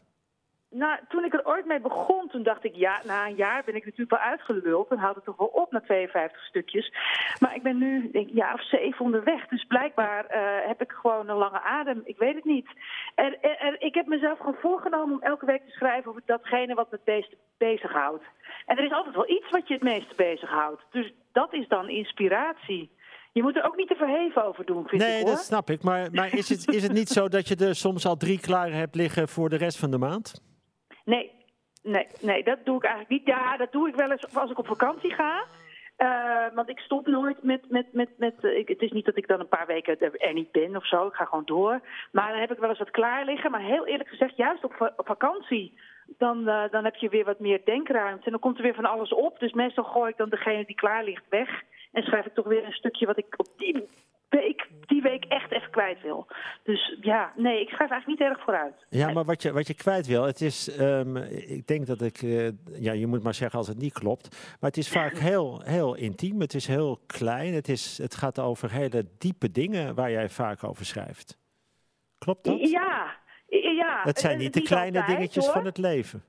Nou, 0.77 0.99
toen 1.09 1.25
ik 1.25 1.33
er 1.33 1.45
ooit 1.45 1.65
mee 1.65 1.79
begon, 1.79 2.27
toen 2.27 2.43
dacht 2.43 2.63
ik, 2.63 2.75
ja, 2.75 3.01
na 3.05 3.27
een 3.27 3.35
jaar 3.35 3.61
ben 3.65 3.75
ik 3.75 3.83
natuurlijk 3.85 4.09
wel 4.11 4.19
uitgeluld 4.29 4.89
en 4.91 4.97
houd 4.97 5.15
het 5.15 5.23
toch 5.25 5.37
wel 5.37 5.47
op 5.47 5.71
na 5.71 5.79
52 5.81 6.41
stukjes. 6.45 6.93
Maar 7.39 7.55
ik 7.55 7.63
ben 7.63 7.77
nu 7.77 8.09
denk, 8.11 8.27
een 8.29 8.35
jaar 8.35 8.53
of 8.53 8.67
zeven 8.67 9.05
onderweg, 9.05 9.47
dus 9.47 9.63
blijkbaar 9.67 10.25
eh, 10.25 10.67
heb 10.67 10.81
ik 10.81 10.91
gewoon 10.91 11.29
een 11.29 11.35
lange 11.37 11.61
adem. 11.61 12.01
Ik 12.03 12.17
weet 12.17 12.35
het 12.35 12.45
niet. 12.45 12.67
Er, 13.15 13.37
er- 13.41 13.57
er- 13.59 13.81
ik 13.81 13.93
heb 13.95 14.05
mezelf 14.07 14.37
gewoon 14.37 14.57
voorgenomen 14.61 15.15
om 15.15 15.21
elke 15.21 15.45
week 15.45 15.65
te 15.65 15.71
schrijven 15.71 16.09
over 16.09 16.21
datgene 16.25 16.73
wat 16.73 16.91
me 16.91 16.97
het 16.97 17.15
meeste 17.15 17.37
bezighoudt. 17.57 18.23
En 18.65 18.77
er 18.77 18.83
is 18.85 18.91
altijd 18.91 19.15
wel 19.15 19.29
iets 19.29 19.49
wat 19.49 19.67
je 19.67 19.73
het 19.73 19.83
meeste 19.83 20.15
bezighoudt. 20.15 20.81
Dus 20.91 21.13
dat 21.31 21.53
is 21.53 21.67
dan 21.67 21.89
inspiratie. 21.89 22.91
Je 23.31 23.41
moet 23.43 23.55
er 23.55 23.65
ook 23.65 23.75
niet 23.77 23.87
te 23.87 23.95
verheven 23.95 24.45
over 24.45 24.65
doen, 24.65 24.87
vind 24.87 25.01
Nee, 25.01 25.19
ik 25.19 25.25
hoor. 25.25 25.35
dat 25.35 25.43
snap 25.43 25.69
ik. 25.69 25.83
Maar, 25.83 26.07
maar 26.11 26.33
is, 26.33 26.49
het, 26.49 26.67
is 26.73 26.83
het 26.83 26.91
niet 26.91 27.09
zo 27.09 27.27
dat 27.27 27.47
je 27.47 27.55
er 27.55 27.75
soms 27.75 28.05
al 28.05 28.17
drie 28.17 28.39
klaar 28.39 28.71
hebt 28.71 28.95
liggen 28.95 29.27
voor 29.27 29.49
de 29.49 29.55
rest 29.57 29.77
van 29.79 29.91
de 29.91 29.97
maand? 29.97 30.41
Nee, 31.05 31.31
nee, 31.83 32.07
nee, 32.21 32.43
dat 32.43 32.65
doe 32.65 32.75
ik 32.75 32.83
eigenlijk 32.83 33.11
niet. 33.11 33.35
Ja, 33.35 33.57
dat 33.57 33.71
doe 33.71 33.87
ik 33.87 33.95
wel 33.95 34.11
eens 34.11 34.35
als 34.35 34.51
ik 34.51 34.59
op 34.59 34.67
vakantie 34.67 35.13
ga. 35.13 35.45
Eh, 35.95 36.45
want 36.53 36.69
ik 36.69 36.79
stop 36.79 37.07
nooit 37.07 37.43
met. 37.43 37.69
met, 37.69 37.93
met, 37.93 38.09
met 38.17 38.43
eh, 38.43 38.57
ik, 38.57 38.67
het 38.67 38.81
is 38.81 38.91
niet 38.91 39.05
dat 39.05 39.17
ik 39.17 39.27
dan 39.27 39.39
een 39.39 39.47
paar 39.47 39.67
weken 39.67 39.99
er, 39.99 40.33
niet 40.33 40.51
ben 40.51 40.75
of 40.75 40.87
zo. 40.87 41.07
Ik 41.07 41.13
ga 41.13 41.25
gewoon 41.25 41.45
door. 41.45 41.81
Maar 42.11 42.31
dan 42.31 42.39
heb 42.39 42.51
ik 42.51 42.57
wel 42.57 42.69
eens 42.69 42.79
wat 42.79 42.91
klaar 42.91 43.25
liggen. 43.25 43.51
Maar 43.51 43.61
heel 43.61 43.87
eerlijk 43.87 44.09
gezegd, 44.09 44.37
juist 44.37 44.63
op, 44.63 44.93
op 44.97 45.05
vakantie. 45.05 45.79
Dan, 46.17 46.47
eh, 46.47 46.63
dan 46.71 46.83
heb 46.83 46.95
je 46.95 47.09
weer 47.09 47.25
wat 47.25 47.39
meer 47.39 47.61
denkruimte. 47.65 48.25
En 48.25 48.31
dan 48.31 48.39
komt 48.39 48.57
er 48.57 48.63
weer 48.63 48.73
van 48.73 48.85
alles 48.85 49.13
op. 49.13 49.39
Dus 49.39 49.53
meestal 49.53 49.83
gooi 49.83 50.09
ik 50.09 50.17
dan 50.17 50.29
degene 50.29 50.65
die 50.65 50.75
klaar 50.75 51.03
ligt 51.03 51.29
weg. 51.29 51.63
En 51.91 52.03
schrijf 52.03 52.25
ik 52.25 52.33
toch 52.33 52.47
weer 52.47 52.65
een 52.65 52.71
stukje 52.71 53.05
wat 53.05 53.17
ik 53.17 53.33
op 53.37 53.47
die 53.57 53.87
week, 54.35 54.67
die 54.85 55.01
week 55.01 55.25
echt 55.25 55.51
even 55.51 55.69
kwijt 55.69 56.01
wil. 56.01 56.27
Dus 56.63 56.97
ja, 57.01 57.33
nee, 57.35 57.61
ik 57.61 57.69
schrijf 57.69 57.91
eigenlijk 57.91 58.19
niet 58.19 58.29
erg 58.29 58.43
vooruit. 58.43 58.85
Ja, 58.89 59.11
maar 59.11 59.25
wat 59.25 59.41
je, 59.41 59.51
wat 59.51 59.67
je 59.67 59.73
kwijt 59.73 60.07
wil, 60.07 60.23
het 60.23 60.41
is, 60.41 60.77
ehm, 60.77 61.17
ik 61.47 61.67
denk 61.67 61.87
dat 61.87 62.01
ik, 62.01 62.21
eh, 62.21 62.47
ja, 62.79 62.91
je 62.91 63.07
moet 63.07 63.23
maar 63.23 63.33
zeggen 63.33 63.59
als 63.59 63.67
het 63.67 63.77
niet 63.77 63.93
klopt, 63.93 64.55
maar 64.59 64.69
het 64.69 64.77
is 64.77 64.89
vaak 64.89 65.17
heel, 65.29 65.61
heel 65.63 65.95
intiem, 65.95 66.41
het 66.41 66.53
is 66.53 66.67
heel 66.67 66.99
klein, 67.07 67.53
het, 67.53 67.69
is, 67.69 67.97
het 67.97 68.15
gaat 68.15 68.39
over 68.39 68.71
hele 68.71 69.05
diepe 69.17 69.51
dingen 69.51 69.95
waar 69.95 70.11
jij 70.11 70.29
vaak 70.29 70.63
over 70.63 70.85
schrijft. 70.85 71.37
Klopt 72.17 72.43
dat? 72.43 72.69
Ja, 72.69 73.15
ja. 73.47 74.01
Het 74.03 74.19
zijn 74.19 74.33
eh, 74.33 74.39
niet 74.39 74.53
de 74.53 74.61
kleine 74.61 74.99
altijd, 74.99 75.17
dingetjes 75.17 75.45
hoor. 75.45 75.53
van 75.53 75.65
het 75.65 75.77
leven. 75.77 76.23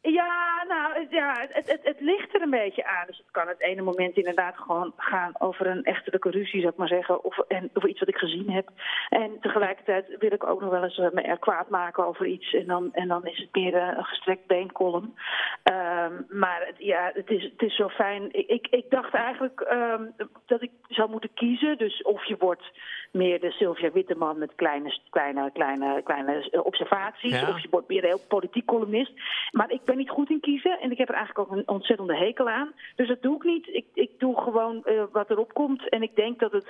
Ja, 0.00 0.64
nou, 0.68 0.81
ja, 1.10 1.46
het, 1.48 1.70
het, 1.70 1.80
het 1.82 2.00
ligt 2.00 2.34
er 2.34 2.42
een 2.42 2.50
beetje 2.50 2.86
aan. 2.86 3.06
Dus 3.06 3.18
het 3.18 3.30
kan 3.30 3.48
het 3.48 3.60
ene 3.60 3.82
moment 3.82 4.16
inderdaad 4.16 4.56
gewoon 4.56 4.92
gaan 4.96 5.32
over 5.38 5.66
een 5.66 5.84
echtelijke 5.84 6.30
ruzie, 6.30 6.60
zou 6.60 6.72
ik 6.72 6.78
maar 6.78 6.88
zeggen. 6.88 7.24
Of, 7.24 7.38
en, 7.38 7.70
over 7.74 7.88
iets 7.88 7.98
wat 7.98 8.08
ik 8.08 8.16
gezien 8.16 8.50
heb. 8.50 8.68
En 9.08 9.40
tegelijkertijd 9.40 10.16
wil 10.18 10.32
ik 10.32 10.46
ook 10.46 10.60
nog 10.60 10.70
wel 10.70 10.82
eens 10.82 10.98
eh, 10.98 11.10
me 11.10 11.22
er 11.22 11.38
kwaad 11.38 11.68
maken 11.68 12.06
over 12.06 12.26
iets. 12.26 12.54
En 12.54 12.66
dan, 12.66 12.88
en 12.92 13.08
dan 13.08 13.26
is 13.26 13.38
het 13.38 13.48
meer 13.52 13.74
eh, 13.74 13.96
een 13.96 14.04
gestrekt 14.04 14.46
beenkolom. 14.46 15.14
Ehm, 15.62 16.12
maar 16.28 16.66
het, 16.66 16.76
ja, 16.78 17.10
het 17.14 17.30
is, 17.30 17.42
het 17.42 17.62
is 17.62 17.76
zo 17.76 17.88
fijn. 17.88 18.28
Ik, 18.32 18.46
ik, 18.46 18.66
ik 18.70 18.90
dacht 18.90 19.14
eigenlijk 19.14 19.60
ehm, 19.60 20.04
dat 20.46 20.62
ik 20.62 20.70
zou 20.88 21.10
moeten 21.10 21.34
kiezen. 21.34 21.78
Dus 21.78 22.02
of 22.02 22.24
je 22.24 22.36
wordt 22.38 22.70
meer 23.12 23.40
de 23.40 23.50
Sylvia 23.50 23.92
Witteman 23.92 24.38
met 24.38 24.54
kleine, 24.54 24.98
kleine, 25.10 25.50
kleine, 25.52 26.02
kleine 26.02 26.50
eh, 26.50 26.64
observaties. 26.64 27.40
Ja. 27.40 27.48
Of 27.48 27.62
je 27.62 27.68
wordt 27.70 27.88
meer 27.88 28.02
een 28.02 28.08
heel 28.08 28.26
politiek 28.28 28.66
columnist. 28.66 29.12
Maar 29.50 29.70
ik 29.70 29.84
ben 29.84 29.96
niet 29.96 30.10
goed 30.10 30.30
in 30.30 30.40
kiezen. 30.40 30.80
En 30.80 30.91
ik 30.92 30.98
heb 30.98 31.08
er 31.08 31.14
eigenlijk 31.14 31.50
ook 31.50 31.56
een 31.56 31.68
ontzettende 31.68 32.16
hekel 32.16 32.48
aan. 32.48 32.72
Dus 32.96 33.08
dat 33.08 33.22
doe 33.22 33.36
ik 33.36 33.42
niet. 33.42 33.66
Ik, 33.66 33.86
ik 33.94 34.10
doe 34.18 34.40
gewoon 34.40 34.84
eh, 34.84 35.02
wat 35.12 35.30
erop 35.30 35.52
komt. 35.52 35.88
En 35.88 36.02
ik 36.02 36.16
denk 36.16 36.38
dat 36.40 36.52
het 36.52 36.66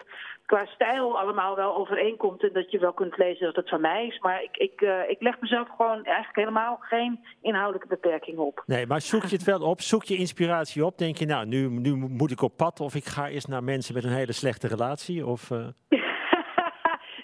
qua 0.46 0.66
stijl 0.66 1.18
allemaal 1.18 1.56
wel 1.56 1.76
overeenkomt. 1.76 2.42
En 2.42 2.52
dat 2.52 2.70
je 2.70 2.78
wel 2.78 2.92
kunt 2.92 3.16
lezen 3.16 3.46
dat 3.46 3.56
het 3.56 3.68
van 3.68 3.80
mij 3.80 4.06
is. 4.06 4.18
Maar 4.18 4.42
ik, 4.42 4.56
ik, 4.56 4.80
eh, 4.80 5.10
ik 5.10 5.20
leg 5.20 5.40
mezelf 5.40 5.68
gewoon 5.76 6.04
eigenlijk 6.04 6.36
helemaal 6.36 6.76
geen 6.80 7.20
inhoudelijke 7.40 7.88
beperking 7.88 8.38
op. 8.38 8.62
Nee, 8.66 8.86
maar 8.86 9.00
zoek 9.00 9.22
je 9.24 9.36
het 9.36 9.44
wel 9.44 9.60
op, 9.60 9.80
zoek 9.80 10.04
je 10.04 10.16
inspiratie 10.16 10.84
op, 10.84 10.98
denk 10.98 11.16
je, 11.16 11.26
nou, 11.26 11.46
nu, 11.46 11.68
nu 11.68 11.94
moet 11.94 12.30
ik 12.30 12.42
op 12.42 12.56
pad 12.56 12.80
of 12.80 12.94
ik 12.94 13.04
ga 13.04 13.28
eerst 13.28 13.48
naar 13.48 13.64
mensen 13.64 13.94
met 13.94 14.04
een 14.04 14.10
hele 14.10 14.32
slechte 14.32 14.68
relatie 14.68 15.26
of... 15.26 15.50
eh, 15.50 15.66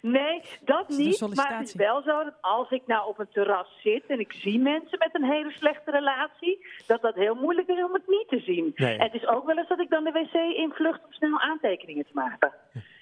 nee, 0.03 0.43
dat 0.65 0.89
niet. 0.89 1.21
Maar 1.35 1.59
het 1.59 1.69
is 1.69 1.75
wel 1.75 2.03
zo 2.03 2.25
dat 2.25 2.35
als 2.41 2.71
ik 2.71 2.83
nou 2.87 3.09
op 3.09 3.19
een 3.19 3.29
terras 3.33 3.69
zit 3.83 4.05
en 4.07 4.21
ik 4.21 4.33
zie 4.33 4.59
mensen 4.59 4.99
met 4.99 5.09
een 5.13 5.25
hele 5.25 5.51
slechte 5.51 5.91
relatie, 5.91 6.67
dat 6.87 7.01
dat 7.03 7.15
heel 7.15 7.35
moeilijk 7.35 7.69
is 7.69 7.85
om 7.85 7.93
het 7.93 8.07
niet 8.07 8.29
te 8.29 8.39
zien. 8.41 8.73
Nee. 8.75 8.97
En 8.97 9.05
het 9.05 9.15
is 9.15 9.27
ook 9.27 9.47
wel 9.47 9.59
eens 9.59 9.69
dat 9.69 9.81
ik 9.81 9.91
dan 9.91 10.05
de 10.05 10.11
wc 10.13 10.57
invlucht 10.57 11.05
om 11.05 11.13
snel 11.13 11.41
aantekeningen 11.41 12.05
te 12.05 12.11
maken. 12.15 12.53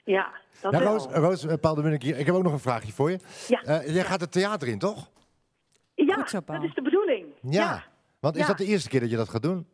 Ja, 0.05 0.33
dat 0.61 0.73
Nou. 0.73 0.85
Roos, 0.85 1.07
Roos 1.07 1.47
eh, 1.47 1.55
Paul 1.61 1.75
de 1.75 1.83
Munnik 1.83 2.03
hier. 2.03 2.19
Ik 2.19 2.27
heb 2.27 2.35
ook 2.35 2.43
nog 2.43 2.53
een 2.53 2.59
vraagje 2.59 2.93
voor 2.93 3.11
je. 3.11 3.19
Ja. 3.49 3.63
Eh, 3.63 3.95
jij 3.95 4.05
gaat 4.05 4.21
het 4.21 4.33
theater 4.33 4.69
in, 4.69 4.79
toch? 4.79 5.11
ja, 5.95 6.27
zo, 6.27 6.41
dat 6.47 6.63
is 6.63 6.75
de 6.75 6.83
bedoeling. 6.83 7.27
Ja. 7.43 7.83
Want 8.21 8.35
is 8.37 8.41
Ja. 8.41 8.47
dat 8.47 8.59
de 8.59 8.65
eerste 8.65 8.89
keer 8.89 9.01
dat 9.01 9.11
je 9.11 9.17
dat 9.17 9.29
gaat 9.29 9.43
doen? 9.43 9.67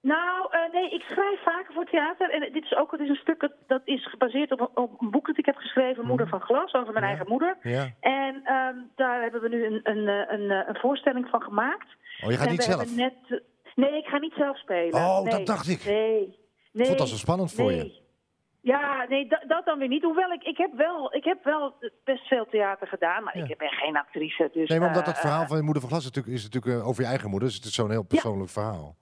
Nou, 0.00 0.33
nee, 0.74 0.90
ik 0.90 1.02
schrijf 1.02 1.42
vaker 1.42 1.72
voor 1.74 1.84
theater. 1.84 2.30
En 2.30 2.52
dit 2.52 2.64
is 2.64 2.74
ook 2.76 2.90
het 2.90 3.00
is 3.00 3.08
een 3.08 3.14
stuk 3.26 3.40
dat, 3.40 3.52
dat 3.66 3.80
is 3.84 4.08
gebaseerd 4.10 4.52
op, 4.52 4.60
een- 4.60 4.76
op 4.84 5.00
een 5.00 5.10
boek 5.10 5.26
dat 5.26 5.38
ik 5.38 5.46
heb 5.46 5.56
geschreven, 5.56 6.06
Moeder 6.06 6.28
van 6.28 6.40
Glas, 6.40 6.72
over 6.74 6.92
mijn 6.92 7.04
Ja. 7.04 7.10
eigen 7.10 7.28
moeder. 7.28 7.56
Ja. 7.62 7.84
En 8.00 8.40
ehm, 8.44 8.76
daar 8.94 9.22
hebben 9.22 9.40
we 9.40 9.48
nu 9.48 9.64
een, 9.66 9.80
een, 9.82 10.08
eh, 10.08 10.32
een, 10.38 10.50
eh, 10.50 10.68
een 10.68 10.76
voorstelling 10.80 11.28
van 11.28 11.42
gemaakt. 11.42 11.88
Oh, 12.24 12.30
je 12.30 12.36
gaat 12.36 12.46
En 12.46 12.52
niet 12.52 12.62
zelf? 12.62 12.96
Net, 12.96 13.14
nee, 13.74 13.96
ik 13.98 14.06
ga 14.06 14.18
niet 14.18 14.34
zelf 14.36 14.58
spelen. 14.58 14.94
Oh, 14.94 15.20
nee. 15.22 15.30
dat 15.30 15.46
dacht 15.46 15.68
ik. 15.68 15.84
Nee. 15.84 16.38
nee. 16.72 16.86
Vond 16.86 16.98
dat 16.98 17.08
zo 17.08 17.16
spannend 17.16 17.52
voor 17.52 17.72
je. 17.72 18.02
Ja, 18.60 19.06
nee, 19.08 19.26
da- 19.28 19.42
dat 19.46 19.64
dan 19.64 19.78
weer 19.78 19.88
niet. 19.88 20.02
Hoewel 20.02 20.30
ik, 20.32 20.42
ik, 20.42 20.56
heb 20.56 20.70
wel, 20.76 21.14
ik 21.14 21.24
heb 21.24 21.44
wel 21.44 21.74
best 22.04 22.26
veel 22.26 22.46
theater 22.50 22.86
gedaan, 22.86 23.24
maar 23.24 23.38
Ja. 23.38 23.44
ik 23.48 23.58
ben 23.58 23.68
geen 23.72 23.96
actrice. 23.96 24.50
Dus, 24.52 24.68
Nee, 24.68 24.78
maar 24.78 24.88
omdat 24.88 25.02
eh, 25.02 25.08
dat 25.08 25.18
verhaal 25.20 25.46
van 25.46 25.56
je 25.56 25.62
moeder 25.62 25.80
van 25.82 25.90
glas 25.90 26.02
is 26.04 26.10
natuurlijk, 26.10 26.36
is 26.36 26.42
natuurlijk 26.50 26.86
over 26.86 27.02
je 27.02 27.08
eigen 27.08 27.30
moeder. 27.30 27.48
Dus 27.48 27.56
het 27.56 27.66
is 27.66 27.74
zo'n 27.74 27.90
heel 27.90 28.02
persoonlijk 28.02 28.50
verhaal. 28.50 28.96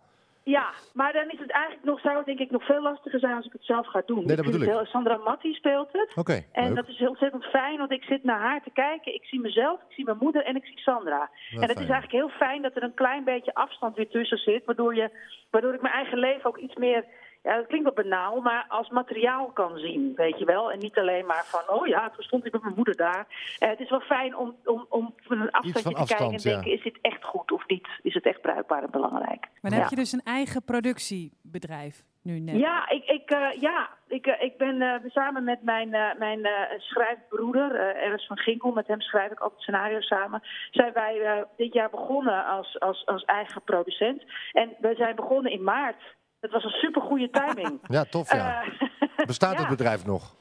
Ja, 0.45 0.71
maar 0.95 1.13
dan 1.13 1.31
is 1.31 1.39
het 1.39 1.51
eigenlijk 1.51 1.85
nog, 1.85 2.01
zou 2.01 2.17
het 2.17 2.27
denk 2.27 2.39
ik 2.39 2.51
nog 2.51 2.65
veel 2.67 2.83
lastiger 2.83 3.19
zijn 3.21 3.35
als 3.37 3.47
ik 3.47 3.53
het 3.53 3.65
zelf 3.65 3.87
ga 3.87 4.03
doen. 4.07 4.27
Nee, 4.27 4.37
dat 4.37 4.45
bedoel 4.45 4.61
ik. 4.63 4.69
heel- 4.69 4.85
Sandra 4.87 5.17
Matti 5.17 5.53
speelt 5.55 5.89
het. 5.93 6.13
Oké, 6.17 6.43
En 6.53 6.67
leuk. 6.67 6.75
dat 6.77 6.89
is 6.89 7.01
ontzettend 7.09 7.45
fijn, 7.45 7.79
want 7.79 7.91
ik 7.91 8.03
zit 8.03 8.25
naar 8.25 8.41
haar 8.41 8.63
te 8.63 8.71
kijken. 8.71 9.15
Ik 9.15 9.25
zie 9.25 9.41
mezelf, 9.41 9.81
ik 9.89 9.95
zie 9.95 10.05
mijn 10.05 10.17
moeder 10.21 10.45
en 10.45 10.57
ik 10.57 10.65
zie 10.65 10.79
Sandra. 10.79 11.21
en 11.21 11.61
het 11.61 11.71
fijn. 11.73 11.85
is 11.85 11.91
eigenlijk 11.91 12.13
heel 12.13 12.29
fijn 12.29 12.63
dat 12.63 12.77
er 12.77 12.83
een 12.83 12.95
klein 12.95 13.25
beetje 13.25 13.55
afstand 13.55 13.97
weer 13.97 14.09
tussen 14.09 14.39
zit. 14.39 14.65
Waardoor, 14.65 14.95
je, 14.95 15.11
waardoor 15.51 15.75
ik 15.75 15.83
mijn 15.83 15.95
eigen 15.95 16.19
leven 16.19 16.45
ook 16.45 16.59
iets 16.59 16.75
meer, 16.75 17.05
ja 17.43 17.57
dat 17.57 17.67
klinkt 17.67 17.85
wat 17.87 17.95
banaal, 18.05 18.41
maar 18.41 18.65
als 18.69 18.89
materiaal 18.89 19.51
kan 19.53 19.79
zien. 19.79 20.13
Weet 20.17 20.39
je 20.39 20.45
wel? 20.45 20.73
En 20.73 20.79
niet 20.79 20.99
alleen 20.99 21.27
maar 21.27 21.45
van, 21.45 21.77
oh 21.77 21.87
ja, 21.87 22.11
toen 22.11 22.25
stond 22.25 22.47
ik 22.47 22.53
met 22.53 22.63
mijn 22.63 22.75
moeder 22.75 22.97
daar. 22.97 23.27
Eh, 23.59 23.69
het 23.69 23.81
is 23.81 23.91
wel 23.91 24.01
fijn 24.01 24.37
om, 24.37 24.57
om, 24.65 24.87
om 24.89 25.15
van 25.17 25.41
een 25.41 25.51
afstandje 25.51 25.83
van 25.83 26.07
te 26.07 26.15
kijken 26.15 26.27
en 26.27 26.33
ja. 26.43 26.51
denken, 26.51 26.73
is 26.73 26.83
dit 26.83 26.99
echt 27.03 27.25
goed 27.25 27.53
of 27.53 27.67
niet? 27.67 27.89
Is 28.03 28.15
het 28.15 28.27
echt 28.27 28.41
bruikbaar 28.41 28.83
en 28.83 28.91
belangrijk? 28.91 29.41
Maar 29.61 29.71
dan 29.71 29.73
Ja. 29.75 29.79
heb 29.81 29.89
je 29.91 29.97
dus 29.97 30.13
een 30.13 30.23
eigen 30.25 30.65
productiebedrijf 30.65 32.03
nu 32.23 32.39
net. 32.39 32.57
Ja, 32.57 32.89
ik, 32.91 33.05
ik, 33.05 33.31
eh, 33.31 33.61
ja, 33.61 33.89
ik, 34.09 34.27
eh, 34.27 34.43
ik 34.43 34.57
ben 34.59 34.83
eh, 34.83 35.11
samen 35.11 35.45
met 35.45 35.63
mijn, 35.63 35.89
mijn 36.19 36.45
eh, 36.45 36.53
schrijfbroeder, 36.79 37.97
Ernst 37.97 38.27
van 38.27 38.39
Ginkel, 38.39 38.73
met 38.73 38.87
hem 38.87 39.01
schrijf 39.01 39.31
ik 39.33 39.41
altijd 39.41 39.61
scenario's 39.63 40.07
samen, 40.07 40.43
zijn 40.71 40.93
wij 40.93 41.21
eh, 41.21 41.43
dit 41.57 41.73
jaar 41.73 41.91
begonnen 41.91 42.45
als, 42.47 42.81
als, 42.81 43.07
als 43.07 43.25
eigen 43.25 43.63
producent. 43.63 44.23
En 44.53 44.75
we 44.79 44.95
zijn 44.95 45.17
begonnen 45.17 45.53
in 45.53 45.63
maart. 45.63 46.03
Het 46.43 46.51
was 46.51 46.65
een 46.65 46.71
supergoeie 46.71 47.31
timing. 47.31 47.81
Ja, 47.97 48.05
tof 48.05 48.33
ja. 48.33 48.63
Eh, 48.63 49.27
Bestaat 49.27 49.53
ja. 49.53 49.59
het 49.59 49.69
bedrijf 49.69 50.05
nog? 50.05 50.35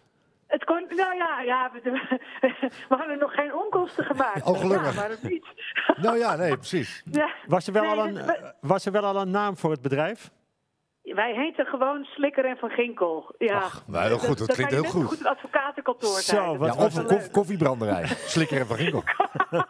Het 0.47 0.64
kon, 0.64 0.86
nou 0.89 1.16
ja, 1.16 1.41
ja 1.41 1.72
we, 1.74 1.82
we 2.89 2.95
hadden 2.95 3.20
nog 3.20 3.34
geen 3.34 3.56
onkosten 3.56 4.04
gemaakt. 4.06 4.45
Oh, 4.45 4.60
gelukkig. 4.60 4.93
Ja, 4.93 4.99
maar 4.99 5.10
dat 5.10 5.22
niet. 5.22 5.45
Nou 5.95 6.18
ja, 6.18 6.36
nee, 6.36 6.58
precies. 6.58 7.04
Ja. 7.12 7.34
Was 7.45 7.68
er, 7.68 7.74
wel 7.74 7.82
Nee, 7.82 7.91
al 7.91 8.08
een, 8.08 8.14
dus 8.14 8.41
was 8.62 8.86
er 8.86 8.91
wel 8.91 9.04
al 9.04 9.22
een 9.22 9.32
naam 9.32 9.58
voor 9.58 9.72
het 9.72 9.82
bedrijf? 9.82 10.32
Wij 11.04 11.34
heten 11.34 11.66
gewoon 11.66 12.04
Slikker 12.04 12.45
en 12.45 12.58
Van 12.58 12.70
Ginkel. 12.70 13.36
Ja. 13.38 13.58
Ach, 13.58 13.84
nou, 13.88 14.08
heel 14.08 14.18
goed, 14.18 14.38
dat 14.38 14.54
klinkt 14.54 14.74
heel 14.74 14.84
goed. 14.84 15.06
goed 15.06 15.20
een 15.20 15.28
advocatenkantoor 15.28 16.20
zijn. 16.20 16.58
Wat 16.58 16.74
Ja, 16.76 16.86
of 16.86 16.93
het 16.93 16.97
een 16.97 17.06
koff- 17.18 17.32
koffiebranderij. 17.32 18.06
Slikker 18.36 18.60
en 18.60 18.66
van 18.68 18.78
Ginkel. 18.78 19.04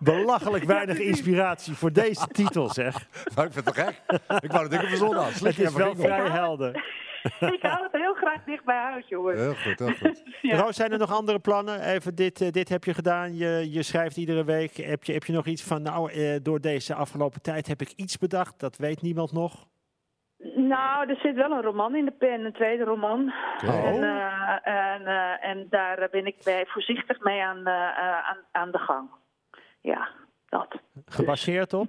Belachelijk 0.00 0.64
weinig 0.64 0.98
inspiratie 0.98 1.74
voor 1.74 1.92
deze 1.92 2.26
titel, 2.26 2.68
zeg. 2.68 3.06
Maar 3.34 3.44
ik 3.46 3.52
vind 3.52 3.64
het 3.66 3.74
toch 3.74 3.84
gek? 3.84 4.02
Ik 4.42 4.50
wou 4.52 4.62
dat 4.62 4.72
ik 4.72 4.80
hem 4.80 4.88
verzonnen 4.88 5.18
had. 5.18 5.28
Het 5.28 5.36
Slikker 5.36 5.62
en 5.62 5.68
is 5.68 5.72
van 5.72 5.82
wel 5.82 5.90
Ginkel. 5.94 6.14
vrij 6.14 6.28
helder. 6.30 7.00
ik 7.40 7.62
hou 7.62 7.82
het 7.82 7.92
heel 7.92 8.14
graag 8.14 8.44
dicht 8.44 8.64
bij 8.64 8.76
huis, 8.76 9.08
jongen. 9.08 9.38
Heel 9.38 9.54
goed, 9.54 9.78
heel 9.78 9.92
goed. 9.94 10.22
Ja. 10.42 10.56
Roos, 10.56 10.76
zijn 10.76 10.92
er 10.92 10.98
nog 10.98 11.12
andere 11.12 11.38
plannen? 11.38 11.80
Even 11.80 12.14
dit, 12.14 12.40
eh, 12.40 12.50
dit 12.50 12.68
heb 12.68 12.84
je 12.84 12.94
gedaan. 12.94 13.36
Je, 13.36 13.68
je 13.70 13.82
schrijft 13.82 14.16
iedere 14.16 14.44
week. 14.44 14.76
Heb 14.76 15.04
je, 15.04 15.12
heb 15.12 15.24
je 15.24 15.32
nog 15.32 15.46
iets 15.46 15.62
van, 15.62 15.82
nou, 15.82 16.12
eh, 16.12 16.36
door 16.42 16.60
deze 16.60 16.94
afgelopen 16.94 17.42
tijd 17.42 17.66
heb 17.66 17.80
ik 17.80 17.92
iets 17.96 18.18
bedacht. 18.18 18.60
Dat 18.60 18.76
weet 18.76 19.02
niemand 19.02 19.32
nog. 19.32 19.66
Nou, 20.54 21.08
er 21.08 21.16
zit 21.16 21.34
wel 21.34 21.50
een 21.50 21.62
roman 21.62 21.94
in 21.94 22.04
de 22.04 22.10
pen, 22.10 22.44
een 22.44 22.52
tweede 22.52 22.84
roman. 22.84 23.32
Oh. 23.64 23.86
En, 23.86 24.02
eh, 24.02 24.66
en, 24.94 25.06
eh, 25.06 25.44
en 25.48 25.66
daar 25.70 26.08
ben 26.10 26.26
ik 26.26 26.36
bij 26.44 26.66
voorzichtig 26.66 27.20
mee 27.20 27.42
aan, 27.42 27.66
eh, 27.66 27.98
aan, 28.28 28.36
aan 28.52 28.70
de 28.70 28.78
gang. 28.78 29.10
Ja, 29.80 30.08
dat. 30.48 30.74
Gebaseerd 31.06 31.72
op? 31.72 31.88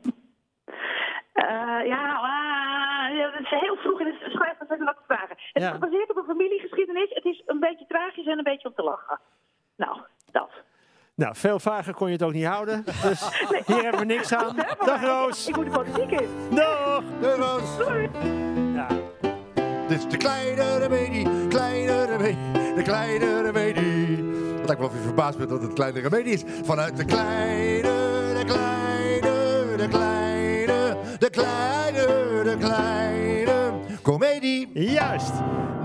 Eh, 1.33 1.85
ja, 1.85 2.13
ah, 2.15 3.15
ja, 3.17 3.29
dat 3.31 3.39
is 3.41 3.49
heel 3.49 3.75
vroeg 3.75 3.99
in 3.99 4.05
het 4.05 4.31
schrijven 4.31 4.67
van 4.67 4.83
wat 4.83 4.97
vragen. 5.07 5.35
Het 5.53 5.63
Ja. 5.63 5.67
is 5.67 5.73
gebaseerd 5.73 6.09
op 6.09 6.17
een 6.17 6.23
familiegeschiedenis. 6.25 7.09
Het 7.13 7.25
is 7.25 7.43
een 7.45 7.59
beetje 7.59 7.85
tragisch 7.87 8.25
en 8.25 8.37
een 8.37 8.43
beetje 8.43 8.67
om 8.67 8.73
te 8.75 8.83
lachen. 8.83 9.19
Nou, 9.75 9.97
dat. 10.31 10.49
Nou, 11.15 11.35
veel 11.35 11.59
vager 11.59 11.93
kon 11.93 12.07
je 12.07 12.13
het 12.13 12.23
ook 12.23 12.33
niet 12.33 12.45
houden. 12.45 12.83
Dus 13.01 13.21
hier 13.67 13.81
hebben 13.81 13.99
we 13.99 14.05
niks 14.05 14.33
aan. 14.33 14.55
Dag 14.85 15.01
Roos. 15.01 15.47
Ik 15.47 15.55
moet 15.55 15.65
de 15.65 15.71
politiek 15.71 16.19
in. 16.19 16.27
Dag. 16.55 17.03
Doei, 17.21 17.33
Roos. 17.33 17.63
Ja. 18.73 18.87
Dit 19.87 19.97
is 19.97 20.07
de 20.09 20.17
kleine 20.17 20.77
remedie, 20.77 21.47
kleine 21.47 22.05
remedie, 22.05 22.51
de 22.75 22.81
kleine 22.83 23.41
remedie. 23.41 24.17
Het 24.55 24.65
lijkt 24.65 24.77
wel 24.81 24.87
of 24.87 24.93
je 24.93 25.01
verbaasd 25.01 25.37
bent 25.37 25.49
dat 25.49 25.61
het 25.61 25.73
kleine 25.73 25.99
remedie 25.99 26.33
is. 26.33 26.43
Vanuit 26.63 26.97
de 26.97 27.05
kleine, 27.05 27.81
de 28.39 28.43
kleine, 28.45 29.77
de 29.77 29.87
kleine, 29.87 30.97
de 31.19 31.29
kleine, 31.29 32.43
de 32.43 32.57
kleine 32.59 33.71
comedie. 34.01 34.69
Juist. 34.73 35.33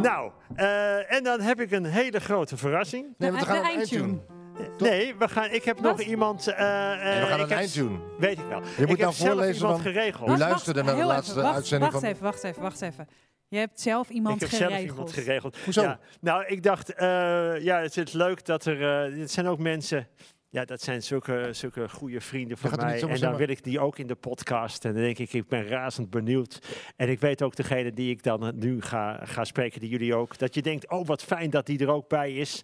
Nou, 0.03 0.31
eh, 0.55 1.13
en 1.13 1.25
dan 1.25 1.41
heb 1.41 1.61
ik 1.61 1.71
een 1.71 1.85
hele 1.85 2.21
grote 2.21 2.57
verrassing. 2.57 3.07
Nee, 3.19 3.31
we 3.31 3.39
de 3.39 3.45
gaan 3.45 3.57
een 3.57 3.63
eindtune. 3.63 4.19
Nee, 4.81 5.15
we 5.19 5.29
gaan, 5.29 5.51
ik 5.51 5.65
heb 5.65 5.81
nog 5.81 6.01
iemand... 6.01 6.47
eh, 6.47 6.93
eh, 6.93 7.05
Nee, 7.05 7.21
we 7.21 7.27
gaan 7.27 7.35
ik 7.39 7.43
een 7.45 7.49
heb- 7.49 7.59
eindtune. 7.59 7.99
Weet 8.19 8.39
ik 8.39 8.45
wel. 8.49 8.61
Je 8.63 8.67
ik 8.71 8.79
moet 8.79 8.89
heb 8.89 8.99
nou 8.99 9.13
zelf 9.13 9.29
voorlezen 9.33 9.55
iemand 9.55 9.83
van- 9.83 9.93
geregeld. 9.93 10.29
U 10.31 10.37
luisterde 10.39 10.83
naar 10.83 10.97
de 10.97 11.05
laatste 11.05 11.31
even, 11.33 11.43
wacht, 11.43 11.55
uitzending 11.55 11.91
wacht 11.93 12.05
van- 12.05 12.13
even, 12.13 12.25
wacht 12.25 12.45
even, 12.45 12.63
wacht 12.63 12.81
even. 12.83 13.09
Je 13.49 13.59
hebt 13.59 13.81
zelf 13.81 14.09
iemand 14.09 14.35
ik 14.35 14.41
heb 14.41 14.51
geregeld. 14.51 14.79
zelf 14.81 14.91
iemand 14.91 15.13
geregeld. 15.13 15.57
Hoezo? 15.65 15.83
Ja, 15.83 15.99
nou, 16.21 16.45
ik 16.47 16.63
dacht, 16.63 16.95
eh, 16.95 17.07
ja, 17.61 17.81
het 17.81 17.97
is 17.97 18.13
leuk 18.13 18.45
dat 18.45 18.65
er... 18.65 19.07
eh 19.07 19.15
dit 19.15 19.31
zijn 19.31 19.47
ook 19.47 19.59
mensen... 19.59 20.09
Ja, 20.51 20.65
dat 20.65 20.83
zijn 20.83 21.03
zulke, 21.03 21.49
zulke 21.51 21.89
goede 21.89 22.21
vrienden 22.21 22.59
van 22.59 22.71
gaat 22.71 22.81
mij. 22.81 23.03
En 23.03 23.21
dan 23.21 23.37
wil 23.37 23.49
ik 23.49 23.65
die 23.65 23.81
ook 23.81 23.99
in 23.99 24.07
de 24.07 24.15
podcast. 24.15 24.85
En 24.85 24.93
dan 24.93 25.03
denk 25.03 25.19
ik, 25.19 25.33
ik 25.33 25.49
ben 25.49 25.67
razend 25.67 26.11
benieuwd. 26.11 26.59
En 26.97 27.09
ik 27.09 27.21
weet 27.21 27.43
ook 27.43 27.57
degene 27.57 27.93
die 27.93 28.11
ik 28.11 28.23
dan 28.23 28.53
nu 28.55 28.81
ga, 28.83 29.21
ga 29.25 29.45
spreken, 29.45 29.81
die 29.81 29.89
jullie 29.89 30.15
ook. 30.15 30.39
Dat 30.39 30.55
je 30.55 30.63
denkt, 30.63 30.91
oh 30.91 31.07
wat 31.07 31.23
fijn 31.23 31.51
dat 31.51 31.67
die 31.67 31.79
er 31.79 31.89
ook 31.89 32.09
bij 32.09 32.33
is. 32.33 32.63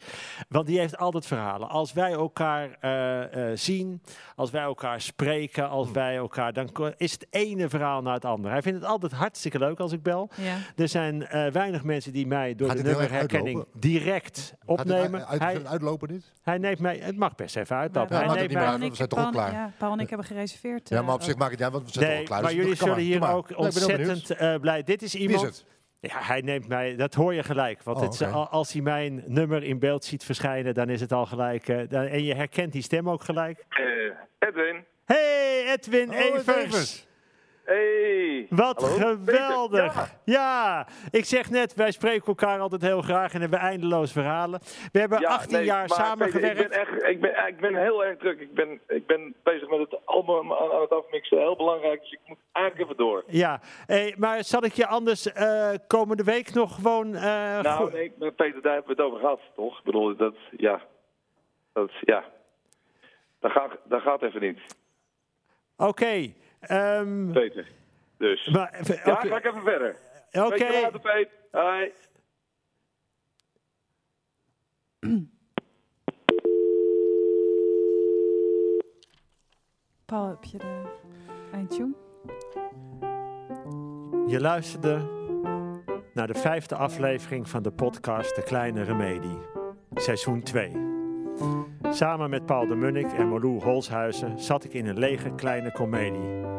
Want 0.49 0.67
die 0.67 0.79
heeft 0.79 0.97
altijd 0.97 1.27
verhalen. 1.27 1.69
Als 1.69 1.93
wij 1.93 2.13
elkaar 2.13 2.77
eh, 2.81 3.51
eh, 3.51 3.57
zien, 3.59 4.03
als 4.37 4.51
wij 4.51 4.63
elkaar 4.63 5.01
spreken, 5.01 5.69
als 5.69 5.87
Hm. 5.87 5.93
wij 5.95 6.17
elkaar... 6.17 6.53
Dan 6.53 6.71
is 6.97 7.13
het 7.13 7.27
ene 7.31 7.69
verhaal 7.69 8.03
na 8.03 8.13
het 8.13 8.25
andere. 8.25 8.53
Hij 8.53 8.63
vindt 8.63 8.79
het 8.81 8.89
altijd 8.89 9.13
hartstikke 9.13 9.59
leuk 9.59 9.81
als 9.81 9.93
ik 9.93 10.03
bel. 10.03 10.31
Ja. 10.37 10.57
Er 10.77 10.89
zijn 10.89 11.27
eh, 11.27 11.51
weinig 11.53 11.85
mensen 11.85 12.13
die 12.13 12.27
mij 12.27 12.55
door 12.55 12.69
Gaat 12.69 12.77
de 12.77 12.83
nummerherkenning 12.83 13.65
direct 13.73 14.39
Gaat 14.39 14.79
het 14.79 14.91
opnemen. 14.91 15.27
uit, 15.27 15.41
hij, 15.41 15.55
uit, 15.55 15.67
uitlopen 15.67 16.09
dit? 16.09 16.33
hij 16.43 16.59
neemt 16.59 16.79
mij, 16.79 16.99
het 16.99 17.17
mag 17.17 17.35
best 17.35 17.57
even 17.57 17.74
uittappen. 17.75 18.17
Ja, 18.19 18.27
mij, 18.33 18.49
meer 18.49 18.57
uit. 18.59 18.81
we 18.89 18.95
zijn 18.95 19.09
toch 19.09 19.19
ook 19.19 19.33
Paul- 19.33 19.45
klaar. 19.45 19.53
Ja, 19.53 19.73
Paul 19.79 19.93
en 19.93 20.01
ik 20.01 20.09
hebben 20.09 20.27
gereserveerd. 20.27 20.89
Ja, 20.89 20.99
eh, 20.99 21.05
maar 21.05 21.15
op 21.15 21.23
zich 21.23 21.37
maakt 21.37 21.51
het 21.51 21.61
niet 21.61 21.63
uit, 21.69 21.73
want 21.73 21.85
we 21.87 21.93
zijn 21.93 22.05
toch 22.05 22.13
nee, 22.15 22.21
al 22.21 22.27
klaar. 22.29 22.43
maar 22.43 22.51
Dus 22.51 22.61
jullie 22.61 22.77
zullen 22.77 22.97
hier 22.99 23.19
maar. 23.21 23.35
ook 23.35 23.49
Nee, 23.49 23.59
ontzettend 23.59 24.31
eh, 24.31 24.55
blij. 24.61 24.83
Dit 24.83 25.03
is 25.03 25.13
Wie 25.13 25.23
iemand. 25.23 25.43
is 25.43 25.49
het? 25.57 25.65
Ja, 26.01 26.19
hij 26.23 26.41
neemt 26.41 26.69
mij, 26.69 26.97
dat 26.97 27.15
hoor 27.15 27.35
je 27.35 27.43
gelijk. 27.43 27.83
Want 27.83 27.97
Oh, 27.99 28.03
het, 28.03 28.23
al- 28.33 28.49
als 28.49 28.73
hij 28.73 28.83
mijn 28.83 29.23
nummer 29.27 29.63
in 29.63 29.79
beeld 29.79 30.05
ziet 30.05 30.25
verschijnen, 30.25 30.75
dan 30.75 30.89
is 30.89 31.01
het 31.01 31.13
al 31.13 31.27
gelijk. 31.27 31.69
eh, 31.69 31.89
dan- 31.89 32.05
en 32.05 32.23
je 32.25 32.35
herkent 32.35 32.73
die 32.73 32.83
stem 32.83 33.11
ook 33.11 33.23
gelijk. 33.25 33.65
Eh, 33.69 34.49
Edwin. 34.49 34.85
Hey, 35.05 35.73
Edwin 35.73 36.11
Oh, 36.11 36.17
Evers. 36.17 36.47
Evers. 36.65 37.07
Hey. 37.65 38.47
Wat 38.51 38.81
Hallo? 38.81 38.97
geweldig. 38.97 40.15
Ja. 40.25 40.87
ik 41.11 41.25
zeg 41.25 41.51
net, 41.51 41.75
wij 41.75 41.91
spreken 41.91 42.27
elkaar 42.27 42.61
altijd 42.61 42.83
heel 42.83 43.03
graag 43.03 43.35
en 43.35 43.41
hebben 43.41 43.59
eindeloos 43.59 44.13
verhalen. 44.13 44.61
We 44.93 44.99
hebben 44.99 45.21
Ja, 45.21 45.29
18 45.29 45.57
nee, 45.57 45.65
jaar 45.65 45.89
samengewerkt. 45.89 46.61
Ik, 46.61 46.69
ben 46.69 46.81
echt, 46.81 47.03
ik, 47.03 47.21
ben, 47.21 47.47
ik 47.47 47.61
ben 47.61 47.77
heel 47.77 48.05
erg 48.05 48.19
druk. 48.19 48.41
Ik 48.41 48.55
ben, 48.55 48.81
ik 48.89 49.07
ben 49.07 49.35
bezig 49.43 49.69
met 49.69 49.79
het 49.79 49.99
album 50.05 50.53
aan, 50.53 50.71
aan 50.73 50.81
het 50.81 50.91
afmixen. 50.91 51.39
Heel 51.39 51.57
belangrijk, 51.57 52.01
dus 52.01 52.13
ik 52.13 52.19
moet 52.25 52.39
eigenlijk 52.53 52.85
even 52.91 53.05
door. 53.05 53.25
Ja, 53.27 53.61
hey, 53.87 54.15
maar 54.19 54.45
zal 54.45 54.65
ik 54.65 54.73
je 54.73 54.87
anders 54.87 55.33
eh, 55.33 55.71
komende 55.87 56.25
week 56.25 56.55
nog 56.55 56.75
gewoon... 56.75 57.15
eh, 57.15 57.61
Nou, 57.61 57.93
nee, 57.93 58.13
met 58.19 58.37
Peter, 58.37 58.63
daar 58.63 58.73
hebben 58.75 58.97
we 58.97 59.03
het 59.03 59.11
over 59.11 59.21
gehad, 59.21 59.41
toch? 59.55 59.79
Ik 59.79 59.85
bedoel, 59.85 60.17
dat, 60.17 60.35
ja. 60.57 60.81
Dat, 61.73 61.91
ja. 62.01 62.25
Dat 63.41 63.51
gaat, 63.51 63.71
dat 63.85 64.01
gaat 64.03 64.23
even 64.23 64.41
niet, 64.41 64.59
Oké. 65.77 66.33
Ehm, 66.69 67.33
Peter. 67.33 67.67
Dus. 68.19 68.47
maar, 68.47 68.81
Ja, 69.05 69.13
oké. 69.13 69.29
ga 69.29 69.37
ik 69.37 69.45
even 69.45 69.63
verder. 69.63 69.97
Oké. 70.33 70.49
Weet 70.49 70.59
je 70.59 70.81
later, 70.83 71.01
Peter. 71.01 71.33
Hoi. 71.51 71.93
Paul, 80.05 80.29
heb 80.29 80.45
je 80.45 80.59
de 80.59 80.83
eindtune? 81.53 81.95
Je 84.27 84.41
luisterde 84.41 85.23
naar 86.15 86.27
de 86.27 86.35
vijfde 86.35 86.75
aflevering 86.75 87.49
van 87.49 87.63
de 87.63 87.73
podcast 87.73 88.37
De 88.37 88.43
Kleine 88.43 88.83
Remedie, 88.83 89.39
seizoen 89.95 90.43
2. 90.43 90.73
Samen 91.91 92.31
met 92.31 92.47
Paul 92.47 92.67
de 92.67 92.75
Munnik 92.75 93.13
en 93.13 93.29
Malou 93.29 93.63
Holshuizen 93.63 94.39
zat 94.39 94.65
ik 94.65 94.73
in 94.73 94.87
een 94.87 94.99
lege 94.99 95.35
kleine 95.35 95.73
komedie. 95.73 96.54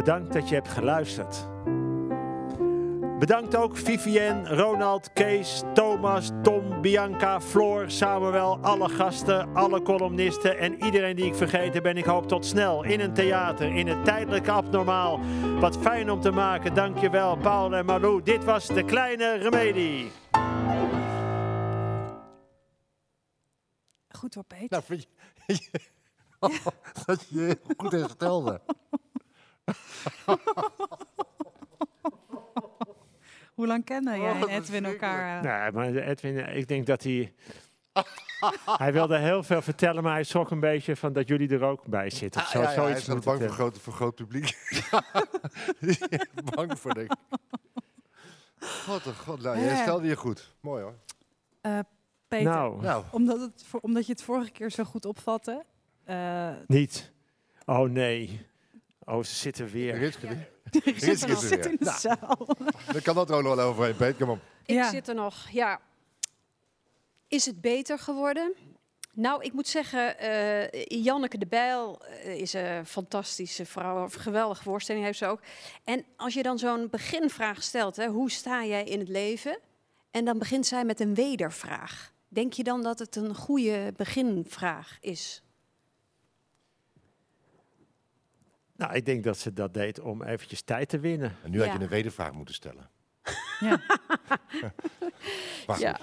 Bedankt 0.00 0.32
dat 0.32 0.48
je 0.48 0.54
hebt 0.54 0.68
geluisterd. 0.68 1.46
Bedankt 3.18 3.56
ook 3.56 3.76
Vivienne, 3.76 4.56
Ronald, 4.56 5.12
Kees, 5.12 5.62
Thomas, 5.74 6.30
Tom, 6.42 6.80
Bianca, 6.80 7.40
Floor, 7.40 7.90
Samuel, 7.90 8.58
alle 8.60 8.88
gasten, 8.88 9.54
alle 9.54 9.82
columnisten 9.82 10.58
en 10.58 10.84
iedereen 10.84 11.16
die 11.16 11.24
ik 11.24 11.34
vergeten 11.34 11.82
ben. 11.82 11.96
Ik 11.96 12.04
hoop 12.04 12.28
tot 12.28 12.46
snel 12.46 12.84
in 12.84 13.00
een 13.00 13.12
theater, 13.12 13.76
in 13.76 13.86
het 13.86 14.04
tijdelijke 14.04 14.50
abnormaal. 14.50 15.20
Wat 15.58 15.78
fijn 15.78 16.10
om 16.10 16.20
te 16.20 16.30
maken, 16.30 16.74
dankjewel 16.74 17.36
Paul 17.36 17.74
en 17.74 17.84
Malou. 17.84 18.22
Dit 18.22 18.44
was 18.44 18.66
de 18.66 18.84
kleine 18.84 19.34
remedie. 19.34 20.10
Goed 24.08 24.34
hoor, 24.34 24.44
Peter. 24.44 24.68
Nou, 24.68 24.82
vind 24.86 25.06
je... 25.46 25.80
dat 27.06 27.26
je 27.28 27.58
goed 27.76 27.92
herstelde. 27.92 28.60
Hoe 33.54 33.66
lang 33.66 33.84
kennen 33.84 34.20
jij 34.20 34.30
Oh, 34.30 34.40
en 34.42 34.48
Edwin 34.48 34.84
elkaar? 34.84 35.44
eh? 35.44 35.62
Nee, 35.62 35.72
maar 35.72 36.02
Edwin, 36.02 36.56
ik 36.56 36.68
denk 36.68 36.86
dat 36.86 37.02
hij... 37.02 37.34
hij 38.78 38.92
wilde 38.92 39.18
heel 39.18 39.42
veel 39.42 39.62
vertellen, 39.62 40.02
maar 40.02 40.12
hij 40.12 40.24
schrok 40.24 40.50
een 40.50 40.60
beetje 40.60 40.96
van 40.96 41.12
dat 41.12 41.28
jullie 41.28 41.48
er 41.48 41.62
ook 41.62 41.86
bij 41.86 42.10
zitten. 42.10 42.40
Zo, 42.46 42.46
Ah, 42.46 42.52
ja, 42.54 42.60
ja, 42.60 42.66
hij 42.66 42.74
zoiets 42.84 43.00
is 43.00 43.06
bang 43.24 43.24
voor 43.24 43.34
eh. 43.48 43.52
groot, 43.52 43.78
voor 43.78 43.92
groot 43.92 44.14
publiek. 44.14 44.56
bang 46.54 46.78
voor, 46.78 46.94
denk 46.94 47.12
ik. 47.12 47.18
God, 48.60 49.06
oh 49.06 49.14
god, 49.18 49.42
nou, 49.42 49.58
jij 49.58 49.68
Hè. 49.68 49.82
stelde 49.82 50.06
je 50.06 50.16
goed. 50.16 50.54
Mooi 50.60 50.82
hoor. 50.82 50.94
Eh, 51.60 51.78
Peter, 52.28 52.50
Nou, 52.52 52.82
Nou, 52.82 53.04
omdat, 53.10 53.40
het, 53.40 53.64
omdat 53.80 54.06
je 54.06 54.12
het 54.12 54.22
vorige 54.22 54.50
keer 54.50 54.70
zo 54.70 54.84
goed 54.84 55.04
opvatte. 55.04 55.64
eh, 56.04 56.50
niet. 56.66 57.12
Oh 57.66 57.90
nee. 57.90 58.46
Oh, 59.10 59.22
ze 59.24 59.34
zitten 59.34 59.68
weer. 59.68 59.96
Ritske, 59.98 60.26
Ritske 60.84 61.36
zit, 61.36 61.48
weer. 61.48 61.70
in 61.70 61.76
de 61.78 61.84
Nou. 61.84 61.98
zaal. 61.98 62.46
daar 62.92 63.02
kan 63.02 63.14
dat 63.14 63.30
er 63.30 63.36
ook 63.36 63.42
nog 63.42 63.54
wel 63.54 63.66
overheen, 63.68 63.96
Peet. 63.96 64.16
Kom 64.16 64.30
op. 64.30 64.38
Ik 64.64 64.74
Ja. 64.74 64.90
zit 64.90 65.08
er 65.08 65.14
nog. 65.14 65.48
Ja. 65.52 65.80
Is 67.28 67.46
het 67.46 67.60
beter 67.60 67.98
geworden? 67.98 68.52
Nou, 69.12 69.42
ik 69.44 69.52
moet 69.52 69.68
zeggen, 69.68 70.18
eh, 70.18 70.84
Janneke 71.04 71.38
de 71.38 71.46
Bijl 71.46 72.02
eh, 72.04 72.36
is 72.36 72.52
een 72.52 72.86
fantastische 72.86 73.66
vrouw. 73.66 74.02
Een 74.02 74.10
geweldige 74.10 74.62
voorstelling 74.62 75.04
heeft 75.04 75.18
ze 75.18 75.26
ook. 75.26 75.40
En 75.84 76.04
als 76.16 76.34
je 76.34 76.42
dan 76.42 76.58
zo'n 76.58 76.88
beginvraag 76.90 77.62
stelt, 77.62 77.96
hè, 77.96 78.06
hoe 78.08 78.30
sta 78.30 78.64
jij 78.64 78.84
in 78.84 78.98
het 78.98 79.08
leven? 79.08 79.58
En 80.10 80.24
dan 80.24 80.38
begint 80.38 80.66
zij 80.66 80.84
met 80.84 81.00
een 81.00 81.14
wedervraag. 81.14 82.12
Denk 82.28 82.52
je 82.52 82.62
dan 82.64 82.82
dat 82.82 82.98
het 82.98 83.16
een 83.16 83.34
goede 83.34 83.92
beginvraag 83.96 84.98
is? 85.00 85.42
Nou, 88.80 88.94
ik 88.94 89.04
denk 89.04 89.24
dat 89.24 89.38
ze 89.38 89.52
dat 89.52 89.74
deed 89.74 90.00
om 90.00 90.22
eventjes 90.22 90.62
tijd 90.62 90.88
te 90.88 90.98
winnen. 90.98 91.36
En 91.44 91.50
nu 91.50 91.62
had 91.62 91.72
je 91.72 91.78
een 91.78 91.88
wedervraag 91.88 92.32
moeten 92.32 92.54
stellen. 92.54 92.90
Ja, 93.60 93.80
Maar 95.66 95.78
Ja. 95.80 96.00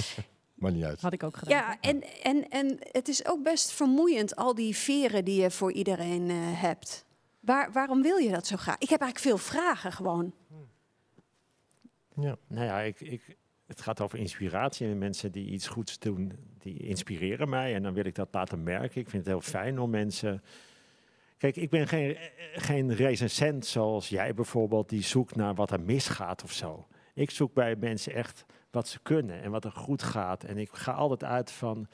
maakt 0.54 0.74
niet 0.74 0.84
uit. 0.84 1.00
had 1.00 1.12
ik 1.12 1.22
ook 1.22 1.36
gedaan. 1.36 1.58
Ja, 1.58 1.80
en, 1.80 2.22
en, 2.22 2.48
en 2.48 2.78
het 2.80 3.08
is 3.08 3.26
ook 3.26 3.42
best 3.42 3.72
vermoeiend, 3.72 4.36
al 4.36 4.54
die 4.54 4.76
veren 4.76 5.24
die 5.24 5.40
je 5.40 5.50
voor 5.50 5.72
iedereen 5.72 6.30
eh, 6.30 6.36
hebt. 6.60 7.04
Waar, 7.40 7.72
waarom 7.72 8.02
wil 8.02 8.16
je 8.16 8.30
dat 8.30 8.46
zo 8.46 8.56
graag? 8.56 8.78
Ik 8.78 8.88
heb 8.88 9.00
eigenlijk 9.00 9.30
veel 9.30 9.46
vragen 9.52 9.92
gewoon. 9.92 10.34
Ja. 12.14 12.36
Nou 12.46 12.64
ja, 12.64 12.80
ik, 12.80 13.00
ik, 13.00 13.36
het 13.66 13.80
gaat 13.80 14.00
over 14.00 14.18
inspiratie. 14.18 14.86
En 14.86 14.98
mensen 14.98 15.32
die 15.32 15.50
iets 15.50 15.66
goeds 15.68 15.98
doen, 15.98 16.32
die 16.58 16.78
inspireren 16.78 17.48
mij. 17.48 17.74
En 17.74 17.82
dan 17.82 17.94
wil 17.94 18.04
ik 18.04 18.14
dat 18.14 18.28
laten 18.30 18.62
merken. 18.62 19.00
Ik 19.00 19.10
vind 19.10 19.24
het 19.24 19.32
heel 19.32 19.40
fijn 19.40 19.78
om 19.78 19.90
mensen... 19.90 20.42
Kijk, 21.40 21.56
ik 21.56 21.70
ben 21.70 21.88
geen, 21.88 22.16
geen 22.54 22.94
recensent 22.94 23.66
zoals 23.66 24.08
jij 24.08 24.34
bijvoorbeeld... 24.34 24.88
die 24.88 25.02
zoekt 25.02 25.36
naar 25.36 25.54
wat 25.54 25.70
er 25.70 25.80
misgaat 25.80 26.42
of 26.42 26.52
zo. 26.52 26.86
Ik 27.14 27.30
zoek 27.30 27.54
bij 27.54 27.76
mensen 27.76 28.14
echt 28.14 28.44
wat 28.70 28.88
ze 28.88 29.00
kunnen 29.02 29.42
en 29.42 29.50
wat 29.50 29.64
er 29.64 29.72
goed 29.72 30.02
gaat. 30.02 30.44
En 30.44 30.58
ik 30.58 30.68
ga 30.72 30.92
altijd 30.92 31.24
uit 31.24 31.50
van, 31.50 31.86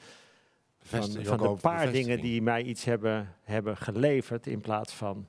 van, 0.79 1.11
van 1.11 1.37
de 1.37 1.57
paar 1.61 1.91
dingen 1.91 2.21
die 2.21 2.41
mij 2.41 2.63
iets 2.63 2.85
hebben, 2.85 3.35
hebben 3.43 3.77
geleverd... 3.77 4.47
in 4.47 4.61
plaats 4.61 4.93
van, 4.93 5.27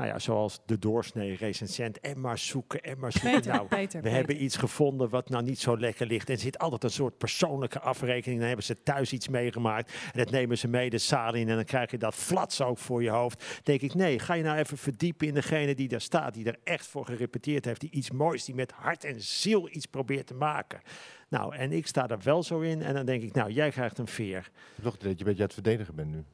nou 0.00 0.12
ja, 0.12 0.18
zoals 0.18 0.60
de 0.66 0.78
doorsnee 0.78 1.36
recensent... 1.36 2.00
en 2.00 2.20
maar 2.20 2.38
zoeken 2.38 2.82
en 2.82 2.98
maar 2.98 3.12
zoeken. 3.12 3.32
Peter, 3.32 3.52
nou, 3.52 3.66
Peter, 3.66 3.96
we 3.96 4.02
Peter. 4.02 4.16
hebben 4.16 4.42
iets 4.42 4.56
gevonden 4.56 5.08
wat 5.08 5.28
nou 5.28 5.44
niet 5.44 5.60
zo 5.60 5.78
lekker 5.78 6.06
ligt. 6.06 6.28
En 6.28 6.34
er 6.34 6.40
zit 6.40 6.58
altijd 6.58 6.84
een 6.84 6.90
soort 6.90 7.18
persoonlijke 7.18 7.80
afrekening. 7.80 8.38
Dan 8.38 8.48
hebben 8.48 8.66
ze 8.66 8.82
thuis 8.82 9.12
iets 9.12 9.28
meegemaakt. 9.28 9.92
En 10.12 10.18
dat 10.18 10.30
nemen 10.30 10.58
ze 10.58 10.68
mee 10.68 10.90
de 10.90 10.98
zaal 10.98 11.34
in. 11.34 11.48
En 11.48 11.54
dan 11.54 11.64
krijg 11.64 11.90
je 11.90 11.98
dat 11.98 12.14
flats 12.14 12.60
ook 12.60 12.78
voor 12.78 13.02
je 13.02 13.10
hoofd. 13.10 13.60
denk 13.62 13.80
ik, 13.80 13.94
nee, 13.94 14.18
ga 14.18 14.34
je 14.34 14.42
nou 14.42 14.58
even 14.58 14.78
verdiepen 14.78 15.26
in 15.26 15.34
degene 15.34 15.74
die 15.74 15.88
daar 15.88 16.00
staat. 16.00 16.34
Die 16.34 16.44
er 16.44 16.58
echt 16.64 16.86
voor 16.86 17.04
gerepeteerd 17.04 17.64
heeft. 17.64 17.80
Die 17.80 17.90
iets 17.90 18.10
moois, 18.10 18.44
die 18.44 18.54
met 18.54 18.72
hart 18.72 19.04
en 19.04 19.20
ziel 19.20 19.68
iets 19.70 19.86
probeert 19.86 20.26
te 20.26 20.34
maken. 20.34 20.80
Nou, 21.28 21.56
en 21.56 21.72
ik 21.72 21.86
sta 21.86 22.08
er 22.08 22.20
wel 22.22 22.42
zo 22.42 22.60
in. 22.60 22.82
En 22.82 22.94
dan 22.94 23.06
denk 23.06 23.22
ik, 23.22 23.34
nou, 23.34 23.50
jij 23.50 23.70
krijgt 23.70 23.98
een 23.98 24.06
veer. 24.06 24.50
Toch 24.82 24.96
dat 24.96 25.02
je 25.02 25.08
een 25.08 25.16
beetje 25.16 25.32
aan 25.34 25.44
het 25.44 25.52
verdedigen 25.52 25.94
bent 25.94 26.10
nu. 26.10 26.24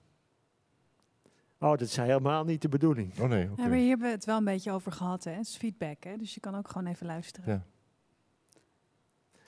Oh, 1.59 1.71
dat 1.71 1.81
is 1.81 1.97
helemaal 1.97 2.45
niet 2.45 2.63
de 2.63 2.69
bedoeling. 2.69 3.21
Oh 3.21 3.29
nee, 3.29 3.51
oké. 3.51 3.63
Ja, 3.63 3.69
maar 3.69 3.77
hier 3.79 3.89
hebben 3.89 4.07
we 4.07 4.13
het 4.13 4.25
wel 4.25 4.37
een 4.37 4.45
beetje 4.45 4.73
over 4.73 4.93
gehad. 4.93 5.25
Hè? 5.25 5.31
Het 5.33 5.47
is 5.47 5.57
feedback, 5.57 6.05
hè? 6.05 6.17
dus 6.17 6.35
je 6.35 6.41
kan 6.41 6.55
ook 6.57 6.69
gewoon 6.69 6.87
even 6.87 7.07
luisteren. 7.07 7.53
Ja. 7.53 7.65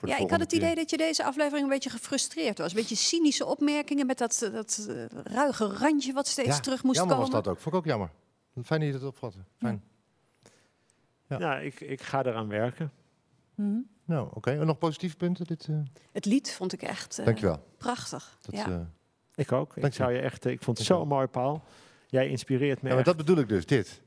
Ja, 0.01 0.17
ik 0.17 0.29
had 0.29 0.39
het 0.39 0.51
idee 0.51 0.75
dat 0.75 0.89
je 0.89 0.97
deze 0.97 1.23
aflevering 1.23 1.63
een 1.63 1.69
beetje 1.73 1.89
gefrustreerd 1.89 2.57
was. 2.57 2.69
Een 2.71 2.77
beetje 2.77 2.95
cynische 2.95 3.45
opmerkingen 3.45 4.05
met 4.05 4.17
dat, 4.17 4.41
eh, 4.41 4.51
dat 4.53 4.85
eh, 4.89 5.05
ruige 5.23 5.65
randje 5.67 6.13
wat 6.13 6.27
steeds 6.27 6.47
Ja, 6.55 6.59
terug 6.59 6.83
moest 6.83 6.95
jammer 6.97 7.15
komen. 7.15 7.31
was 7.31 7.43
dat 7.43 7.53
ook. 7.53 7.59
Vond 7.59 7.75
ik 7.75 7.81
ook 7.81 7.87
jammer. 7.87 8.11
Fijn 8.63 8.79
dat 8.79 8.89
je 8.89 8.95
het 8.95 9.03
opvatte. 9.03 9.37
Fijn. 9.57 9.83
Ja. 11.27 11.37
Nou, 11.37 11.61
ik, 11.63 11.79
ik 11.79 12.01
ga 12.01 12.25
eraan 12.25 12.47
werken. 12.47 12.91
Mhm. 13.55 13.77
Nou, 14.05 14.29
oké. 14.33 14.51
En 14.51 14.65
nog 14.65 14.77
positieve 14.77 15.15
punten? 15.15 15.45
Dit, 15.45 15.67
eh 15.69 15.75
Het 16.11 16.25
lied 16.25 16.51
vond 16.51 16.73
ik 16.73 16.81
echt 16.81 17.19
eh, 17.19 17.25
Dankjewel. 17.25 17.63
prachtig. 17.77 18.37
Dat, 18.41 18.55
ja. 18.55 18.67
eh, 18.69 18.79
Ik 19.35 19.51
ook. 19.51 19.75
Ik, 19.75 19.93
zou 19.93 20.11
je 20.11 20.19
echt, 20.19 20.45
ik 20.45 20.63
vond 20.63 20.77
het 20.77 20.87
zo 20.87 21.05
mooi, 21.05 21.27
Paul. 21.27 21.61
Jij 22.09 22.29
inspireert 22.29 22.81
me 22.81 22.89
ja, 22.89 22.95
maar 22.95 23.03
dat 23.03 23.17
bedoel 23.17 23.37
ik 23.37 23.49
dus, 23.49 23.65
dit. 23.65 24.01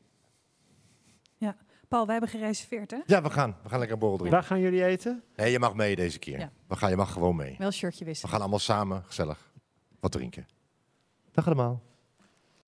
Paul, 1.92 2.07
wij 2.07 2.18
hebben 2.18 2.40
gereserveerd, 2.40 2.90
hè? 2.90 2.98
Ja, 3.07 3.22
we 3.22 3.30
gaan. 3.30 3.57
We 3.62 3.68
gaan 3.68 3.78
lekker 3.78 3.94
een 3.94 4.00
borrel 4.00 4.18
drinken. 4.18 4.38
Waar 4.38 4.48
gaan 4.48 4.61
jullie 4.61 4.84
eten? 4.84 5.22
Nee, 5.36 5.50
je 5.50 5.59
mag 5.59 5.74
mee 5.74 5.96
deze 5.96 6.18
keer. 6.18 6.38
Ja. 6.38 6.53
We 6.66 6.76
gaan, 6.76 6.90
je 6.90 6.96
mag 6.96 7.12
gewoon 7.12 7.36
mee. 7.36 7.55
Wel 7.59 7.70
shirtje 7.70 7.98
We 7.98 8.05
wisselen. 8.05 8.30
gaan 8.32 8.40
allemaal 8.40 8.59
samen 8.59 9.03
gezellig 9.07 9.53
wat 10.00 10.12
drinken. 10.12 10.46
Dag 11.32 11.46
allemaal. 11.46 11.82